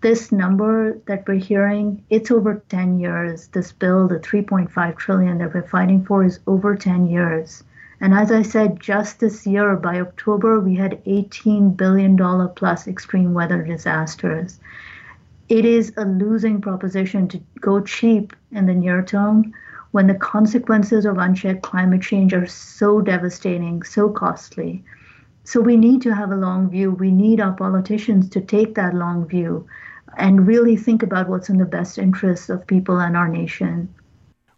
This 0.00 0.32
number 0.32 0.98
that 1.06 1.28
we're 1.28 1.34
hearing, 1.36 2.02
it's 2.10 2.32
over 2.32 2.60
10 2.70 2.98
years. 2.98 3.46
This 3.52 3.70
bill, 3.70 4.08
the 4.08 4.18
3.5 4.18 4.96
trillion 4.96 5.38
that 5.38 5.54
we're 5.54 5.62
fighting 5.62 6.04
for, 6.04 6.24
is 6.24 6.40
over 6.48 6.74
10 6.74 7.06
years. 7.06 7.62
And 8.00 8.12
as 8.12 8.32
I 8.32 8.42
said, 8.42 8.80
just 8.80 9.20
this 9.20 9.46
year, 9.46 9.76
by 9.76 10.00
October, 10.00 10.58
we 10.58 10.74
had 10.74 11.04
$18 11.04 11.76
billion 11.76 12.16
plus 12.56 12.88
extreme 12.88 13.32
weather 13.32 13.62
disasters. 13.62 14.58
It 15.48 15.64
is 15.64 15.92
a 15.96 16.04
losing 16.04 16.60
proposition 16.60 17.28
to 17.28 17.40
go 17.60 17.80
cheap 17.80 18.34
in 18.50 18.66
the 18.66 18.74
near 18.74 19.04
term 19.04 19.54
when 19.92 20.06
the 20.06 20.14
consequences 20.14 21.06
of 21.06 21.18
unchecked 21.18 21.62
climate 21.62 22.02
change 22.02 22.32
are 22.34 22.46
so 22.46 23.00
devastating, 23.00 23.82
so 23.82 24.10
costly. 24.10 24.82
So 25.44 25.60
we 25.60 25.76
need 25.76 26.02
to 26.02 26.14
have 26.14 26.30
a 26.30 26.36
long 26.36 26.70
view. 26.70 26.90
We 26.90 27.10
need 27.10 27.40
our 27.40 27.52
politicians 27.52 28.28
to 28.30 28.40
take 28.40 28.74
that 28.74 28.94
long 28.94 29.26
view 29.26 29.66
and 30.16 30.46
really 30.46 30.76
think 30.76 31.02
about 31.02 31.28
what's 31.28 31.48
in 31.48 31.58
the 31.58 31.64
best 31.64 31.98
interests 31.98 32.48
of 32.48 32.66
people 32.66 33.00
and 33.00 33.16
our 33.16 33.28
nation. 33.28 33.92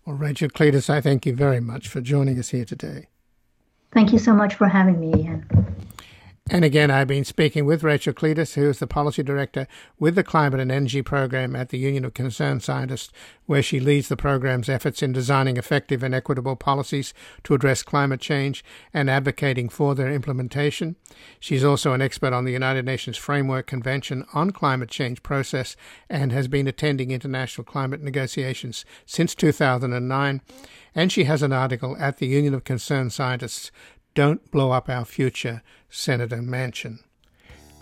Well, 0.05 0.17
Rachel 0.17 0.49
Cleetus, 0.49 0.91
I 0.91 1.01
thank 1.01 1.27
you 1.27 1.35
very 1.35 1.61
much 1.61 1.89
for 1.89 2.01
joining 2.01 2.39
us 2.39 2.51
here 2.51 2.65
today. 2.65 3.09
Thank 3.93 4.13
you 4.13 4.19
so 4.19 4.35
much 4.35 4.55
for 4.57 4.69
having 4.69 5.01
me, 5.01 5.23
Ian. 5.23 5.47
And 6.51 6.63
again, 6.63 6.91
I've 6.91 7.09
been 7.09 7.25
speaking 7.25 7.65
with 7.65 7.83
Rachel 7.83 8.13
Cleetus, 8.13 8.53
who 8.53 8.69
is 8.69 8.79
the 8.79 8.87
policy 8.87 9.23
director 9.23 9.67
with 9.99 10.15
the 10.15 10.23
Climate 10.23 10.61
and 10.61 10.71
Energy 10.71 11.01
Program 11.01 11.57
at 11.57 11.71
the 11.71 11.79
Union 11.79 12.05
of 12.05 12.13
Concerned 12.13 12.63
Scientists, 12.63 13.11
where 13.47 13.63
she 13.63 13.81
leads 13.81 14.09
the 14.09 14.17
program's 14.17 14.69
efforts 14.69 15.03
in 15.03 15.13
designing 15.13 15.57
effective 15.57 16.03
and 16.03 16.15
equitable 16.15 16.55
policies 16.55 17.15
to 17.45 17.55
address 17.55 17.83
climate 17.83 18.21
change 18.21 18.63
and 18.93 19.09
advocating 19.09 19.71
for 19.71 19.95
their 19.95 20.13
implementation. 20.13 20.97
She's 21.41 21.65
also 21.65 21.95
an 21.95 22.03
expert 22.03 22.35
on 22.35 22.45
the 22.45 22.53
United 22.53 22.85
Nations 22.85 23.17
Framework 23.17 23.67
Convention 23.67 24.27
on 24.35 24.51
Climate 24.51 24.91
Change 24.91 25.23
process 25.23 25.77
and 26.11 26.31
has 26.31 26.47
been 26.47 26.69
attending 26.69 27.11
international 27.11 27.65
climate 27.65 28.03
negotiations 28.03 28.85
since 29.07 29.35
2009. 29.35 30.43
And 30.95 31.11
she 31.11 31.25
has 31.25 31.43
an 31.43 31.53
article 31.53 31.97
at 31.99 32.19
the 32.19 32.27
Union 32.27 32.55
of 32.55 32.65
Concerned 32.65 33.13
Scientists 33.13 33.73
don't 34.15 34.51
blow 34.51 34.71
up 34.71 34.89
our 34.89 35.05
future, 35.05 35.63
Senator 35.91 36.39
Manchin. 36.39 37.01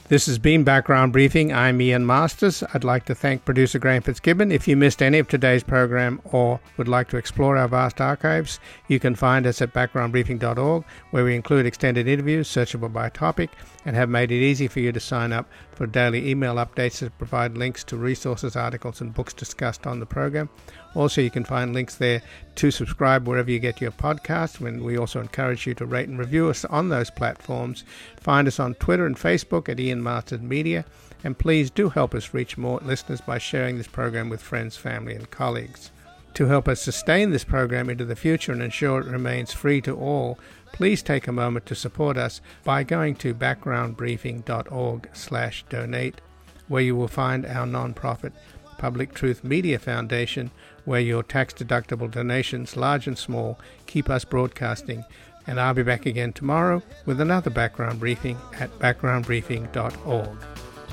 This 0.08 0.26
has 0.26 0.38
been 0.38 0.64
Background 0.64 1.12
Briefing. 1.12 1.52
I'm 1.54 1.80
Ian 1.80 2.04
Masters. 2.04 2.62
I'd 2.74 2.84
like 2.84 3.06
to 3.06 3.14
thank 3.14 3.46
producer 3.46 3.78
Graham 3.78 4.02
Fitzgibbon. 4.02 4.52
If 4.52 4.68
you 4.68 4.76
missed 4.76 5.00
any 5.00 5.18
of 5.18 5.28
today's 5.28 5.62
program 5.62 6.20
or 6.24 6.60
would 6.76 6.88
like 6.88 7.08
to 7.10 7.16
explore 7.16 7.56
our 7.56 7.68
vast 7.68 8.00
archives, 8.00 8.60
you 8.88 9.00
can 9.00 9.14
find 9.14 9.46
us 9.46 9.62
at 9.62 9.72
backgroundbriefing.org, 9.72 10.84
where 11.12 11.24
we 11.24 11.34
include 11.34 11.64
extended 11.64 12.08
interviews 12.08 12.48
searchable 12.48 12.92
by 12.92 13.08
topic 13.08 13.50
and 13.86 13.96
have 13.96 14.10
made 14.10 14.30
it 14.30 14.42
easy 14.42 14.68
for 14.68 14.80
you 14.80 14.92
to 14.92 15.00
sign 15.00 15.32
up 15.32 15.48
for 15.70 15.86
daily 15.86 16.28
email 16.28 16.56
updates 16.56 16.98
that 16.98 17.16
provide 17.16 17.56
links 17.56 17.82
to 17.84 17.96
resources, 17.96 18.54
articles, 18.54 19.00
and 19.00 19.14
books 19.14 19.32
discussed 19.32 19.86
on 19.86 19.98
the 19.98 20.06
program. 20.06 20.50
Also, 20.94 21.20
you 21.20 21.30
can 21.30 21.44
find 21.44 21.72
links 21.72 21.96
there 21.96 22.22
to 22.56 22.70
subscribe 22.70 23.26
wherever 23.26 23.50
you 23.50 23.58
get 23.58 23.80
your 23.80 23.92
podcasts. 23.92 24.60
When 24.60 24.84
we 24.84 24.98
also 24.98 25.20
encourage 25.20 25.66
you 25.66 25.74
to 25.74 25.86
rate 25.86 26.08
and 26.08 26.18
review 26.18 26.48
us 26.48 26.64
on 26.66 26.88
those 26.88 27.10
platforms. 27.10 27.84
Find 28.20 28.46
us 28.46 28.60
on 28.60 28.74
Twitter 28.74 29.06
and 29.06 29.16
Facebook 29.16 29.68
at 29.68 29.80
Ian 29.80 30.02
Masters 30.02 30.42
Media, 30.42 30.84
and 31.24 31.38
please 31.38 31.70
do 31.70 31.88
help 31.88 32.14
us 32.14 32.34
reach 32.34 32.58
more 32.58 32.80
listeners 32.82 33.20
by 33.20 33.38
sharing 33.38 33.78
this 33.78 33.88
program 33.88 34.28
with 34.28 34.42
friends, 34.42 34.76
family, 34.76 35.14
and 35.14 35.30
colleagues. 35.30 35.90
To 36.34 36.46
help 36.46 36.68
us 36.68 36.80
sustain 36.80 37.30
this 37.30 37.44
program 37.44 37.90
into 37.90 38.06
the 38.06 38.16
future 38.16 38.52
and 38.52 38.62
ensure 38.62 39.00
it 39.00 39.06
remains 39.06 39.52
free 39.52 39.82
to 39.82 39.94
all, 39.94 40.38
please 40.72 41.02
take 41.02 41.28
a 41.28 41.32
moment 41.32 41.66
to 41.66 41.74
support 41.74 42.16
us 42.16 42.40
by 42.64 42.84
going 42.84 43.16
to 43.16 43.34
backgroundbriefing.org/donate, 43.34 46.20
where 46.68 46.82
you 46.82 46.96
will 46.96 47.08
find 47.08 47.44
our 47.44 47.66
nonprofit 47.66 48.32
Public 48.78 49.12
Truth 49.14 49.44
Media 49.44 49.78
Foundation, 49.78 50.50
where 50.84 51.00
your 51.00 51.22
tax-deductible 51.22 52.10
donations, 52.10 52.76
large 52.76 53.06
and 53.06 53.16
small, 53.18 53.58
keep 53.86 54.10
us 54.10 54.24
broadcasting. 54.24 55.04
And 55.46 55.60
I'll 55.60 55.74
be 55.74 55.82
back 55.82 56.06
again 56.06 56.32
tomorrow 56.32 56.82
with 57.04 57.20
another 57.20 57.50
background 57.50 58.00
briefing 58.00 58.38
at 58.58 58.70
backgroundbriefing.org. 58.78 60.38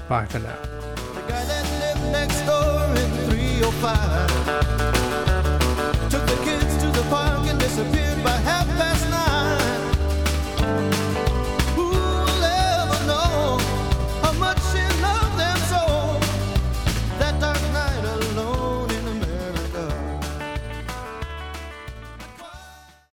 Bye 0.08 0.26
for 0.26 0.40
now. 0.40 0.58